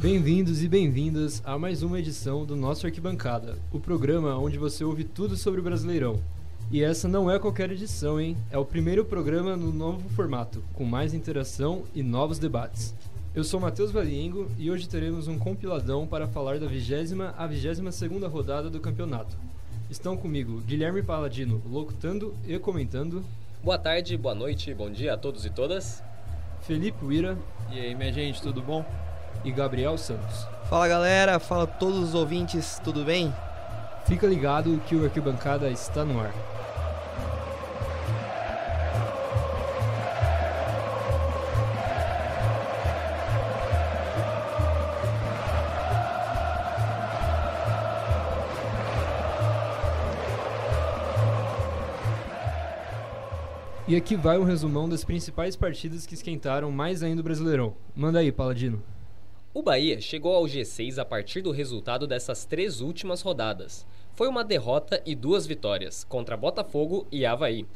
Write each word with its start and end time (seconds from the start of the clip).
Bem-vindos 0.00 0.62
e 0.62 0.68
bem-vindas 0.68 1.42
a 1.44 1.58
mais 1.58 1.82
uma 1.82 1.98
edição 1.98 2.46
do 2.46 2.56
nosso 2.56 2.86
Arquibancada, 2.86 3.58
o 3.70 3.78
programa 3.78 4.34
onde 4.38 4.56
você 4.56 4.82
ouve 4.82 5.04
tudo 5.04 5.36
sobre 5.36 5.60
o 5.60 5.62
Brasileirão. 5.62 6.18
E 6.70 6.82
essa 6.82 7.06
não 7.06 7.30
é 7.30 7.38
qualquer 7.38 7.70
edição, 7.70 8.18
hein? 8.18 8.34
É 8.50 8.56
o 8.56 8.64
primeiro 8.64 9.04
programa 9.04 9.58
no 9.58 9.70
novo 9.70 10.08
formato, 10.08 10.64
com 10.72 10.86
mais 10.86 11.12
interação 11.12 11.82
e 11.94 12.02
novos 12.02 12.38
debates. 12.38 12.94
Eu 13.34 13.44
sou 13.44 13.60
Matheus 13.60 13.90
Valiengo 13.90 14.50
e 14.58 14.70
hoje 14.70 14.88
teremos 14.88 15.28
um 15.28 15.38
compiladão 15.38 16.06
para 16.06 16.26
falar 16.26 16.58
da 16.58 16.66
vigésima 16.66 17.34
a 17.36 17.46
vigésima 17.46 17.92
segunda 17.92 18.26
rodada 18.26 18.70
do 18.70 18.80
campeonato. 18.80 19.36
Estão 19.90 20.16
comigo 20.16 20.62
Guilherme 20.62 21.02
Paladino, 21.02 21.60
locutando 21.70 22.34
e 22.48 22.58
comentando. 22.58 23.22
Boa 23.62 23.76
tarde, 23.76 24.16
boa 24.16 24.34
noite, 24.34 24.72
bom 24.72 24.90
dia 24.90 25.12
a 25.12 25.18
todos 25.18 25.44
e 25.44 25.50
todas. 25.50 26.02
Felipe 26.62 27.04
Uira. 27.04 27.36
E 27.70 27.78
aí, 27.78 27.94
minha 27.94 28.10
gente, 28.10 28.40
tudo 28.40 28.62
bom? 28.62 28.82
E 29.44 29.50
Gabriel 29.50 29.96
Santos. 29.96 30.46
Fala 30.68 30.86
galera, 30.86 31.38
fala 31.38 31.66
todos 31.66 31.98
os 31.98 32.14
ouvintes, 32.14 32.80
tudo 32.82 33.04
bem? 33.04 33.32
Fica 34.06 34.26
ligado 34.26 34.80
que 34.86 34.94
o 34.94 35.04
Arquibancada 35.04 35.68
está 35.70 36.04
no 36.04 36.20
ar. 36.20 36.32
E 53.90 53.96
aqui 53.96 54.14
vai 54.14 54.38
um 54.38 54.44
resumão 54.44 54.88
das 54.88 55.02
principais 55.02 55.56
partidas 55.56 56.06
que 56.06 56.14
esquentaram 56.14 56.70
mais 56.70 57.02
ainda 57.02 57.22
o 57.22 57.24
Brasileirão. 57.24 57.74
Manda 57.92 58.20
aí, 58.20 58.30
Paladino. 58.30 58.80
O 59.52 59.62
Bahia 59.62 60.00
chegou 60.00 60.32
ao 60.32 60.44
G6 60.44 60.98
a 60.98 61.04
partir 61.04 61.42
do 61.42 61.50
resultado 61.50 62.06
dessas 62.06 62.44
três 62.44 62.80
últimas 62.80 63.20
rodadas. 63.20 63.84
Foi 64.14 64.28
uma 64.28 64.44
derrota 64.44 65.02
e 65.04 65.12
duas 65.12 65.44
vitórias, 65.44 66.04
contra 66.04 66.36
Botafogo 66.36 67.04
e 67.10 67.26
Havaí. 67.26 67.66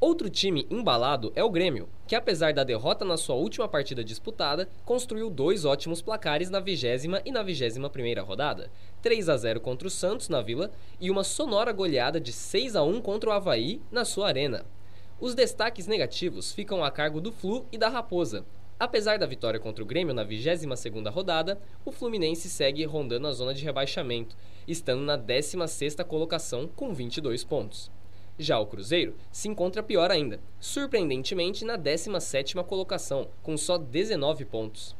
Outro 0.00 0.30
time 0.30 0.66
embalado 0.70 1.30
é 1.36 1.44
o 1.44 1.50
Grêmio, 1.50 1.90
que 2.06 2.14
apesar 2.16 2.54
da 2.54 2.64
derrota 2.64 3.04
na 3.04 3.18
sua 3.18 3.34
última 3.34 3.68
partida 3.68 4.02
disputada, 4.02 4.66
construiu 4.86 5.28
dois 5.28 5.66
ótimos 5.66 6.00
placares 6.00 6.48
na 6.48 6.58
vigésima 6.58 7.20
e 7.22 7.30
na 7.30 7.42
vigésima 7.42 7.90
primeira 7.90 8.22
rodada. 8.22 8.70
3 9.02 9.28
a 9.28 9.36
0 9.36 9.60
contra 9.60 9.88
o 9.88 9.90
Santos 9.90 10.30
na 10.30 10.40
Vila 10.40 10.70
e 10.98 11.10
uma 11.10 11.22
sonora 11.22 11.70
goleada 11.70 12.18
de 12.18 12.32
6 12.32 12.74
a 12.74 12.82
1 12.82 12.98
contra 13.02 13.28
o 13.28 13.32
Havaí 13.34 13.78
na 13.92 14.06
sua 14.06 14.28
arena. 14.28 14.64
Os 15.20 15.34
destaques 15.34 15.86
negativos 15.86 16.50
ficam 16.50 16.82
a 16.82 16.90
cargo 16.90 17.20
do 17.20 17.30
Flu 17.30 17.66
e 17.70 17.76
da 17.76 17.90
Raposa, 17.90 18.42
Apesar 18.80 19.18
da 19.18 19.26
vitória 19.26 19.60
contra 19.60 19.84
o 19.84 19.86
Grêmio 19.86 20.14
na 20.14 20.24
22ª 20.24 21.12
rodada, 21.12 21.60
o 21.84 21.92
Fluminense 21.92 22.48
segue 22.48 22.82
rondando 22.86 23.26
a 23.26 23.32
zona 23.32 23.52
de 23.52 23.62
rebaixamento, 23.62 24.34
estando 24.66 25.02
na 25.02 25.18
16ª 25.18 26.02
colocação 26.02 26.66
com 26.66 26.94
22 26.94 27.44
pontos. 27.44 27.90
Já 28.38 28.58
o 28.58 28.64
Cruzeiro 28.64 29.14
se 29.30 29.48
encontra 29.48 29.82
pior 29.82 30.10
ainda, 30.10 30.40
surpreendentemente 30.58 31.62
na 31.62 31.76
17ª 31.76 32.64
colocação, 32.64 33.28
com 33.42 33.54
só 33.54 33.76
19 33.76 34.46
pontos. 34.46 34.96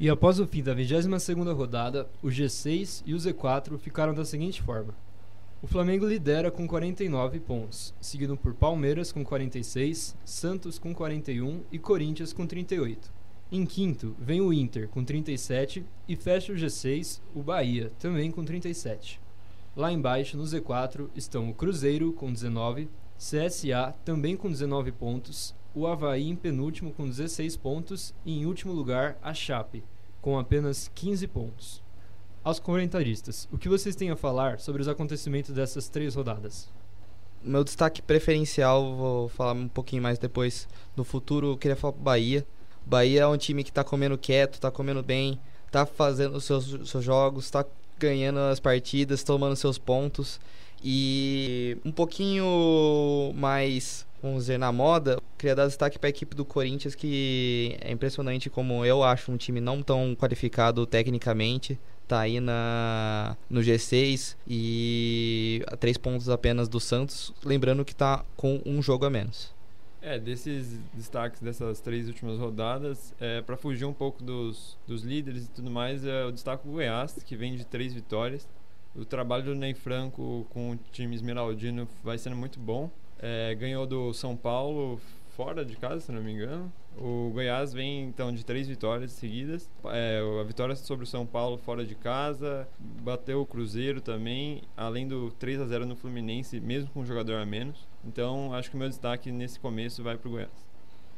E 0.00 0.10
após 0.10 0.40
o 0.40 0.46
fim 0.48 0.64
da 0.64 0.74
22ª 0.74 1.54
rodada, 1.54 2.08
o 2.20 2.26
G6 2.26 3.04
e 3.06 3.14
o 3.14 3.16
Z4 3.16 3.78
ficaram 3.78 4.12
da 4.12 4.24
seguinte 4.24 4.60
forma: 4.60 4.92
o 5.64 5.66
Flamengo 5.66 6.06
lidera 6.06 6.50
com 6.50 6.66
49 6.66 7.40
pontos, 7.40 7.94
seguido 7.98 8.36
por 8.36 8.52
Palmeiras 8.52 9.10
com 9.10 9.24
46, 9.24 10.14
Santos 10.22 10.78
com 10.78 10.94
41 10.94 11.62
e 11.72 11.78
Corinthians 11.78 12.34
com 12.34 12.46
38. 12.46 13.10
Em 13.50 13.64
quinto, 13.64 14.14
vem 14.18 14.42
o 14.42 14.52
Inter 14.52 14.86
com 14.88 15.02
37 15.02 15.82
e 16.06 16.16
fecha 16.16 16.52
o 16.52 16.54
G6 16.54 17.22
o 17.34 17.42
Bahia, 17.42 17.90
também 17.98 18.30
com 18.30 18.44
37. 18.44 19.18
Lá 19.74 19.90
embaixo, 19.90 20.36
no 20.36 20.44
Z4, 20.44 21.08
estão 21.16 21.48
o 21.48 21.54
Cruzeiro 21.54 22.12
com 22.12 22.30
19, 22.30 22.86
CSA 23.16 23.94
também 24.04 24.36
com 24.36 24.50
19 24.50 24.92
pontos, 24.92 25.54
o 25.74 25.86
Havaí 25.86 26.28
em 26.28 26.36
penúltimo 26.36 26.92
com 26.92 27.08
16 27.08 27.56
pontos 27.56 28.14
e 28.22 28.38
em 28.38 28.44
último 28.44 28.74
lugar 28.74 29.16
a 29.22 29.32
Chape, 29.32 29.82
com 30.20 30.38
apenas 30.38 30.90
15 30.94 31.26
pontos 31.26 31.83
aos 32.44 32.60
comentaristas, 32.60 33.48
o 33.50 33.56
que 33.56 33.70
vocês 33.70 33.96
têm 33.96 34.10
a 34.10 34.16
falar 34.16 34.60
sobre 34.60 34.82
os 34.82 34.86
acontecimentos 34.86 35.54
dessas 35.54 35.88
três 35.88 36.14
rodadas? 36.14 36.68
Meu 37.42 37.64
destaque 37.64 38.02
preferencial, 38.02 38.94
vou 38.94 39.28
falar 39.30 39.52
um 39.52 39.66
pouquinho 39.66 40.02
mais 40.02 40.18
depois 40.18 40.68
no 40.94 41.04
futuro, 41.04 41.52
eu 41.52 41.56
queria 41.56 41.74
falar 41.74 41.94
pro 41.94 42.02
Bahia. 42.02 42.46
Bahia 42.84 43.22
é 43.22 43.26
um 43.26 43.36
time 43.38 43.64
que 43.64 43.72
tá 43.72 43.82
comendo 43.82 44.18
quieto, 44.18 44.60
tá 44.60 44.70
comendo 44.70 45.02
bem, 45.02 45.40
tá 45.70 45.86
fazendo 45.86 46.36
os 46.36 46.44
seus, 46.44 46.88
seus 46.88 47.02
jogos, 47.02 47.50
tá 47.50 47.64
ganhando 47.98 48.38
as 48.40 48.60
partidas, 48.60 49.22
tomando 49.22 49.56
seus 49.56 49.78
pontos. 49.78 50.38
E 50.82 51.78
um 51.82 51.90
pouquinho 51.90 53.32
mais, 53.34 54.06
vamos 54.22 54.42
dizer, 54.42 54.58
na 54.58 54.70
moda, 54.70 55.18
queria 55.38 55.54
dar 55.54 55.66
destaque 55.66 55.98
para 55.98 56.08
a 56.08 56.10
equipe 56.10 56.36
do 56.36 56.44
Corinthians, 56.44 56.94
que 56.94 57.76
é 57.80 57.90
impressionante 57.90 58.50
como 58.50 58.84
eu 58.84 59.02
acho 59.02 59.32
um 59.32 59.36
time 59.38 59.62
não 59.62 59.82
tão 59.82 60.14
qualificado 60.14 60.84
tecnicamente, 60.84 61.78
tá 62.06 62.20
aí 62.20 62.40
na, 62.40 63.36
no 63.48 63.60
G6 63.60 64.36
e 64.46 65.64
três 65.80 65.96
pontos 65.96 66.28
apenas 66.28 66.68
do 66.68 66.80
Santos, 66.80 67.32
lembrando 67.44 67.84
que 67.84 67.94
tá 67.94 68.24
com 68.36 68.60
um 68.64 68.82
jogo 68.82 69.04
a 69.04 69.10
menos. 69.10 69.54
É, 70.00 70.18
desses 70.18 70.78
destaques 70.92 71.40
dessas 71.40 71.80
três 71.80 72.06
últimas 72.08 72.38
rodadas, 72.38 73.14
é, 73.18 73.40
para 73.40 73.56
fugir 73.56 73.86
um 73.86 73.92
pouco 73.92 74.22
dos, 74.22 74.76
dos 74.86 75.02
líderes 75.02 75.46
e 75.46 75.48
tudo 75.48 75.70
mais, 75.70 76.04
é, 76.04 76.24
eu 76.24 76.30
destaco 76.30 76.68
o 76.68 76.72
Goiás, 76.72 77.14
que 77.24 77.34
vem 77.34 77.56
de 77.56 77.64
três 77.64 77.94
vitórias. 77.94 78.46
O 78.94 79.04
trabalho 79.06 79.44
do 79.44 79.54
Ney 79.54 79.72
Franco 79.72 80.46
com 80.50 80.72
o 80.72 80.78
time 80.92 81.14
esmeraldino 81.14 81.88
vai 82.02 82.18
sendo 82.18 82.36
muito 82.36 82.60
bom. 82.60 82.90
É, 83.18 83.54
ganhou 83.54 83.86
do 83.86 84.12
São 84.12 84.36
Paulo 84.36 85.00
fora 85.34 85.64
de 85.64 85.74
casa, 85.74 86.00
se 86.00 86.12
não 86.12 86.22
me 86.22 86.32
engano. 86.32 86.70
O 86.96 87.30
Goiás 87.32 87.72
vem 87.72 88.04
então 88.04 88.32
de 88.32 88.44
três 88.44 88.68
vitórias 88.68 89.12
seguidas. 89.12 89.68
É, 89.86 90.20
a 90.40 90.44
vitória 90.44 90.76
sobre 90.76 91.04
o 91.04 91.06
São 91.06 91.26
Paulo 91.26 91.58
fora 91.58 91.84
de 91.84 91.94
casa, 91.94 92.68
bateu 92.78 93.40
o 93.40 93.46
Cruzeiro 93.46 94.00
também, 94.00 94.62
além 94.76 95.08
do 95.08 95.30
3 95.32 95.60
a 95.60 95.66
0 95.66 95.86
no 95.86 95.96
Fluminense, 95.96 96.60
mesmo 96.60 96.90
com 96.90 97.00
um 97.00 97.06
jogador 97.06 97.40
a 97.40 97.46
menos. 97.46 97.88
Então 98.04 98.54
acho 98.54 98.70
que 98.70 98.76
o 98.76 98.78
meu 98.78 98.88
destaque 98.88 99.32
nesse 99.32 99.58
começo 99.58 100.02
vai 100.02 100.16
para 100.16 100.28
o 100.28 100.32
Goiás. 100.32 100.73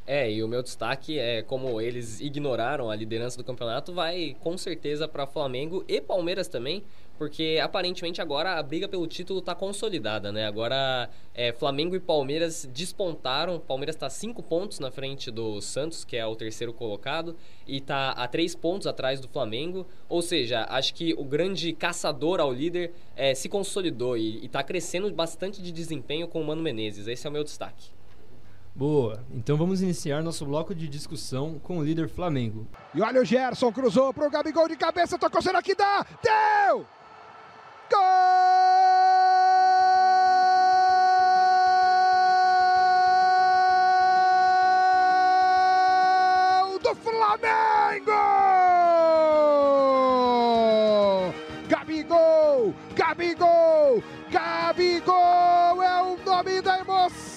É, 0.07 0.31
e 0.31 0.41
o 0.41 0.47
meu 0.47 0.63
destaque 0.63 1.19
é 1.19 1.43
como 1.43 1.81
eles 1.81 2.21
ignoraram 2.21 2.89
a 2.91 2.95
liderança 2.95 3.37
do 3.37 3.43
campeonato, 3.43 3.93
vai 3.93 4.37
com 4.39 4.57
certeza 4.57 5.09
para 5.09 5.27
Flamengo 5.27 5.85
e 5.89 6.01
Palmeiras 6.01 6.47
também, 6.47 6.85
porque 7.19 7.59
aparentemente 7.61 8.21
agora 8.21 8.57
a 8.57 8.63
briga 8.63 8.87
pelo 8.87 9.05
título 9.09 9.41
está 9.41 9.53
consolidada, 9.53 10.31
né? 10.31 10.47
Agora 10.47 11.11
é, 11.35 11.53
Flamengo 11.53 11.97
e 11.97 12.01
Palmeiras 12.01 12.69
despontaram. 12.73 13.59
Palmeiras 13.59 13.97
está 13.97 14.09
cinco 14.09 14.45
pontos 14.45 14.79
na 14.79 14.93
frente 14.93 15.29
do 15.31 15.61
Santos, 15.61 16.05
que 16.05 16.17
é 16.17 16.25
o 16.25 16.37
terceiro 16.37 16.73
colocado, 16.73 17.35
e 17.67 17.79
está 17.79 18.11
a 18.11 18.29
três 18.29 18.55
pontos 18.55 18.87
atrás 18.87 19.19
do 19.19 19.27
Flamengo. 19.27 19.87
Ou 20.09 20.23
seja, 20.23 20.67
acho 20.69 20.95
que 20.95 21.15
o 21.15 21.25
grande 21.25 21.73
caçador 21.73 22.39
ao 22.39 22.53
líder 22.53 22.93
é, 23.17 23.35
se 23.35 23.49
consolidou 23.49 24.17
e 24.17 24.45
está 24.45 24.63
crescendo 24.63 25.11
bastante 25.11 25.61
de 25.61 25.73
desempenho 25.73 26.29
com 26.29 26.41
o 26.41 26.45
Mano 26.45 26.63
Menezes. 26.63 27.09
Esse 27.09 27.27
é 27.27 27.31
o 27.31 27.33
meu 27.33 27.43
destaque. 27.43 27.96
Boa, 28.77 29.25
então 29.33 29.57
vamos 29.57 29.81
iniciar 29.81 30.23
nosso 30.23 30.45
bloco 30.45 30.75
de 30.75 30.87
discussão 30.87 31.59
com 31.59 31.79
o 31.79 31.83
líder 31.83 32.11
Flamengo. 32.11 32.67
E 32.95 33.01
olha 33.01 33.23
o 33.23 33.25
Gerson, 33.25 33.73
cruzou 33.73 34.13
pro 34.13 34.29
Gabigol 34.29 34.69
de 34.69 34.77
cabeça, 34.77 35.17
tocou, 35.17 35.41
será 35.41 35.63
que 35.63 35.75
dá? 35.75 36.05
Deu! 36.23 36.85
Gol 46.61 46.79
do 46.79 46.95
Flamengo! 46.97 48.13
Gabigol, 51.67 52.75
Gabigol 52.95 54.03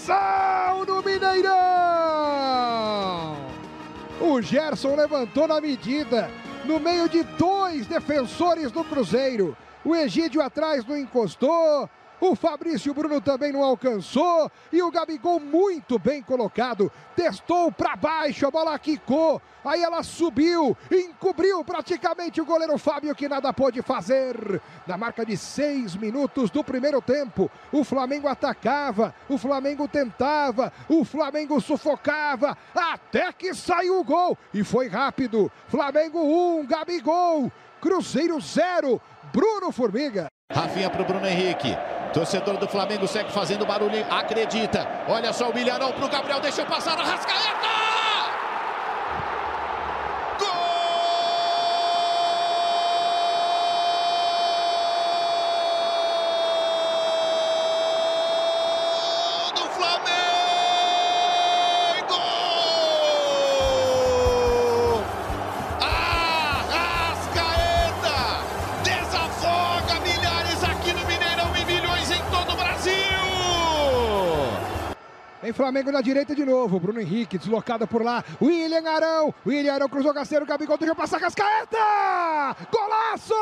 emoção 0.09 0.85
no 0.85 1.03
Mineirão! 1.03 1.50
O 4.19 4.41
Gerson 4.41 4.95
levantou 4.95 5.47
na 5.47 5.61
medida, 5.61 6.29
no 6.65 6.79
meio 6.79 7.07
de 7.07 7.23
dois 7.23 7.85
defensores 7.88 8.71
do 8.71 8.83
Cruzeiro. 8.83 9.56
O 9.85 9.95
Egídio 9.95 10.41
atrás 10.41 10.85
não 10.85 10.97
encostou. 10.97 11.89
O 12.21 12.36
Fabrício 12.36 12.94
Bruno 12.94 13.21
também 13.21 13.51
não 13.51 13.63
alcançou. 13.63 14.51
E 14.71 14.81
o 14.81 14.92
Gabigol 14.92 15.39
muito 15.39 15.98
bem 15.98 16.21
colocado. 16.21 16.92
Testou 17.16 17.71
para 17.71 17.95
baixo, 17.95 18.45
a 18.45 18.51
bola 18.51 18.77
quicou. 18.77 19.42
Aí 19.63 19.81
ela 19.83 20.04
subiu, 20.04 20.75
encobriu 20.89 21.63
praticamente 21.63 22.39
o 22.39 22.45
goleiro 22.45 22.77
Fábio, 22.77 23.13
que 23.13 23.27
nada 23.27 23.54
pôde 23.54 23.81
fazer. 23.81 24.62
Na 24.88 24.98
marca 24.98 25.25
de 25.25 25.36
seis 25.36 25.95
minutos 25.95 26.50
do 26.50 26.63
primeiro 26.63 27.01
tempo, 27.01 27.51
o 27.71 27.83
Flamengo 27.83 28.27
atacava, 28.27 29.13
o 29.27 29.38
Flamengo 29.38 29.88
tentava, 29.88 30.71
o 30.88 31.04
Flamengo 31.04 31.60
sufocava, 31.60 32.57
até 32.74 33.31
que 33.33 33.54
saiu 33.54 34.00
o 34.00 34.04
gol. 34.04 34.38
E 34.54 34.63
foi 34.63 34.88
rápido. 34.88 35.51
Flamengo 35.68 36.19
1, 36.19 36.60
um, 36.60 36.66
Gabigol. 36.66 37.51
Cruzeiro 37.81 38.39
0, 38.39 39.01
Bruno 39.33 39.71
Formiga. 39.71 40.30
Rafinha 40.51 40.89
para 40.89 41.03
o 41.03 41.05
Bruno 41.05 41.27
Henrique. 41.27 41.77
Torcedor 42.11 42.57
do 42.57 42.67
Flamengo 42.67 43.07
segue 43.07 43.31
fazendo 43.31 43.67
barulho, 43.67 44.03
acredita. 44.09 44.87
Olha 45.07 45.31
só 45.31 45.51
o 45.51 45.53
Milharão 45.53 45.91
para 45.91 46.05
o 46.05 46.09
Gabriel, 46.09 46.39
deixou 46.39 46.65
passar 46.65 46.99
a 46.99 47.03
Flamengo 75.69 75.92
na 75.92 76.01
direita 76.01 76.33
de 76.33 76.44
novo. 76.44 76.80
Bruno 76.80 77.00
Henrique 77.00 77.38
deslocado 77.38 77.88
por 77.88 78.04
lá. 78.04 78.25
William 78.42 78.89
Arão. 78.89 79.31
William 79.45 79.75
Arão 79.75 79.88
cruzou 79.88 80.12
Gasteiro. 80.12 80.44
Gabigol 80.44 80.80
deixou 80.80 80.95
passar 80.95 81.19
Cascaeta. 81.19 81.77
Golaço! 82.71 83.36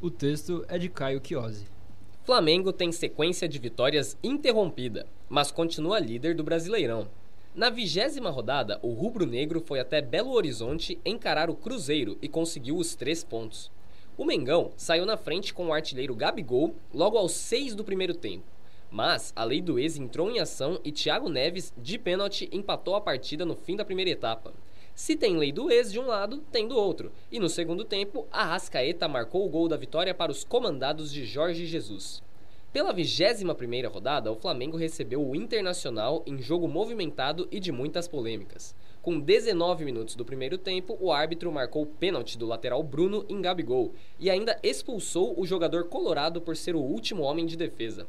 O 0.00 0.10
texto 0.10 0.64
é 0.66 0.78
de 0.78 0.88
Caio 0.88 1.20
Chiosi. 1.22 1.66
Flamengo 2.24 2.72
tem 2.72 2.90
sequência 2.90 3.46
de 3.46 3.58
vitórias 3.58 4.16
interrompida, 4.22 5.06
mas 5.28 5.50
continua 5.50 5.98
líder 5.98 6.34
do 6.34 6.42
Brasileirão. 6.42 7.06
Na 7.54 7.68
vigésima 7.68 8.30
rodada, 8.30 8.80
o 8.82 8.94
rubro-negro 8.94 9.60
foi 9.60 9.78
até 9.78 10.00
Belo 10.00 10.30
Horizonte 10.30 10.98
encarar 11.04 11.50
o 11.50 11.54
Cruzeiro 11.54 12.16
e 12.22 12.28
conseguiu 12.30 12.78
os 12.78 12.94
três 12.94 13.22
pontos. 13.22 13.70
O 14.16 14.24
Mengão 14.24 14.70
saiu 14.74 15.04
na 15.04 15.18
frente 15.18 15.52
com 15.52 15.66
o 15.66 15.72
artilheiro 15.74 16.14
Gabigol 16.14 16.74
logo 16.94 17.18
aos 17.18 17.32
seis 17.32 17.74
do 17.74 17.84
primeiro 17.84 18.14
tempo. 18.14 18.57
Mas 18.90 19.34
a 19.36 19.44
lei 19.44 19.60
do 19.60 19.78
ex 19.78 19.98
entrou 19.98 20.30
em 20.30 20.38
ação 20.38 20.80
e 20.82 20.90
Thiago 20.90 21.28
Neves, 21.28 21.74
de 21.76 21.98
pênalti, 21.98 22.48
empatou 22.50 22.94
a 22.94 23.00
partida 23.00 23.44
no 23.44 23.54
fim 23.54 23.76
da 23.76 23.84
primeira 23.84 24.10
etapa. 24.10 24.54
Se 24.94 25.14
tem 25.14 25.36
lei 25.36 25.52
do 25.52 25.70
ex 25.70 25.92
de 25.92 26.00
um 26.00 26.06
lado, 26.06 26.38
tem 26.50 26.66
do 26.66 26.74
outro. 26.74 27.12
E 27.30 27.38
no 27.38 27.50
segundo 27.50 27.84
tempo, 27.84 28.26
a 28.32 28.44
Rascaeta 28.44 29.06
marcou 29.06 29.44
o 29.44 29.48
gol 29.48 29.68
da 29.68 29.76
vitória 29.76 30.14
para 30.14 30.32
os 30.32 30.42
comandados 30.42 31.12
de 31.12 31.24
Jorge 31.24 31.66
Jesus. 31.66 32.22
Pela 32.72 32.92
21ª 32.94 33.88
rodada, 33.88 34.32
o 34.32 34.36
Flamengo 34.36 34.76
recebeu 34.76 35.22
o 35.22 35.36
Internacional 35.36 36.22
em 36.26 36.40
jogo 36.40 36.66
movimentado 36.66 37.46
e 37.50 37.60
de 37.60 37.70
muitas 37.70 38.08
polêmicas. 38.08 38.74
Com 39.02 39.20
19 39.20 39.84
minutos 39.84 40.14
do 40.14 40.24
primeiro 40.24 40.56
tempo, 40.56 40.96
o 41.00 41.12
árbitro 41.12 41.52
marcou 41.52 41.86
pênalti 41.86 42.38
do 42.38 42.46
lateral 42.46 42.82
Bruno 42.82 43.24
em 43.28 43.40
Gabigol 43.40 43.92
e 44.18 44.30
ainda 44.30 44.58
expulsou 44.62 45.38
o 45.38 45.46
jogador 45.46 45.84
colorado 45.84 46.40
por 46.40 46.56
ser 46.56 46.74
o 46.74 46.80
último 46.80 47.22
homem 47.22 47.46
de 47.46 47.56
defesa 47.56 48.06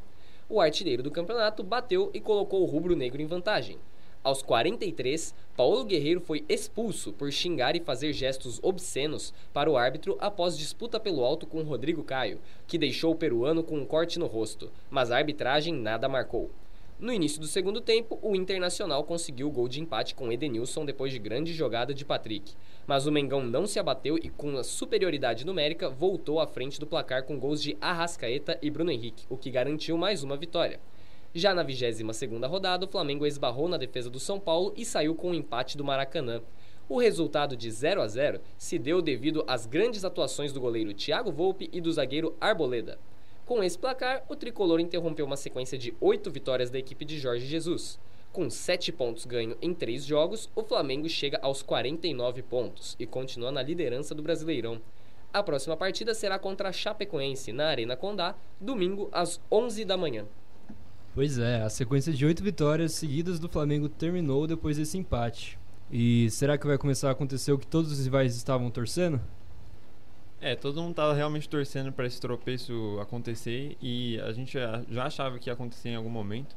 o 0.49 0.59
artilheiro 0.59 1.03
do 1.03 1.11
campeonato 1.11 1.63
bateu 1.63 2.09
e 2.13 2.19
colocou 2.19 2.63
o 2.63 2.65
rubro-negro 2.65 3.21
em 3.21 3.27
vantagem. 3.27 3.77
Aos 4.21 4.41
43, 4.41 5.33
Paulo 5.55 5.85
Guerreiro 5.85 6.19
foi 6.19 6.43
expulso 6.49 7.13
por 7.13 7.31
xingar 7.31 7.75
e 7.75 7.79
fazer 7.79 8.11
gestos 8.11 8.59
obscenos 8.61 9.33
para 9.53 9.71
o 9.71 9.77
árbitro 9.77 10.17
após 10.19 10.57
disputa 10.57 10.99
pelo 10.99 11.23
alto 11.23 11.47
com 11.47 11.61
Rodrigo 11.61 12.03
Caio, 12.03 12.39
que 12.67 12.77
deixou 12.77 13.13
o 13.13 13.15
peruano 13.15 13.63
com 13.63 13.77
um 13.77 13.85
corte 13.85 14.19
no 14.19 14.25
rosto, 14.25 14.69
mas 14.89 15.09
a 15.09 15.17
arbitragem 15.17 15.73
nada 15.73 16.09
marcou. 16.09 16.49
No 16.99 17.13
início 17.13 17.39
do 17.39 17.47
segundo 17.47 17.79
tempo, 17.79 18.19
o 18.21 18.35
Internacional 18.35 19.05
conseguiu 19.05 19.47
o 19.47 19.51
gol 19.51 19.69
de 19.69 19.79
empate 19.79 20.13
com 20.13 20.29
Edenilson 20.29 20.83
depois 20.83 21.13
de 21.13 21.17
grande 21.17 21.53
jogada 21.53 21.93
de 21.93 22.03
Patrick. 22.03 22.53
Mas 22.85 23.07
o 23.07 23.11
Mengão 23.11 23.41
não 23.41 23.65
se 23.65 23.79
abateu 23.79 24.17
e, 24.17 24.29
com 24.29 24.57
a 24.57 24.65
superioridade 24.65 25.45
numérica, 25.45 25.89
voltou 25.89 26.41
à 26.41 26.45
frente 26.45 26.77
do 26.77 26.85
placar 26.85 27.23
com 27.23 27.39
gols 27.39 27.63
de 27.63 27.77
Arrascaeta 27.79 28.59
e 28.61 28.69
Bruno 28.69 28.91
Henrique, 28.91 29.25
o 29.29 29.37
que 29.37 29.49
garantiu 29.49 29.97
mais 29.97 30.23
uma 30.23 30.35
vitória. 30.35 30.77
Já 31.33 31.53
na 31.53 31.63
22ª 31.63 32.45
rodada, 32.49 32.85
o 32.85 32.89
Flamengo 32.89 33.25
esbarrou 33.25 33.69
na 33.69 33.77
defesa 33.77 34.09
do 34.09 34.19
São 34.19 34.37
Paulo 34.37 34.73
e 34.75 34.83
saiu 34.83 35.15
com 35.15 35.27
o 35.27 35.31
um 35.31 35.35
empate 35.35 35.77
do 35.77 35.85
Maracanã. 35.85 36.41
O 36.89 36.99
resultado 36.99 37.55
de 37.55 37.71
0 37.71 38.01
a 38.01 38.07
0 38.09 38.41
se 38.57 38.77
deu 38.77 39.01
devido 39.01 39.45
às 39.47 39.65
grandes 39.65 40.03
atuações 40.03 40.51
do 40.51 40.59
goleiro 40.59 40.93
Thiago 40.93 41.31
Volpe 41.31 41.69
e 41.71 41.79
do 41.79 41.93
zagueiro 41.93 42.35
Arboleda. 42.41 42.99
Com 43.49 43.63
esse 43.63 43.79
placar, 43.79 44.23
o 44.29 44.35
tricolor 44.35 44.79
interrompeu 44.79 45.25
uma 45.25 45.35
sequência 45.35 45.75
de 45.75 45.91
oito 45.99 46.29
vitórias 46.29 46.69
da 46.69 46.77
equipe 46.77 47.03
de 47.03 47.17
Jorge 47.17 47.47
Jesus. 47.47 47.99
Com 48.31 48.47
sete 48.47 48.91
pontos 48.91 49.25
ganho 49.25 49.57
em 49.59 49.73
três 49.73 50.05
jogos, 50.05 50.47
o 50.55 50.61
Flamengo 50.61 51.09
chega 51.09 51.39
aos 51.41 51.63
49 51.63 52.43
pontos 52.43 52.95
e 52.99 53.07
continua 53.07 53.51
na 53.51 53.63
liderança 53.63 54.13
do 54.13 54.21
Brasileirão. 54.21 54.79
A 55.33 55.41
próxima 55.41 55.75
partida 55.75 56.13
será 56.13 56.37
contra 56.37 56.69
a 56.69 56.71
Chapecoense, 56.71 57.51
na 57.51 57.65
Arena 57.65 57.95
Condá, 57.97 58.35
domingo 58.61 59.09
às 59.11 59.41
11 59.51 59.83
da 59.83 59.97
manhã. 59.97 60.27
Pois 61.15 61.39
é, 61.39 61.63
a 61.63 61.69
sequência 61.71 62.13
de 62.13 62.23
oito 62.27 62.43
vitórias 62.43 62.91
seguidas 62.91 63.39
do 63.39 63.49
Flamengo 63.49 63.89
terminou 63.89 64.45
depois 64.45 64.77
desse 64.77 64.95
empate. 64.95 65.57
E 65.91 66.29
será 66.29 66.55
que 66.55 66.67
vai 66.67 66.77
começar 66.77 67.09
a 67.09 67.13
acontecer 67.13 67.51
o 67.51 67.57
que 67.57 67.65
todos 67.65 67.91
os 67.91 68.03
rivais 68.03 68.35
estavam 68.35 68.69
torcendo? 68.69 69.19
É, 70.41 70.55
todo 70.55 70.81
mundo 70.81 70.95
tava 70.95 71.13
realmente 71.13 71.49
torcendo 71.49 71.91
para 71.91 72.05
esse 72.05 72.19
tropeço 72.19 72.97
acontecer 73.01 73.75
e 73.81 74.17
a 74.21 74.31
gente 74.31 74.57
já 74.89 75.05
achava 75.05 75.37
que 75.37 75.49
ia 75.49 75.53
acontecer 75.53 75.89
em 75.89 75.95
algum 75.95 76.09
momento. 76.09 76.55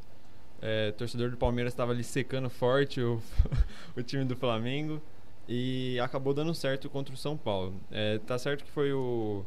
É, 0.60 0.90
o 0.90 0.92
torcedor 0.92 1.30
do 1.30 1.36
Palmeiras 1.36 1.72
estava 1.72 1.90
ali 1.90 2.04
secando 2.04 2.48
forte 2.48 3.00
o, 3.00 3.20
o 3.96 4.02
time 4.02 4.24
do 4.24 4.36
Flamengo 4.36 5.02
e 5.48 5.98
acabou 5.98 6.32
dando 6.32 6.54
certo 6.54 6.88
contra 6.88 7.12
o 7.12 7.16
São 7.16 7.36
Paulo. 7.36 7.74
É, 7.90 8.18
tá 8.18 8.38
certo 8.38 8.64
que 8.64 8.70
foi 8.70 8.92
o 8.92 9.44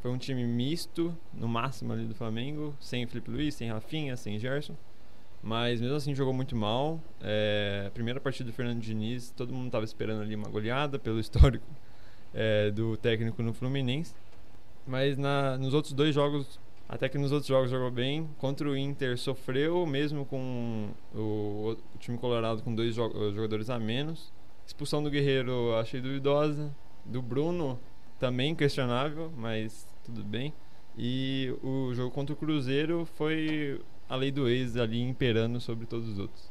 foi 0.00 0.10
um 0.10 0.18
time 0.18 0.44
misto, 0.44 1.16
no 1.34 1.48
máximo 1.48 1.92
ali 1.92 2.06
do 2.06 2.14
Flamengo, 2.14 2.74
sem 2.80 3.06
Felipe 3.06 3.30
Luiz, 3.30 3.54
sem 3.54 3.68
Rafinha, 3.68 4.16
sem 4.16 4.38
Gerson. 4.38 4.76
Mas 5.42 5.80
mesmo 5.80 5.96
assim 5.96 6.14
jogou 6.14 6.32
muito 6.32 6.56
mal. 6.56 7.00
É, 7.20 7.90
primeira 7.92 8.20
partida 8.20 8.48
do 8.48 8.54
Fernando 8.54 8.80
Diniz, 8.80 9.30
todo 9.30 9.52
mundo 9.52 9.66
estava 9.66 9.84
esperando 9.84 10.22
ali 10.22 10.34
uma 10.34 10.48
goleada 10.48 10.98
pelo 10.98 11.18
histórico 11.20 11.66
é, 12.36 12.70
do 12.70 12.96
técnico 12.98 13.42
no 13.42 13.54
Fluminense. 13.54 14.14
Mas 14.86 15.16
na, 15.16 15.56
nos 15.56 15.72
outros 15.72 15.94
dois 15.94 16.14
jogos, 16.14 16.60
até 16.86 17.08
que 17.08 17.16
nos 17.16 17.32
outros 17.32 17.48
jogos 17.48 17.70
jogou 17.70 17.90
bem. 17.90 18.28
Contra 18.38 18.68
o 18.68 18.76
Inter 18.76 19.18
sofreu, 19.18 19.86
mesmo 19.86 20.26
com 20.26 20.90
o, 21.14 21.18
o 21.72 21.98
time 21.98 22.18
colorado 22.18 22.62
com 22.62 22.74
dois 22.74 22.94
jogadores 22.94 23.70
a 23.70 23.78
menos. 23.78 24.30
Expulsão 24.66 25.02
do 25.02 25.10
Guerreiro 25.10 25.74
achei 25.76 26.00
duvidosa. 26.00 26.72
Do 27.04 27.22
Bruno 27.22 27.78
também 28.18 28.54
questionável, 28.54 29.32
mas 29.36 29.86
tudo 30.04 30.22
bem. 30.22 30.52
E 30.98 31.54
o 31.62 31.92
jogo 31.94 32.10
contra 32.10 32.32
o 32.34 32.36
Cruzeiro 32.36 33.06
foi 33.16 33.80
a 34.08 34.16
lei 34.16 34.30
do 34.30 34.48
ex 34.48 34.76
ali 34.76 35.00
imperando 35.00 35.60
sobre 35.60 35.86
todos 35.86 36.08
os 36.08 36.18
outros. 36.18 36.50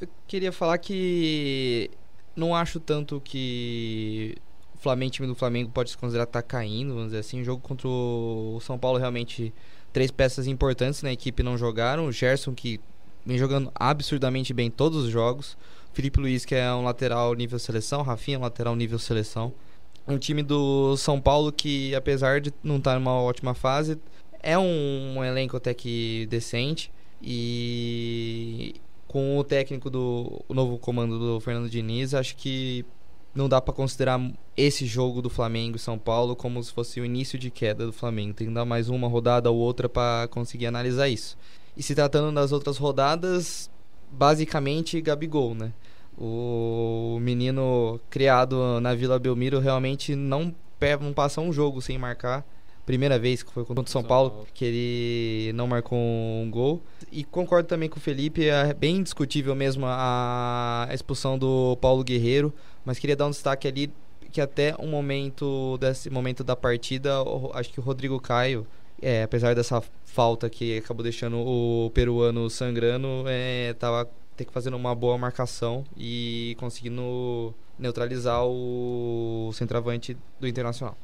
Eu 0.00 0.08
queria 0.26 0.52
falar 0.52 0.78
que 0.78 1.90
não 2.36 2.54
acho 2.54 2.78
tanto 2.78 3.20
que 3.20 4.36
o 4.78 4.80
Flamengo, 4.80 5.12
time 5.12 5.26
do 5.26 5.34
Flamengo 5.34 5.70
pode 5.70 5.90
se 5.90 5.98
considerar 5.98 6.24
estar 6.24 6.40
tá 6.40 6.48
caindo, 6.48 6.94
vamos 6.94 7.06
dizer 7.06 7.18
assim. 7.18 7.40
O 7.40 7.44
jogo 7.44 7.60
contra 7.60 7.88
o 7.88 8.60
São 8.62 8.78
Paulo 8.78 8.96
realmente 8.96 9.52
três 9.92 10.10
peças 10.10 10.46
importantes 10.46 11.02
na 11.02 11.12
equipe 11.12 11.42
não 11.42 11.58
jogaram. 11.58 12.06
O 12.06 12.12
Gerson 12.12 12.54
que 12.54 12.80
vem 13.26 13.36
jogando 13.36 13.72
absurdamente 13.74 14.54
bem 14.54 14.70
todos 14.70 15.04
os 15.04 15.10
jogos. 15.10 15.58
Felipe 15.92 16.20
Luiz 16.20 16.44
que 16.44 16.54
é 16.54 16.72
um 16.72 16.84
lateral 16.84 17.34
nível 17.34 17.58
seleção, 17.58 18.02
Rafinha 18.02 18.38
um 18.38 18.42
lateral 18.42 18.76
nível 18.76 18.98
seleção. 19.00 19.52
Um 20.06 20.16
time 20.16 20.42
do 20.42 20.96
São 20.96 21.20
Paulo 21.20 21.50
que 21.50 21.92
apesar 21.94 22.40
de 22.40 22.54
não 22.62 22.76
estar 22.76 22.92
tá 22.92 22.98
numa 23.00 23.20
ótima 23.20 23.54
fase, 23.54 23.98
é 24.40 24.56
um, 24.56 25.16
um 25.16 25.24
elenco 25.24 25.56
até 25.56 25.74
que 25.74 26.26
decente 26.30 26.92
e 27.20 28.76
com 29.08 29.38
o 29.38 29.42
técnico 29.42 29.90
do 29.90 30.40
o 30.46 30.54
novo 30.54 30.78
comando 30.78 31.18
do 31.18 31.40
Fernando 31.40 31.68
Diniz, 31.68 32.14
acho 32.14 32.36
que 32.36 32.84
não 33.38 33.48
dá 33.48 33.60
para 33.60 33.72
considerar 33.72 34.20
esse 34.56 34.84
jogo 34.84 35.22
do 35.22 35.30
Flamengo 35.30 35.76
e 35.76 35.78
São 35.78 35.96
Paulo 35.96 36.34
como 36.34 36.62
se 36.62 36.72
fosse 36.72 37.00
o 37.00 37.04
início 37.04 37.38
de 37.38 37.50
queda 37.50 37.86
do 37.86 37.92
Flamengo. 37.92 38.34
Tem 38.34 38.48
que 38.48 38.52
dar 38.52 38.64
mais 38.64 38.88
uma 38.88 39.06
rodada 39.06 39.48
ou 39.48 39.56
outra 39.56 39.88
para 39.88 40.26
conseguir 40.28 40.66
analisar 40.66 41.08
isso. 41.08 41.38
E 41.76 41.82
se 41.82 41.94
tratando 41.94 42.34
das 42.34 42.50
outras 42.50 42.76
rodadas, 42.76 43.70
basicamente 44.10 45.00
Gabigol, 45.00 45.54
né? 45.54 45.72
O 46.18 47.18
menino 47.20 48.00
criado 48.10 48.80
na 48.80 48.92
Vila 48.92 49.20
Belmiro 49.20 49.60
realmente 49.60 50.16
não, 50.16 50.52
não 51.00 51.12
passa 51.12 51.40
um 51.40 51.52
jogo 51.52 51.80
sem 51.80 51.96
marcar. 51.96 52.44
primeira 52.84 53.20
vez 53.20 53.44
que 53.44 53.52
foi 53.52 53.64
contra 53.64 53.84
o 53.84 53.86
São, 53.86 54.00
São 54.00 54.08
Paulo, 54.08 54.30
Paulo. 54.30 54.46
que 54.52 54.64
ele 54.64 55.52
não 55.52 55.68
marcou 55.68 55.96
um 55.96 56.50
gol. 56.50 56.82
E 57.12 57.22
concordo 57.22 57.68
também 57.68 57.88
com 57.88 57.98
o 57.98 58.00
Felipe, 58.00 58.48
é 58.48 58.74
bem 58.74 59.00
discutível 59.00 59.54
mesmo 59.54 59.86
a 59.86 60.88
expulsão 60.92 61.38
do 61.38 61.76
Paulo 61.80 62.02
Guerreiro, 62.02 62.52
mas 62.88 62.98
queria 62.98 63.14
dar 63.14 63.26
um 63.26 63.30
destaque 63.30 63.68
ali 63.68 63.92
que 64.32 64.40
até 64.40 64.74
um 64.78 64.88
momento 64.88 65.76
desse 65.78 66.08
momento 66.10 66.42
da 66.42 66.56
partida, 66.56 67.22
o- 67.22 67.50
acho 67.54 67.70
que 67.70 67.78
o 67.80 67.82
Rodrigo 67.82 68.18
Caio, 68.18 68.66
é, 69.00 69.22
apesar 69.22 69.54
dessa 69.54 69.82
falta 70.04 70.48
que 70.50 70.78
acabou 70.78 71.02
deixando 71.02 71.36
o 71.38 71.90
peruano 71.94 72.48
sangrando, 72.50 73.24
é, 73.26 73.74
tava 73.74 74.08
ter 74.36 74.44
que 74.44 74.52
fazendo 74.52 74.76
uma 74.76 74.94
boa 74.94 75.18
marcação 75.18 75.84
e 75.96 76.56
conseguindo 76.58 77.54
neutralizar 77.78 78.44
o 78.46 79.50
centroavante 79.52 80.16
do 80.40 80.48
Internacional. 80.48 80.96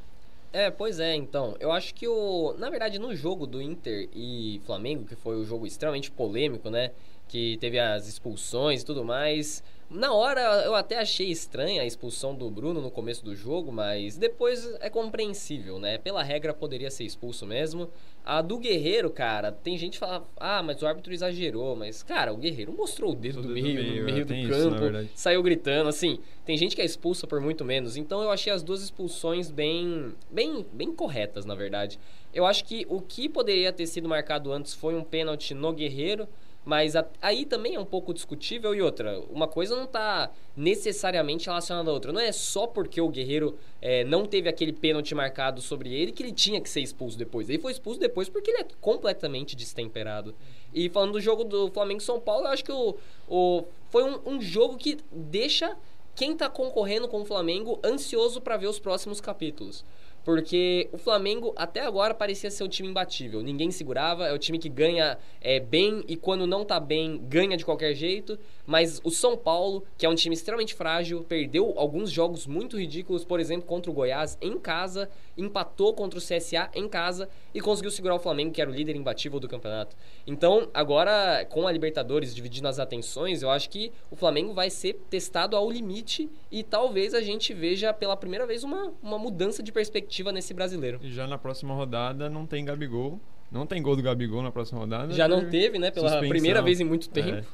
É, 0.53 0.71
pois 0.71 1.00
é, 1.00 1.14
então. 1.17 1.57
Eu 1.59 1.73
acho 1.73 1.93
que 1.95 2.07
o. 2.07 2.55
Na 2.59 2.71
verdade, 2.71 2.99
no 2.99 3.14
jogo 3.14 3.45
do 3.47 3.61
Inter 3.61 4.09
e 4.14 4.61
Flamengo, 4.64 5.05
que 5.05 5.17
foi 5.17 5.37
um 5.37 5.45
jogo 5.45 5.67
extremamente 5.67 6.11
polêmico, 6.12 6.71
né? 6.71 6.93
Que 7.29 7.57
teve 7.59 7.79
as 7.79 8.07
expulsões 8.07 8.83
e 8.83 8.85
tudo 8.87 9.05
mais. 9.05 9.64
Na 9.94 10.12
hora 10.12 10.40
eu 10.64 10.74
até 10.74 10.98
achei 10.98 11.30
estranha 11.30 11.80
a 11.80 11.86
expulsão 11.86 12.34
do 12.34 12.50
Bruno 12.50 12.80
no 12.80 12.90
começo 12.90 13.24
do 13.24 13.36
jogo, 13.36 13.70
mas 13.70 14.16
depois 14.16 14.68
é 14.80 14.90
compreensível, 14.90 15.78
né? 15.78 15.98
Pela 15.98 16.20
regra 16.20 16.52
poderia 16.52 16.90
ser 16.90 17.04
expulso 17.04 17.46
mesmo. 17.46 17.88
A 18.24 18.42
do 18.42 18.58
Guerreiro, 18.58 19.08
cara, 19.08 19.52
tem 19.52 19.78
gente 19.78 19.92
que 19.92 19.98
fala, 20.00 20.26
ah, 20.36 20.62
mas 20.64 20.82
o 20.82 20.86
árbitro 20.86 21.12
exagerou, 21.12 21.76
mas, 21.76 22.02
cara, 22.02 22.32
o 22.32 22.36
Guerreiro 22.36 22.72
mostrou 22.72 23.12
o 23.12 23.14
dedo 23.14 23.38
O 23.38 23.42
do 23.42 23.54
dedo 23.54 23.60
do 23.60 23.62
meio, 23.62 23.82
meio, 23.82 24.02
no 24.02 24.08
é, 24.08 24.12
meio 24.12 24.26
do 24.26 24.34
isso, 24.34 24.48
na 24.48 24.56
campo, 24.56 24.80
verdade. 24.80 25.10
saiu 25.14 25.42
gritando, 25.42 25.88
assim. 25.88 26.18
Tem 26.44 26.56
gente 26.56 26.74
que 26.74 26.82
é 26.82 26.84
expulsa 26.84 27.26
por 27.26 27.40
muito 27.40 27.64
menos, 27.64 27.96
então 27.96 28.20
eu 28.20 28.30
achei 28.30 28.52
as 28.52 28.64
duas 28.64 28.82
expulsões 28.82 29.48
bem, 29.48 30.12
bem, 30.28 30.66
bem 30.72 30.92
corretas, 30.92 31.44
na 31.44 31.54
verdade. 31.54 32.00
Eu 32.32 32.44
acho 32.46 32.64
que 32.64 32.84
o 32.88 33.00
que 33.00 33.28
poderia 33.28 33.72
ter 33.72 33.86
sido 33.86 34.08
marcado 34.08 34.52
antes 34.52 34.74
foi 34.74 34.96
um 34.96 35.04
pênalti 35.04 35.54
no 35.54 35.72
Guerreiro, 35.72 36.26
mas 36.64 36.97
a- 36.97 37.06
aí 37.21 37.44
também 37.44 37.75
é 37.75 37.80
um 37.80 37.85
pouco 37.85 38.14
discutível. 38.14 38.75
E 38.75 38.80
outra, 38.80 39.21
uma 39.30 39.47
coisa 39.47 39.76
não 39.76 39.87
tá 39.87 40.30
necessariamente 40.56 41.47
relacionada 41.47 41.90
à 41.90 41.92
outra. 41.92 42.12
Não 42.12 42.21
é 42.21 42.33
só 42.33 42.66
porque 42.66 43.00
o 43.00 43.09
Guerreiro 43.09 43.56
é, 43.83 44.02
não 44.04 44.25
teve 44.25 44.49
aquele 44.49 44.73
pênalti 44.73 45.14
marcado 45.14 45.61
sobre 45.61 45.92
ele 45.94 46.12
que 46.12 46.23
ele 46.23 46.33
tinha 46.33 46.61
que 46.61 46.68
ser 46.71 46.80
expulso 46.80 47.18
depois. 47.18 47.49
Ele 47.49 47.59
foi 47.59 47.73
expulso 47.73 48.00
depois 48.00 48.28
porque 48.28 48.50
ele 48.50 48.62
é 48.62 48.66
completamente 48.80 49.54
destemperado. 49.54 50.35
E 50.73 50.88
falando 50.88 51.12
do 51.12 51.21
jogo 51.21 51.44
do 51.44 51.71
Flamengo 51.71 52.00
e 52.00 52.04
São 52.04 52.18
Paulo, 52.18 52.47
eu 52.47 52.50
acho 52.50 52.64
que 52.64 52.73
o, 52.73 52.97
o, 53.28 53.64
foi 53.90 54.02
um, 54.04 54.21
um 54.26 54.40
jogo 54.40 54.76
que 54.76 54.97
deixa 55.12 55.76
quem 56.16 56.37
tá 56.37 56.49
concorrendo 56.49 57.09
com 57.09 57.23
o 57.23 57.25
Flamengo 57.25 57.78
ansioso 57.85 58.40
para 58.40 58.56
ver 58.56 58.68
os 58.68 58.78
próximos 58.78 59.21
capítulos. 59.21 59.85
Porque 60.25 60.88
o 60.90 60.99
Flamengo 60.99 61.52
até 61.54 61.81
agora 61.81 62.14
parecia 62.14 62.50
ser 62.50 62.64
um 62.64 62.69
time 62.69 62.88
imbatível. 62.88 63.43
Ninguém 63.43 63.71
segurava, 63.71 64.26
é 64.26 64.33
o 64.33 64.38
time 64.38 64.59
que 64.59 64.69
ganha 64.69 65.19
é, 65.40 65.61
bem 65.61 66.02
e 66.09 66.16
quando 66.16 66.47
não 66.47 66.64
tá 66.64 66.81
bem, 66.81 67.21
ganha 67.28 67.57
de 67.57 67.64
qualquer 67.64 67.95
jeito. 67.95 68.38
Mas 68.66 69.00
o 69.04 69.11
São 69.11 69.37
Paulo, 69.37 69.85
que 69.99 70.07
é 70.07 70.09
um 70.09 70.14
time 70.14 70.35
extremamente 70.35 70.75
frágil, 70.75 71.23
perdeu 71.23 71.75
alguns 71.76 72.11
jogos 72.11 72.47
muito 72.47 72.78
ridículos, 72.78 73.25
por 73.25 73.38
exemplo, 73.38 73.66
contra 73.66 73.90
o 73.90 73.95
Goiás 73.95 74.38
em 74.40 74.59
casa, 74.59 75.11
empatou 75.37 75.93
contra 75.95 76.19
o 76.19 76.23
CSA 76.23 76.71
em 76.75 76.88
casa 76.88 77.29
e 77.55 77.61
conseguiu 77.61 77.91
segurar 77.91 78.14
o 78.14 78.19
Flamengo, 78.19 78.53
que 78.53 78.61
era 78.61 78.71
o 78.71 78.75
líder 78.75 78.97
imbatível 78.97 79.38
do 79.41 79.49
campeonato. 79.49 79.97
Então, 80.26 80.69
agora, 80.73 81.45
com 81.50 81.67
a 81.67 81.73
Libertadores 81.73 82.35
dividindo 82.35 82.69
as 82.69 82.79
atenções, 82.79 83.43
eu 83.43 83.50
acho 83.50 83.69
que 83.71 83.93
o 84.11 84.17
Flamengo 84.17 84.53
vai 84.55 84.71
ser 84.71 84.95
testado 85.11 85.57
ao 85.57 85.71
limite 85.71 86.29
e 86.50 86.62
talvez 86.62 87.14
a 87.14 87.21
gente 87.23 87.53
veja 87.55 87.93
pela 87.93 88.17
primeira 88.17 88.47
vez 88.47 88.64
uma, 88.64 88.93
uma 89.03 89.19
mudança 89.19 89.62
de 89.62 89.73
perspectiva 89.73 90.33
nesse 90.33 90.55
brasileiro. 90.55 91.00
E 91.03 91.11
já 91.11 91.26
na 91.26 91.38
próxima 91.38 91.75
rodada 91.75 92.29
não 92.31 92.47
tem 92.47 92.64
Gabigol. 92.64 93.19
Não 93.53 93.67
tem 93.67 93.81
gol 93.81 93.95
do 93.95 94.03
Gabigol 94.03 94.43
na 94.43 94.50
próxima 94.50 94.81
rodada. 94.81 95.12
Já 95.14 95.29
não 95.29 95.49
teve, 95.49 95.79
né? 95.79 95.91
Pela 95.91 96.09
suspensão. 96.09 96.29
primeira 96.31 96.61
vez 96.61 96.81
em 96.81 96.85
muito 96.85 97.09
É. 97.11 97.23
tempo. 97.23 97.47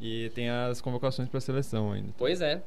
E 0.00 0.30
tem 0.34 0.48
as 0.48 0.80
convocações 0.80 1.28
para 1.28 1.38
a 1.38 1.40
seleção 1.40 1.92
ainda. 1.92 2.08
Pois 2.16 2.40
é. 2.40 2.62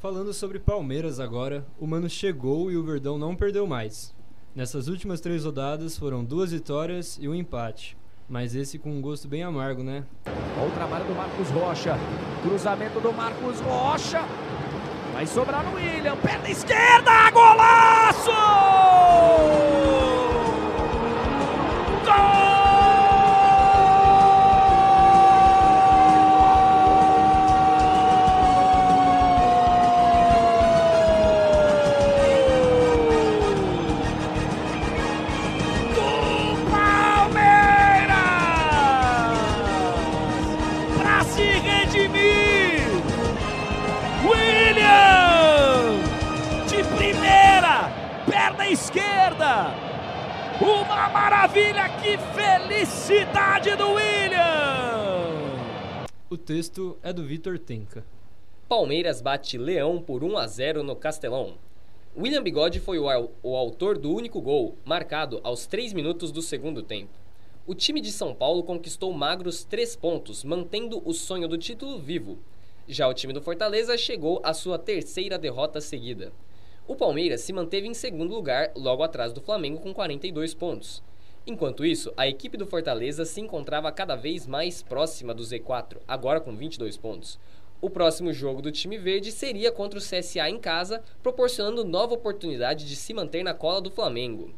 Falando 0.00 0.32
sobre 0.32 0.60
Palmeiras 0.60 1.18
agora, 1.18 1.66
o 1.76 1.84
Mano 1.84 2.08
chegou 2.08 2.70
e 2.70 2.76
o 2.76 2.84
Verdão 2.84 3.18
não 3.18 3.34
perdeu 3.34 3.66
mais. 3.66 4.14
Nessas 4.54 4.86
últimas 4.86 5.20
três 5.20 5.44
rodadas 5.44 5.98
foram 5.98 6.24
duas 6.24 6.52
vitórias 6.52 7.18
e 7.20 7.28
um 7.28 7.34
empate. 7.34 7.96
Mas 8.28 8.54
esse 8.54 8.78
com 8.78 8.92
um 8.92 9.00
gosto 9.00 9.26
bem 9.26 9.42
amargo, 9.42 9.82
né? 9.82 10.04
Olha 10.56 10.68
o 10.68 10.70
trabalho 10.70 11.04
do 11.04 11.14
Marcos 11.16 11.48
Rocha. 11.48 11.96
Cruzamento 12.42 13.00
do 13.00 13.12
Marcos 13.12 13.58
Rocha. 13.58 14.20
Vai 15.12 15.26
sobrar 15.26 15.64
no 15.64 15.74
William. 15.74 16.16
Perna 16.18 16.48
esquerda. 16.48 17.30
Golaço! 17.32 18.30
O 56.30 56.36
texto 56.36 56.98
é 57.02 57.10
do 57.10 57.24
Vitor 57.24 57.58
Tenca. 57.58 58.04
Palmeiras 58.68 59.22
bate 59.22 59.56
Leão 59.56 59.98
por 60.02 60.22
1 60.22 60.36
a 60.36 60.46
0 60.46 60.82
no 60.82 60.94
Castelão. 60.94 61.56
William 62.14 62.42
Bigode 62.42 62.80
foi 62.80 62.98
o, 62.98 63.30
o 63.42 63.56
autor 63.56 63.96
do 63.96 64.12
único 64.12 64.38
gol, 64.42 64.76
marcado 64.84 65.40
aos 65.42 65.66
3 65.66 65.94
minutos 65.94 66.30
do 66.30 66.42
segundo 66.42 66.82
tempo. 66.82 67.14
O 67.66 67.74
time 67.74 67.98
de 68.02 68.12
São 68.12 68.34
Paulo 68.34 68.62
conquistou 68.62 69.10
magros 69.10 69.64
3 69.64 69.96
pontos, 69.96 70.44
mantendo 70.44 71.00
o 71.02 71.14
sonho 71.14 71.48
do 71.48 71.56
título 71.56 71.98
vivo. 71.98 72.38
Já 72.86 73.08
o 73.08 73.14
time 73.14 73.32
do 73.32 73.40
Fortaleza 73.40 73.96
chegou 73.96 74.38
à 74.44 74.52
sua 74.52 74.78
terceira 74.78 75.38
derrota 75.38 75.80
seguida. 75.80 76.30
O 76.86 76.94
Palmeiras 76.94 77.40
se 77.40 77.54
manteve 77.54 77.88
em 77.88 77.94
segundo 77.94 78.34
lugar, 78.34 78.70
logo 78.76 79.02
atrás 79.02 79.32
do 79.32 79.40
Flamengo, 79.40 79.80
com 79.80 79.94
42 79.94 80.52
pontos. 80.52 81.02
Enquanto 81.50 81.82
isso, 81.82 82.12
a 82.14 82.28
equipe 82.28 82.58
do 82.58 82.66
Fortaleza 82.66 83.24
se 83.24 83.40
encontrava 83.40 83.90
cada 83.90 84.14
vez 84.14 84.46
mais 84.46 84.82
próxima 84.82 85.32
do 85.32 85.42
Z4, 85.42 85.96
agora 86.06 86.42
com 86.42 86.54
22 86.54 86.98
pontos. 86.98 87.40
O 87.80 87.88
próximo 87.88 88.34
jogo 88.34 88.60
do 88.60 88.70
time 88.70 88.98
verde 88.98 89.32
seria 89.32 89.72
contra 89.72 89.98
o 89.98 90.02
CSA 90.02 90.50
em 90.50 90.58
casa, 90.58 91.02
proporcionando 91.22 91.86
nova 91.86 92.12
oportunidade 92.12 92.86
de 92.86 92.94
se 92.94 93.14
manter 93.14 93.42
na 93.42 93.54
cola 93.54 93.80
do 93.80 93.90
Flamengo. 93.90 94.52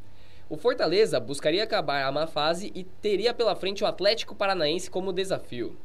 O 0.49 0.56
Fortaleza 0.56 1.20
buscaria 1.20 1.62
acabar 1.62 2.02
a 2.02 2.11
má 2.11 2.26
fase 2.26 2.73
e 2.75 2.82
teria 2.82 3.32
pela 3.32 3.54
frente 3.54 3.85
o 3.85 3.87
Atlético 3.87 4.35
Paranaense 4.35 4.90
como 4.90 5.12
desafio. 5.12 5.76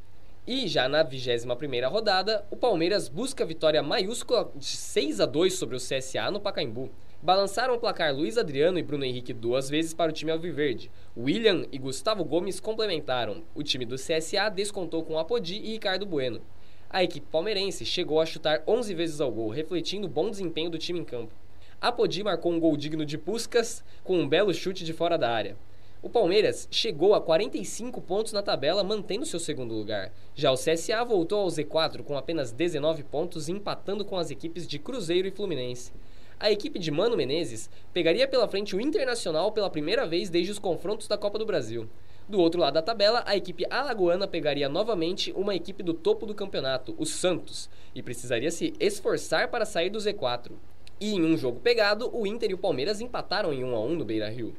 E 0.47 0.67
já 0.67 0.89
na 0.89 1.05
21ª 1.05 1.87
rodada, 1.87 2.43
o 2.49 2.57
Palmeiras 2.57 3.07
busca 3.07 3.45
vitória 3.45 3.83
maiúscula 3.83 4.51
de 4.55 4.65
6 4.65 5.19
a 5.19 5.27
2 5.27 5.53
sobre 5.53 5.75
o 5.75 5.79
CSA 5.79 6.31
no 6.31 6.39
Pacaembu. 6.39 6.89
Balançaram 7.21 7.73
o 7.73 7.79
placar 7.79 8.15
Luiz 8.15 8.37
Adriano 8.37 8.77
e 8.77 8.83
Bruno 8.83 9.03
Henrique 9.03 9.33
duas 9.33 9.69
vezes 9.69 9.93
para 9.93 10.11
o 10.11 10.13
time 10.13 10.31
alviverde. 10.31 10.91
William 11.17 11.65
e 11.71 11.77
Gustavo 11.77 12.23
Gomes 12.23 12.59
complementaram. 12.59 13.43
O 13.55 13.63
time 13.63 13.85
do 13.85 13.95
CSA 13.95 14.49
descontou 14.49 15.03
com 15.03 15.17
Apodi 15.17 15.55
e 15.55 15.71
Ricardo 15.71 16.05
Bueno. 16.05 16.41
A 16.89 17.03
equipe 17.03 17.25
palmeirense 17.31 17.85
chegou 17.85 18.21
a 18.21 18.25
chutar 18.25 18.63
11 18.67 18.93
vezes 18.93 19.19
ao 19.19 19.31
gol, 19.31 19.49
refletindo 19.49 20.07
o 20.07 20.09
bom 20.09 20.29
desempenho 20.29 20.69
do 20.69 20.77
time 20.77 20.99
em 20.99 21.03
campo. 21.03 21.33
Apodi 21.81 22.23
marcou 22.23 22.51
um 22.51 22.59
gol 22.59 22.77
digno 22.77 23.05
de 23.05 23.17
Puskas 23.17 23.83
com 24.03 24.17
um 24.17 24.27
belo 24.27 24.53
chute 24.53 24.85
de 24.85 24.93
fora 24.93 25.17
da 25.17 25.29
área. 25.29 25.57
O 26.05 26.09
Palmeiras 26.09 26.67
chegou 26.69 27.15
a 27.15 27.19
45 27.19 27.99
pontos 27.99 28.31
na 28.31 28.43
tabela, 28.43 28.83
mantendo 28.83 29.25
seu 29.25 29.39
segundo 29.39 29.73
lugar. 29.73 30.13
Já 30.35 30.51
o 30.51 30.55
CSA 30.55 31.03
voltou 31.03 31.39
ao 31.39 31.47
Z4 31.47 32.03
com 32.03 32.15
apenas 32.15 32.51
19 32.51 33.03
pontos, 33.03 33.49
empatando 33.49 34.05
com 34.05 34.15
as 34.15 34.29
equipes 34.29 34.67
de 34.67 34.77
Cruzeiro 34.77 35.27
e 35.27 35.31
Fluminense. 35.31 35.91
A 36.37 36.51
equipe 36.51 36.77
de 36.77 36.91
Mano 36.91 37.15
Menezes 37.15 37.69
pegaria 37.93 38.27
pela 38.27 38.47
frente 38.47 38.75
o 38.75 38.81
Internacional 38.81 39.53
pela 39.53 39.69
primeira 39.69 40.05
vez 40.05 40.29
desde 40.29 40.51
os 40.51 40.59
confrontos 40.59 41.07
da 41.07 41.17
Copa 41.17 41.39
do 41.39 41.45
Brasil. 41.45 41.89
Do 42.27 42.39
outro 42.39 42.59
lado 42.59 42.73
da 42.73 42.81
tabela, 42.81 43.23
a 43.25 43.37
equipe 43.37 43.65
alagoana 43.69 44.27
pegaria 44.27 44.67
novamente 44.67 45.31
uma 45.31 45.55
equipe 45.55 45.81
do 45.81 45.93
topo 45.93 46.25
do 46.25 46.35
campeonato, 46.35 46.93
o 46.97 47.05
Santos, 47.05 47.69
e 47.93 48.03
precisaria 48.03 48.51
se 48.51 48.73
esforçar 48.81 49.49
para 49.49 49.63
sair 49.63 49.89
do 49.89 49.97
Z4. 49.97 50.51
E 50.99 51.13
em 51.13 51.23
um 51.23 51.37
jogo 51.37 51.61
pegado, 51.61 52.09
o 52.13 52.27
Inter 52.27 52.51
e 52.51 52.53
o 52.53 52.57
Palmeiras 52.57 52.99
empataram 52.99 53.53
em 53.53 53.63
1 53.63 53.75
a 53.75 53.79
1 53.79 53.95
no 53.95 54.03
Beira-Rio. 54.03 54.53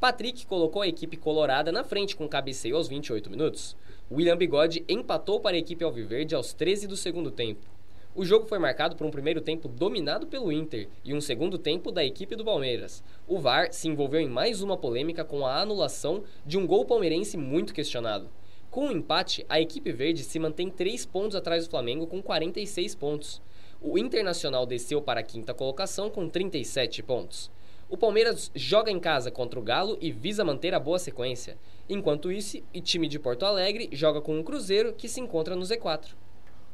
Patrick 0.00 0.46
colocou 0.46 0.80
a 0.80 0.88
equipe 0.88 1.16
colorada 1.16 1.70
na 1.70 1.84
frente 1.84 2.16
com 2.16 2.26
cabeceio 2.26 2.76
aos 2.76 2.88
28 2.88 3.28
minutos. 3.28 3.76
William 4.10 4.36
Bigode 4.36 4.82
empatou 4.88 5.40
para 5.40 5.56
a 5.56 5.58
equipe 5.58 5.84
alviverde 5.84 6.34
aos 6.34 6.54
13 6.54 6.86
do 6.86 6.96
segundo 6.96 7.30
tempo. 7.30 7.66
O 8.14 8.24
jogo 8.24 8.46
foi 8.46 8.58
marcado 8.58 8.96
por 8.96 9.06
um 9.06 9.10
primeiro 9.10 9.40
tempo 9.40 9.68
dominado 9.68 10.26
pelo 10.26 10.50
Inter 10.50 10.88
e 11.04 11.14
um 11.14 11.20
segundo 11.20 11.56
tempo 11.56 11.92
da 11.92 12.04
equipe 12.04 12.34
do 12.34 12.44
Palmeiras. 12.44 13.04
O 13.28 13.38
VAR 13.38 13.72
se 13.72 13.86
envolveu 13.86 14.20
em 14.20 14.28
mais 14.28 14.60
uma 14.60 14.76
polêmica 14.76 15.24
com 15.24 15.46
a 15.46 15.60
anulação 15.60 16.24
de 16.44 16.58
um 16.58 16.66
gol 16.66 16.84
palmeirense 16.84 17.36
muito 17.36 17.72
questionado. 17.72 18.28
Com 18.70 18.88
o 18.88 18.92
empate, 18.92 19.46
a 19.48 19.60
equipe 19.60 19.92
verde 19.92 20.24
se 20.24 20.38
mantém 20.38 20.68
3 20.68 21.06
pontos 21.06 21.36
atrás 21.36 21.64
do 21.64 21.70
Flamengo 21.70 22.06
com 22.06 22.20
46 22.20 22.94
pontos. 22.96 23.40
O 23.80 23.96
Internacional 23.96 24.66
desceu 24.66 25.00
para 25.00 25.20
a 25.20 25.22
quinta 25.22 25.54
colocação 25.54 26.10
com 26.10 26.28
37 26.28 27.02
pontos. 27.02 27.50
O 27.88 27.96
Palmeiras 27.96 28.50
joga 28.54 28.90
em 28.90 28.98
casa 28.98 29.30
contra 29.30 29.58
o 29.58 29.62
Galo 29.62 29.96
e 30.00 30.10
visa 30.10 30.44
manter 30.44 30.74
a 30.74 30.80
boa 30.80 30.98
sequência. 30.98 31.56
Enquanto 31.88 32.32
isso, 32.32 32.58
o 32.74 32.80
time 32.80 33.06
de 33.06 33.18
Porto 33.18 33.46
Alegre 33.46 33.88
joga 33.92 34.20
com 34.20 34.38
o 34.38 34.44
Cruzeiro, 34.44 34.92
que 34.92 35.08
se 35.08 35.20
encontra 35.20 35.54
no 35.54 35.62
Z4. 35.62 36.08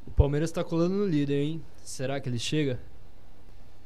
O 0.06 0.10
Palmeiras 0.10 0.52
tá 0.52 0.62
colando 0.62 0.94
no 0.94 1.06
líder, 1.06 1.42
hein? 1.42 1.62
Será 1.82 2.20
que 2.20 2.28
ele 2.28 2.38
chega? 2.38 2.80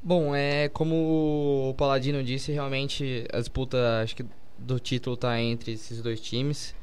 Bom, 0.03 0.35
é 0.35 0.69
como 0.69 1.71
o 1.71 1.75
Paladino 1.75 2.23
disse, 2.23 2.53
realmente 2.53 3.27
a 3.33 3.39
disputa 3.39 4.01
acho 4.03 4.17
que 4.17 4.25
do 4.57 4.79
título 4.79 5.17
tá 5.17 5.41
entre 5.41 5.73
esses 5.73 6.01
dois 6.03 6.21
times. 6.21 6.75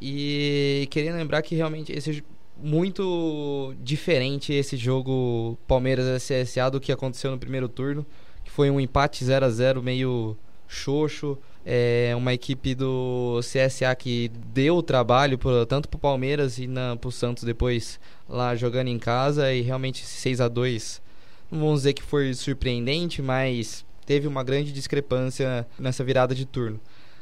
E 0.00 0.88
queria 0.90 1.14
lembrar 1.14 1.42
que 1.42 1.54
realmente 1.54 1.92
esse 1.92 2.24
muito 2.56 3.74
diferente 3.80 4.52
esse 4.52 4.76
jogo 4.76 5.58
Palmeiras 5.66 6.22
CSA 6.22 6.70
do 6.70 6.80
que 6.80 6.92
aconteceu 6.92 7.30
no 7.30 7.38
primeiro 7.38 7.68
turno, 7.68 8.06
que 8.44 8.50
foi 8.50 8.70
um 8.70 8.80
empate 8.80 9.24
0 9.24 9.46
a 9.46 9.50
0 9.50 9.82
meio 9.82 10.36
xoxo. 10.68 11.38
É 11.64 12.12
uma 12.16 12.34
equipe 12.34 12.74
do 12.74 13.38
CSA 13.40 13.94
que 13.94 14.30
deu 14.52 14.82
trabalho 14.82 15.38
pro, 15.38 15.64
tanto 15.64 15.88
para 15.88 15.96
o 15.96 16.00
Palmeiras 16.00 16.58
e 16.58 16.68
para 17.00 17.08
o 17.08 17.12
Santos 17.12 17.44
depois 17.44 18.00
lá 18.28 18.56
jogando 18.56 18.88
em 18.88 18.98
casa 18.98 19.52
e 19.52 19.62
realmente 19.62 20.04
6 20.04 20.40
a 20.40 20.48
2 20.48 21.02
não 21.52 21.60
vamos 21.60 21.80
dizer 21.80 21.92
que 21.92 22.02
foi 22.02 22.32
surpreendente, 22.32 23.20
mas 23.20 23.84
teve 24.06 24.26
uma 24.26 24.42
grande 24.42 24.72
discrepância 24.72 25.66
nessa 25.78 26.02
virada 26.02 26.34
de 26.34 26.46
turno. 26.46 26.80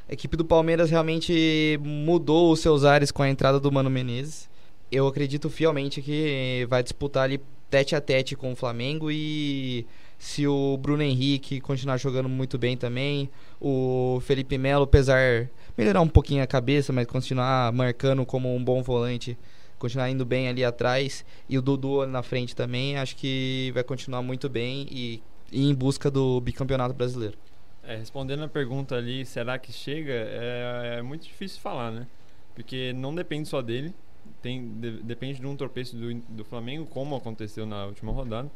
A 0.09 0.13
equipe 0.13 0.37
do 0.37 0.45
Palmeiras 0.45 0.89
realmente 0.89 1.79
mudou 1.83 2.53
os 2.53 2.61
seus 2.61 2.85
ares 2.85 3.11
com 3.11 3.25
a 3.25 3.29
entrada 3.29 3.59
do 3.59 3.73
Mano 3.73 3.91
Menezes. 3.91 4.49
Eu 4.91 5.09
acredito 5.09 5.51
fielmente 5.51 6.01
que 6.01 6.65
vai 6.71 6.81
disputar 6.81 7.25
ali 7.25 7.41
tete 7.69 7.97
a 7.97 8.01
tete 8.01 8.37
com 8.37 8.53
o 8.53 8.57
Flamengo 8.57 9.11
e 9.11 9.85
se 10.21 10.47
o 10.47 10.77
Bruno 10.77 11.03
Henrique 11.03 11.63
continuar 11.63 11.97
jogando 11.97 12.29
muito 12.29 12.59
bem 12.59 12.77
também, 12.77 13.31
o 13.59 14.21
Felipe 14.21 14.59
Melo, 14.59 14.85
apesar 14.85 15.49
melhorar 15.79 16.03
um 16.03 16.09
pouquinho 16.09 16.43
a 16.43 16.47
cabeça, 16.47 16.93
mas 16.93 17.07
continuar 17.07 17.73
marcando 17.73 18.27
como 18.27 18.55
um 18.55 18.63
bom 18.63 18.83
volante, 18.83 19.37
continuar 19.79 20.11
indo 20.11 20.27
bem 20.27 20.47
ali 20.47 20.63
atrás, 20.63 21.25
e 21.49 21.57
o 21.57 21.63
Dudu 21.63 22.07
na 22.07 22.23
frente 22.23 22.55
também, 22.55 22.99
acho 22.99 23.17
que 23.17 23.71
vai 23.73 23.83
continuar 23.83 24.21
muito 24.21 24.47
bem 24.47 24.87
e, 24.91 25.23
e 25.51 25.71
em 25.71 25.75
busca 25.75 26.11
do 26.11 26.39
bicampeonato 26.43 26.93
brasileiro. 26.93 27.39
É, 27.83 27.97
respondendo 27.97 28.45
a 28.45 28.49
pergunta 28.49 28.97
ali, 28.97 29.25
será 29.25 29.59
que 29.59 29.73
chega? 29.73 30.13
É, 30.13 30.97
é, 30.99 31.03
muito 31.03 31.23
difícil 31.23 31.59
falar, 31.63 31.91
né? 31.91 32.07
Porque 32.55 32.93
não 32.93 33.15
depende 33.15 33.49
só 33.49 33.63
dele, 33.63 33.95
tem, 34.43 34.69
de, 34.79 35.03
depende 35.03 35.41
de 35.41 35.47
um 35.47 35.57
tropeço 35.57 35.97
do, 35.97 36.13
do 36.29 36.45
Flamengo, 36.45 36.85
como 36.85 37.17
aconteceu 37.17 37.65
na 37.65 37.87
última 37.87 38.13
rodada. 38.13 38.51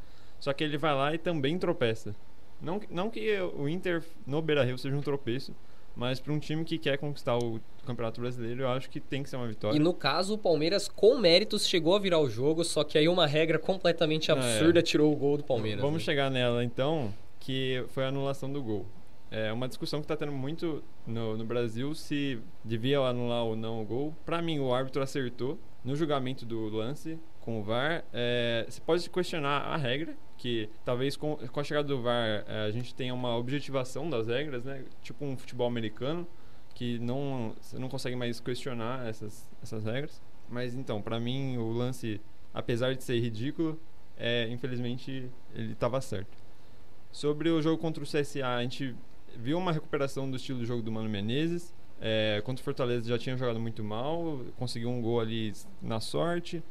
Só 0.45 0.53
que 0.53 0.63
ele 0.63 0.77
vai 0.77 0.95
lá 0.95 1.15
e 1.15 1.17
também 1.17 1.59
tropeça. 1.59 2.15
Não, 2.61 2.79
não 2.91 3.09
que 3.09 3.35
o 3.57 3.67
Inter 3.67 4.05
no 4.27 4.43
Beira-Rio 4.43 4.77
seja 4.77 4.95
um 4.95 5.01
tropeço, 5.01 5.57
mas 5.97 6.21
para 6.21 6.35
um 6.35 6.39
time 6.39 6.67
que 6.67 6.77
quer 6.77 6.99
conquistar 6.99 7.39
o 7.39 7.59
Campeonato 7.87 8.21
Brasileiro, 8.21 8.61
eu 8.61 8.69
acho 8.69 8.91
que 8.91 9.01
tem 9.01 9.23
que 9.23 9.31
ser 9.31 9.37
uma 9.37 9.49
vitória. 9.49 9.75
E 9.75 9.81
no 9.81 9.95
caso, 9.95 10.35
o 10.35 10.39
Palmeiras, 10.39 10.87
com 10.87 11.17
méritos, 11.17 11.67
chegou 11.67 11.97
a 11.97 11.99
virar 11.99 12.19
o 12.19 12.29
jogo, 12.29 12.63
só 12.63 12.85
que 12.85 12.99
aí 12.99 13.09
uma 13.09 13.27
regra 13.27 13.59
completamente 13.59 14.31
absurda 14.31 14.81
é. 14.81 14.83
tirou 14.83 15.11
o 15.11 15.17
gol 15.17 15.39
do 15.39 15.45
Palmeiras. 15.45 15.81
Vamos 15.81 16.03
né? 16.03 16.05
chegar 16.05 16.31
nela 16.31 16.63
então, 16.63 17.15
que 17.41 17.83
foi 17.89 18.05
a 18.05 18.09
anulação 18.09 18.53
do 18.53 18.63
gol. 18.63 18.85
É 19.31 19.51
uma 19.51 19.67
discussão 19.67 20.01
que 20.01 20.05
está 20.05 20.15
tendo 20.15 20.33
muito 20.33 20.85
no, 21.07 21.39
no, 21.39 21.45
Brasil 21.47 21.95
se 21.95 22.39
devia 22.63 22.99
anular 23.01 23.45
ou 23.45 23.57
não 23.57 23.81
o 23.81 23.85
gol. 23.87 24.15
Para 24.27 24.43
mim, 24.43 24.59
o 24.59 24.75
árbitro 24.75 25.03
acertou 25.03 25.59
no 25.83 25.97
julgamento 25.97 26.45
do 26.45 26.69
lance 26.69 27.19
com 27.41 27.61
o 27.61 27.63
VAR. 27.63 28.05
É, 28.13 28.65
você 28.69 28.81
pode 28.81 29.09
questionar 29.11 29.59
a 29.63 29.77
regra, 29.77 30.17
que 30.37 30.69
talvez 30.85 31.17
com, 31.17 31.37
com 31.37 31.61
a 31.61 31.65
chegada 31.65 31.89
do 31.89 32.03
VAR 32.03 32.45
é, 32.47 32.67
a 32.67 32.71
gente 32.71 32.95
tenha 32.95 33.15
uma 33.15 33.37
objetivação 33.37 34.09
das 34.11 34.27
regras, 34.27 34.65
né? 34.65 34.85
Tipo 35.03 35.25
um 35.25 35.37
futebol 35.37 35.67
americano, 35.67 36.27
que 36.75 36.99
não, 36.99 37.55
você 37.61 37.79
não 37.79 37.89
consegue 37.89 38.17
mais 38.17 38.41
questionar 38.41 39.07
essas, 39.07 39.49
essas 39.63 39.85
regras. 39.85 40.21
Mas 40.49 40.75
então, 40.75 41.01
para 41.01 41.19
mim, 41.19 41.57
o 41.57 41.73
lance, 41.73 42.21
apesar 42.53 42.95
de 42.95 43.03
ser 43.03 43.19
ridículo, 43.21 43.81
é, 44.17 44.49
infelizmente 44.51 45.31
ele 45.55 45.73
estava 45.73 46.01
certo. 46.01 46.37
Sobre 47.11 47.49
o 47.49 47.63
jogo 47.63 47.81
contra 47.81 48.03
o 48.03 48.07
CSA, 48.07 48.47
a 48.47 48.63
gente 48.63 48.95
viu 49.37 49.57
uma 49.57 49.73
recuperação 49.73 50.31
do 50.31 50.37
estilo 50.37 50.61
de 50.61 50.67
jogo 50.67 50.83
do 50.83 50.91
Mano 50.91 51.09
Menezes. 51.09 51.75
É, 52.01 52.43
contra 52.45 52.61
o 52.61 52.65
Fortaleza 52.65 53.09
já 53.09 53.17
tinha 53.17 53.37
jogado 53.37 53.59
muito 53.59 53.83
mal, 53.83 54.41
conseguiu 54.57 54.91
um 54.91 55.01
gol 55.01 55.21
ali 55.21 55.53
na 55.81 56.01
sorte 56.01 56.63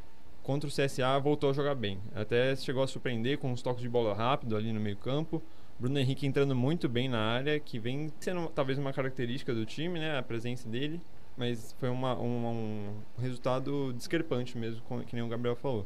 contra 0.43 0.69
o 0.69 0.71
CSA 0.71 1.19
voltou 1.19 1.49
a 1.49 1.53
jogar 1.53 1.73
bem. 1.73 1.99
Até 2.13 2.55
chegou 2.55 2.83
a 2.83 2.87
surpreender 2.87 3.37
com 3.39 3.51
uns 3.51 3.61
toques 3.61 3.81
de 3.81 3.89
bola 3.89 4.13
rápido 4.13 4.55
ali 4.55 4.71
no 4.71 4.79
meio-campo. 4.79 5.41
Bruno 5.79 5.97
Henrique 5.97 6.27
entrando 6.27 6.55
muito 6.55 6.87
bem 6.87 7.09
na 7.09 7.19
área, 7.19 7.59
que 7.59 7.79
vem 7.79 8.11
sendo 8.19 8.47
talvez 8.49 8.77
uma 8.77 8.93
característica 8.93 9.53
do 9.53 9.65
time, 9.65 9.99
né? 9.99 10.17
A 10.17 10.21
presença 10.21 10.69
dele. 10.69 11.01
Mas 11.35 11.73
foi 11.79 11.89
uma, 11.89 12.15
um, 12.19 12.93
um 13.17 13.21
resultado 13.21 13.91
discrepante 13.93 14.57
mesmo, 14.57 14.83
que 15.07 15.15
nem 15.15 15.23
o 15.23 15.27
Gabriel 15.27 15.55
falou. 15.55 15.85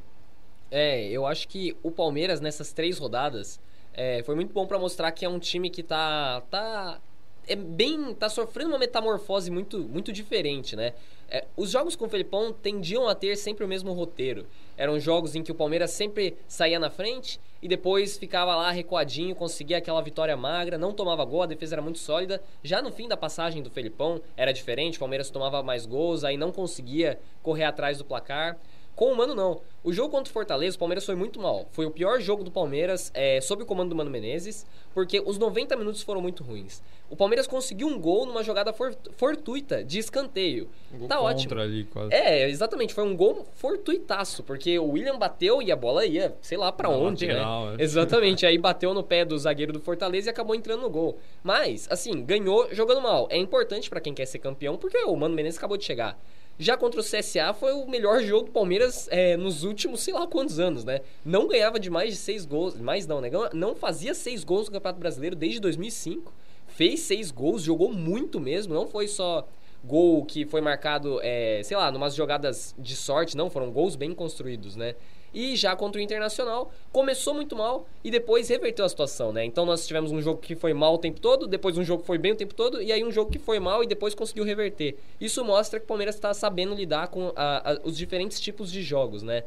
É, 0.70 1.08
eu 1.08 1.26
acho 1.26 1.48
que 1.48 1.78
o 1.82 1.90
Palmeiras 1.90 2.42
nessas 2.42 2.74
três 2.74 2.98
rodadas 2.98 3.60
é, 3.94 4.22
foi 4.24 4.36
muito 4.36 4.54
bom 4.54 4.68
para 4.68 4.78
mostrar 4.78 5.12
que 5.14 5.24
é 5.24 5.30
um 5.30 5.40
time 5.40 5.70
que 5.70 5.82
tá, 5.82 6.42
tá 6.52 7.00
é 7.48 7.56
bem. 7.56 8.14
tá 8.14 8.30
sofrendo 8.30 8.72
uma 8.72 8.80
metamorfose 8.80 9.50
muito, 9.50 9.80
muito 9.80 10.12
diferente, 10.12 10.76
né? 10.76 10.94
É, 11.30 11.46
os 11.58 11.72
jogos 11.72 11.96
com 11.96 12.06
o 12.06 12.10
Felipão 12.10 12.54
tendiam 12.54 13.08
a 13.08 13.14
ter 13.14 13.36
sempre 13.36 13.66
o 13.66 13.68
mesmo 13.68 13.92
roteiro. 13.92 14.48
Eram 14.78 15.00
jogos 15.00 15.36
em 15.36 15.44
que 15.44 15.52
o 15.52 15.56
Palmeiras 15.56 15.92
sempre 15.92 16.38
saía 16.48 16.80
na 16.80 16.90
frente 16.90 17.40
e 17.62 17.68
depois 17.68 18.18
ficava 18.18 18.56
lá 18.56 18.72
recuadinho, 18.72 19.36
conseguia 19.36 19.80
aquela 19.80 20.02
vitória 20.02 20.38
magra, 20.38 20.78
não 20.78 20.94
tomava 20.94 21.26
gol, 21.26 21.42
a 21.42 21.48
defesa 21.48 21.76
era 21.76 21.82
muito 21.82 22.00
sólida. 22.00 22.42
Já 22.64 22.82
no 22.82 22.92
fim 22.92 23.08
da 23.08 23.18
passagem 23.18 23.62
do 23.62 23.70
Felipão 23.70 24.22
era 24.38 24.54
diferente, 24.54 24.98
o 24.98 25.00
Palmeiras 25.00 25.30
tomava 25.30 25.62
mais 25.62 25.86
gols, 25.86 26.24
aí 26.24 26.38
não 26.38 26.52
conseguia 26.52 27.20
correr 27.44 27.66
atrás 27.66 27.98
do 27.98 28.06
placar. 28.06 28.58
Com 28.98 29.12
o 29.12 29.16
Mano, 29.16 29.36
não. 29.36 29.62
O 29.84 29.94
jogo 29.94 30.10
contra 30.10 30.32
o 30.32 30.34
Fortaleza, 30.34 30.76
o 30.76 30.80
Palmeiras 30.80 31.06
foi 31.06 31.14
muito 31.14 31.40
mal. 31.40 31.68
Foi 31.72 31.86
o 31.86 31.92
pior 31.92 32.20
jogo 32.20 32.44
do 32.44 32.50
Palmeiras 32.50 33.12
é, 33.14 33.40
sob 33.40 33.62
o 33.62 33.66
comando 33.66 33.90
do 33.90 33.96
Mano 33.96 34.10
Menezes, 34.10 34.66
porque 34.92 35.22
os 35.24 35.38
90 35.38 35.76
minutos 35.76 36.02
foram 36.02 36.20
muito 36.20 36.44
ruins. 36.44 36.82
O 37.08 37.16
Palmeiras 37.16 37.46
conseguiu 37.46 37.88
um 37.88 38.00
gol 38.00 38.26
numa 38.26 38.44
jogada 38.44 38.74
fortuita, 38.74 39.84
de 39.84 40.00
escanteio. 40.00 40.68
Um 40.92 40.98
gol 40.98 41.08
tá 41.08 41.22
ótimo. 41.22 41.62
Ali, 41.62 41.84
quase. 41.84 42.12
É, 42.12 42.50
exatamente. 42.50 42.92
Foi 42.92 43.04
um 43.04 43.16
gol 43.16 43.46
fortuitaço, 43.54 44.42
porque 44.42 44.80
o 44.80 44.90
William 44.90 45.20
bateu 45.20 45.62
e 45.62 45.72
a 45.72 45.76
bola 45.76 46.04
ia, 46.04 46.36
sei 46.42 46.58
lá 46.58 46.72
para 46.72 46.90
onde, 46.90 47.28
lateral, 47.28 47.66
né? 47.68 47.76
É. 47.78 47.84
Exatamente. 47.84 48.44
Aí 48.48 48.58
bateu 48.58 48.96
no 48.96 49.04
pé 49.04 49.24
do 49.24 49.38
zagueiro 49.38 49.72
do 49.72 49.80
Fortaleza 49.80 50.28
e 50.28 50.32
acabou 50.32 50.56
entrando 50.56 50.82
no 50.82 50.90
gol. 50.90 51.20
Mas, 51.44 51.88
assim, 51.92 52.26
ganhou 52.26 52.68
jogando 52.74 53.00
mal. 53.00 53.28
É 53.30 53.38
importante 53.38 53.92
para 53.92 54.02
quem 54.02 54.16
quer 54.16 54.26
ser 54.26 54.40
campeão, 54.40 54.76
porque 54.76 54.98
o 54.98 55.16
Mano 55.16 55.36
Menezes 55.36 55.60
acabou 55.60 55.78
de 55.78 55.86
chegar. 55.86 56.20
Já 56.60 56.76
contra 56.76 57.00
o 57.00 57.04
CSA 57.04 57.54
foi 57.54 57.72
o 57.74 57.88
melhor 57.88 58.22
jogo 58.22 58.48
do 58.48 58.52
Palmeiras 58.52 59.08
é, 59.12 59.38
nos 59.38 59.64
últimos 59.64 60.02
sei 60.02 60.14
lá 60.14 60.26
quantos 60.26 60.60
anos, 60.60 60.84
né? 60.84 61.02
Não 61.24 61.48
ganhava 61.48 61.80
de 61.80 61.90
mais 61.90 62.14
de 62.14 62.16
seis 62.16 62.46
gols, 62.46 62.76
mais 62.80 63.06
não, 63.06 63.22
né? 63.22 63.30
Não 63.54 63.76
fazia 63.76 64.14
seis 64.14 64.44
gols 64.44 64.68
no 64.68 64.74
Campeonato 64.74 65.00
Brasileiro 65.00 65.36
desde 65.36 65.60
2005. 65.60 66.34
Fez 66.68 67.02
seis 67.02 67.32
gols, 67.32 67.62
jogou 67.62 67.94
muito 67.94 68.40
mesmo, 68.40 68.74
não 68.74 68.88
foi 68.88 69.08
só 69.08 69.48
gol 69.84 70.26
que 70.26 70.46
foi 70.46 70.60
marcado, 70.60 71.20
é, 71.22 71.62
sei 71.64 71.78
lá, 71.78 71.92
numas 71.92 72.16
jogadas 72.16 72.76
de 72.78 72.96
sorte, 72.96 73.38
não, 73.38 73.50
foram 73.50 73.72
gols 73.72 73.96
bem 73.96 74.14
construídos, 74.14 74.76
né? 74.76 74.96
E 75.40 75.56
já 75.56 75.76
contra 75.76 76.02
o 76.02 76.04
Internacional, 76.04 76.72
começou 76.92 77.32
muito 77.32 77.56
mal 77.56 77.88
e 78.04 78.10
depois 78.10 78.50
reverteu 78.50 78.84
a 78.84 78.90
situação, 78.90 79.32
né? 79.32 79.46
Então 79.46 79.68
nós 79.68 79.86
tivemos 79.86 80.12
um 80.12 80.20
jogo 80.20 80.42
que 80.42 80.56
foi 80.56 80.74
mal 80.74 80.96
o 80.96 80.98
tempo 80.98 81.22
todo, 81.22 81.46
depois 81.46 81.78
um 81.78 81.84
jogo 81.84 82.02
que 82.02 82.08
foi 82.08 82.18
bem 82.18 82.32
o 82.32 82.36
tempo 82.36 82.56
todo, 82.56 82.82
e 82.82 82.92
aí 82.92 83.04
um 83.04 83.12
jogo 83.12 83.30
que 83.30 83.38
foi 83.38 83.60
mal 83.60 83.84
e 83.84 83.86
depois 83.86 84.16
conseguiu 84.16 84.44
reverter. 84.44 84.98
Isso 85.22 85.46
mostra 85.46 85.80
que 85.80 85.86
o 85.86 85.88
Palmeiras 85.88 86.16
está 86.16 86.34
sabendo 86.34 86.74
lidar 86.74 87.10
com 87.10 87.32
a, 87.36 87.72
a, 87.72 87.80
os 87.84 87.96
diferentes 87.96 88.40
tipos 88.40 88.72
de 88.72 88.82
jogos, 88.82 89.22
né? 89.22 89.44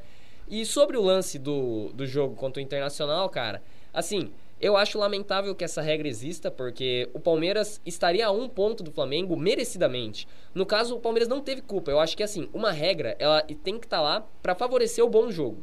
E 0.48 0.64
sobre 0.64 0.96
o 0.96 1.02
lance 1.02 1.40
do, 1.40 1.88
do 1.92 2.06
jogo 2.06 2.36
contra 2.36 2.60
o 2.60 2.62
Internacional, 2.62 3.28
cara, 3.28 3.60
assim, 3.92 4.30
eu 4.60 4.76
acho 4.76 4.96
lamentável 4.96 5.56
que 5.56 5.64
essa 5.64 5.82
regra 5.82 6.06
exista, 6.06 6.52
porque 6.52 7.10
o 7.12 7.18
Palmeiras 7.18 7.80
estaria 7.84 8.28
a 8.28 8.30
um 8.30 8.48
ponto 8.48 8.84
do 8.84 8.92
Flamengo 8.92 9.36
merecidamente. 9.36 10.28
No 10.54 10.64
caso, 10.64 10.94
o 10.94 11.00
Palmeiras 11.00 11.28
não 11.28 11.40
teve 11.40 11.62
culpa. 11.62 11.90
Eu 11.90 11.98
acho 11.98 12.16
que, 12.16 12.22
assim, 12.22 12.48
uma 12.54 12.70
regra, 12.70 13.16
ela 13.18 13.42
tem 13.42 13.76
que 13.76 13.86
estar 13.86 13.96
tá 13.96 14.02
lá 14.02 14.26
para 14.40 14.54
favorecer 14.54 15.04
o 15.04 15.10
bom 15.10 15.32
jogo. 15.32 15.58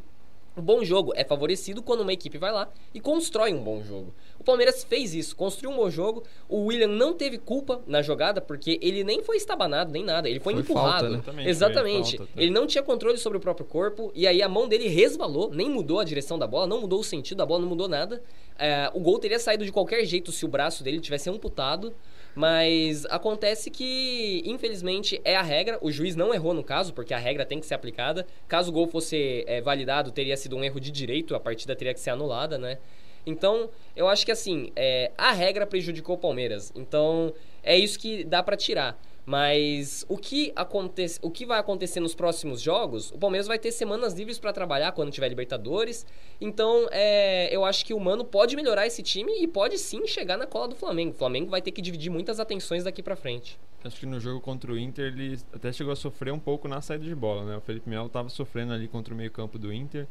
Um 0.57 0.61
bom 0.61 0.83
jogo 0.83 1.13
é 1.15 1.23
favorecido 1.23 1.83
quando 1.83 2.01
uma 2.01 2.11
equipe 2.11 2.37
vai 2.39 2.51
lá 2.51 2.67
e 2.91 2.99
constrói 2.99 3.53
um 3.53 3.61
bom 3.61 3.83
jogo. 3.83 4.11
O 4.39 4.43
Palmeiras 4.43 4.83
fez 4.83 5.13
isso, 5.13 5.35
construiu 5.35 5.71
um 5.71 5.77
bom 5.77 5.89
jogo. 5.89 6.23
O 6.49 6.65
William 6.65 6.87
não 6.87 7.13
teve 7.13 7.37
culpa 7.37 7.79
na 7.85 8.01
jogada 8.01 8.41
porque 8.41 8.79
ele 8.81 9.03
nem 9.03 9.21
foi 9.21 9.37
estabanado 9.37 9.91
nem 9.91 10.03
nada, 10.03 10.27
ele 10.27 10.39
foi, 10.39 10.53
Foi 10.53 10.63
empurrado. 10.63 11.13
falta, 11.13 11.31
né? 11.31 11.47
Exatamente. 11.47 12.17
falta, 12.17 12.33
tá. 12.33 12.41
ele 12.41 12.49
não 12.49 12.65
tinha 12.65 12.83
controle 12.83 13.19
sobre 13.19 13.37
o 13.37 13.41
próprio 13.41 13.67
corpo 13.67 14.11
e 14.15 14.25
aí 14.25 14.41
a 14.41 14.49
mão 14.49 14.67
dele 14.67 14.87
resvalou, 14.87 15.51
nem 15.53 15.69
mudou 15.69 15.99
a 15.99 16.03
direção 16.03 16.39
da 16.39 16.47
bola, 16.47 16.65
não 16.65 16.81
mudou 16.81 17.01
o 17.01 17.03
sentido 17.03 17.37
da 17.37 17.45
bola, 17.45 17.61
não 17.61 17.69
mudou 17.69 17.87
nada. 17.87 18.23
É, 18.57 18.89
o 18.95 18.99
gol 18.99 19.19
teria 19.19 19.37
saído 19.37 19.63
de 19.63 19.71
qualquer 19.71 20.03
jeito 20.05 20.31
se 20.31 20.43
o 20.43 20.47
braço 20.47 20.83
dele 20.83 20.99
tivesse 20.99 21.29
amputado. 21.29 21.93
Mas 22.37 23.03
acontece 23.07 23.71
que, 23.71 24.43
infelizmente, 24.45 25.19
é 25.25 25.35
a 25.35 25.41
regra. 25.41 25.79
O 25.81 25.91
juiz 25.91 26.15
não 26.15 26.31
errou 26.31 26.53
no 26.53 26.63
caso, 26.63 26.93
porque 26.93 27.11
a 27.11 27.17
regra 27.17 27.43
tem 27.43 27.59
que 27.59 27.65
ser 27.65 27.73
aplicada. 27.73 28.27
Caso 28.47 28.69
o 28.69 28.71
gol 28.71 28.85
fosse 28.85 29.43
é, 29.47 29.59
validado, 29.59 30.11
teria 30.11 30.37
sido 30.37 30.55
um 30.55 30.63
erro 30.63 30.79
de 30.79 30.91
direito, 30.91 31.33
a 31.33 31.39
partida 31.39 31.75
teria 31.75 31.95
que 31.95 31.99
ser 31.99 32.11
anulada, 32.11 32.55
né? 32.59 32.77
Então, 33.25 33.71
eu 33.95 34.07
acho 34.07 34.23
que 34.23 34.31
assim, 34.31 34.71
é, 34.75 35.09
a 35.17 35.31
regra 35.31 35.65
prejudicou 35.65 36.15
o 36.15 36.19
Palmeiras. 36.19 36.71
Então, 36.75 37.33
é 37.63 37.75
isso 37.75 37.97
que 37.97 38.23
dá 38.23 38.43
pra 38.43 38.55
tirar. 38.55 39.01
Mas 39.27 40.05
o 40.07 40.17
que, 40.17 40.53
acontece, 40.55 41.19
o 41.21 41.29
que 41.29 41.45
vai 41.45 41.59
acontecer 41.59 41.99
nos 41.99 42.15
próximos 42.15 42.61
jogos, 42.61 43.11
o 43.11 43.17
Palmeiras 43.17 43.45
vai 43.45 43.59
ter 43.59 43.73
semanas 43.73 44.13
livres 44.13 44.39
pra 44.39 44.53
trabalhar 44.53 44.93
quando 44.93 45.11
tiver 45.11 45.27
Libertadores. 45.27 46.05
Então, 46.39 46.87
é, 46.91 47.53
eu 47.53 47.65
acho 47.65 47.85
que 47.85 47.93
o 47.93 47.99
Mano 47.99 48.23
pode 48.23 48.55
melhorar 48.55 48.87
esse 48.87 49.03
time 49.03 49.33
e 49.43 49.45
pode 49.45 49.77
sim 49.79 50.07
chegar 50.07 50.37
na 50.37 50.47
cola 50.47 50.69
do 50.69 50.75
Flamengo. 50.75 51.11
O 51.11 51.13
Flamengo 51.13 51.51
vai 51.51 51.61
ter 51.61 51.73
que 51.73 51.81
dividir 51.81 52.09
muitas 52.09 52.39
atenções 52.39 52.85
daqui 52.85 53.03
pra 53.03 53.17
frente. 53.17 53.59
Acho 53.83 53.99
que 53.99 54.05
no 54.05 54.17
jogo 54.17 54.39
contra 54.39 54.71
o 54.71 54.79
Inter 54.79 55.07
ele 55.07 55.37
até 55.51 55.73
chegou 55.73 55.91
a 55.91 55.95
sofrer 55.97 56.31
um 56.31 56.39
pouco 56.39 56.69
na 56.69 56.79
saída 56.79 57.03
de 57.03 57.13
bola, 57.13 57.43
né? 57.43 57.57
O 57.57 57.61
Felipe 57.61 57.89
Melo 57.89 58.07
estava 58.07 58.29
sofrendo 58.29 58.71
ali 58.71 58.87
contra 58.87 59.13
o 59.13 59.17
meio-campo 59.17 59.59
do 59.59 59.73
Inter, 59.73 60.07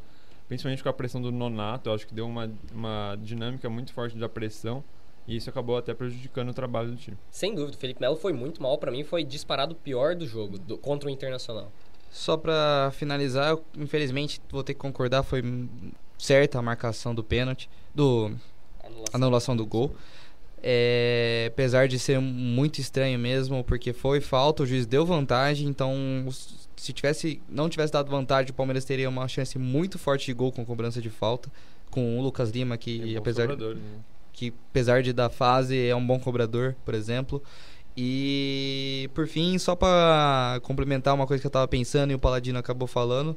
principalmente 0.47 0.83
com 0.83 0.89
a 0.89 0.93
pressão 0.93 1.19
do 1.19 1.31
Nonato. 1.31 1.89
Eu 1.89 1.95
acho 1.95 2.05
que 2.05 2.13
deu 2.13 2.27
uma, 2.27 2.51
uma 2.71 3.17
dinâmica 3.19 3.67
muito 3.67 3.91
forte 3.93 4.15
da 4.15 4.29
pressão 4.29 4.83
e 5.27 5.35
isso 5.35 5.49
acabou 5.49 5.77
até 5.77 5.93
prejudicando 5.93 6.49
o 6.49 6.53
trabalho 6.53 6.91
do 6.91 6.95
time. 6.95 7.17
Sem 7.29 7.53
dúvida, 7.53 7.75
o 7.75 7.79
Felipe 7.79 7.99
Melo 8.01 8.15
foi 8.15 8.33
muito 8.33 8.61
mal. 8.61 8.77
Pra 8.77 8.91
mim, 8.91 9.03
foi 9.03 9.23
disparado 9.23 9.73
o 9.73 9.75
pior 9.75 10.15
do 10.15 10.25
jogo 10.25 10.57
do- 10.57 10.77
contra 10.77 11.09
o 11.09 11.11
Internacional. 11.11 11.71
Só 12.09 12.37
pra 12.37 12.91
finalizar, 12.95 13.49
eu, 13.51 13.63
infelizmente 13.77 14.41
vou 14.49 14.63
ter 14.63 14.73
que 14.73 14.79
concordar, 14.79 15.23
foi 15.23 15.43
certa 16.17 16.57
a 16.57 16.61
marcação 16.61 17.13
do 17.13 17.23
pênalti, 17.23 17.69
do 17.93 18.31
anulação 19.13 19.55
do 19.55 19.65
gol. 19.65 19.93
É, 20.63 21.45
apesar 21.53 21.87
de 21.87 21.99
ser 21.99 22.19
muito 22.19 22.79
estranho 22.81 23.19
mesmo, 23.19 23.63
porque 23.63 23.93
foi 23.93 24.19
falta, 24.19 24.63
o 24.63 24.65
juiz 24.65 24.87
deu 24.87 25.05
vantagem, 25.05 25.67
então 25.67 25.93
se 26.75 26.91
tivesse 26.93 27.39
não 27.47 27.69
tivesse 27.69 27.93
dado 27.93 28.09
vantagem, 28.09 28.49
o 28.51 28.53
Palmeiras 28.55 28.83
teria 28.83 29.07
uma 29.07 29.27
chance 29.27 29.57
muito 29.59 29.99
forte 29.99 30.25
de 30.25 30.33
gol 30.33 30.51
com 30.51 30.65
cobrança 30.65 30.99
de 30.99 31.11
falta, 31.11 31.51
com 31.91 32.17
o 32.17 32.21
Lucas 32.23 32.49
Lima 32.49 32.75
que 32.75 32.97
bons 32.99 33.17
apesar 33.17 33.47
né? 33.49 33.55
Que 34.37 34.53
apesar 34.69 35.01
de 35.01 35.11
dar 35.11 35.31
fase 35.31 35.87
é 35.87 35.95
um 35.95 36.05
bom 36.05 36.19
cobrador, 36.19 36.75
por 36.85 36.93
exemplo. 36.93 37.41
E 37.97 39.09
por 39.15 39.27
fim, 39.27 39.57
só 39.57 39.75
pra 39.75 40.59
complementar 40.61 41.15
uma 41.15 41.25
coisa 41.25 41.41
que 41.41 41.47
eu 41.47 41.51
tava 41.51 41.67
pensando 41.67 42.11
e 42.11 42.13
o 42.13 42.19
Paladino 42.19 42.59
acabou 42.59 42.87
falando, 42.87 43.35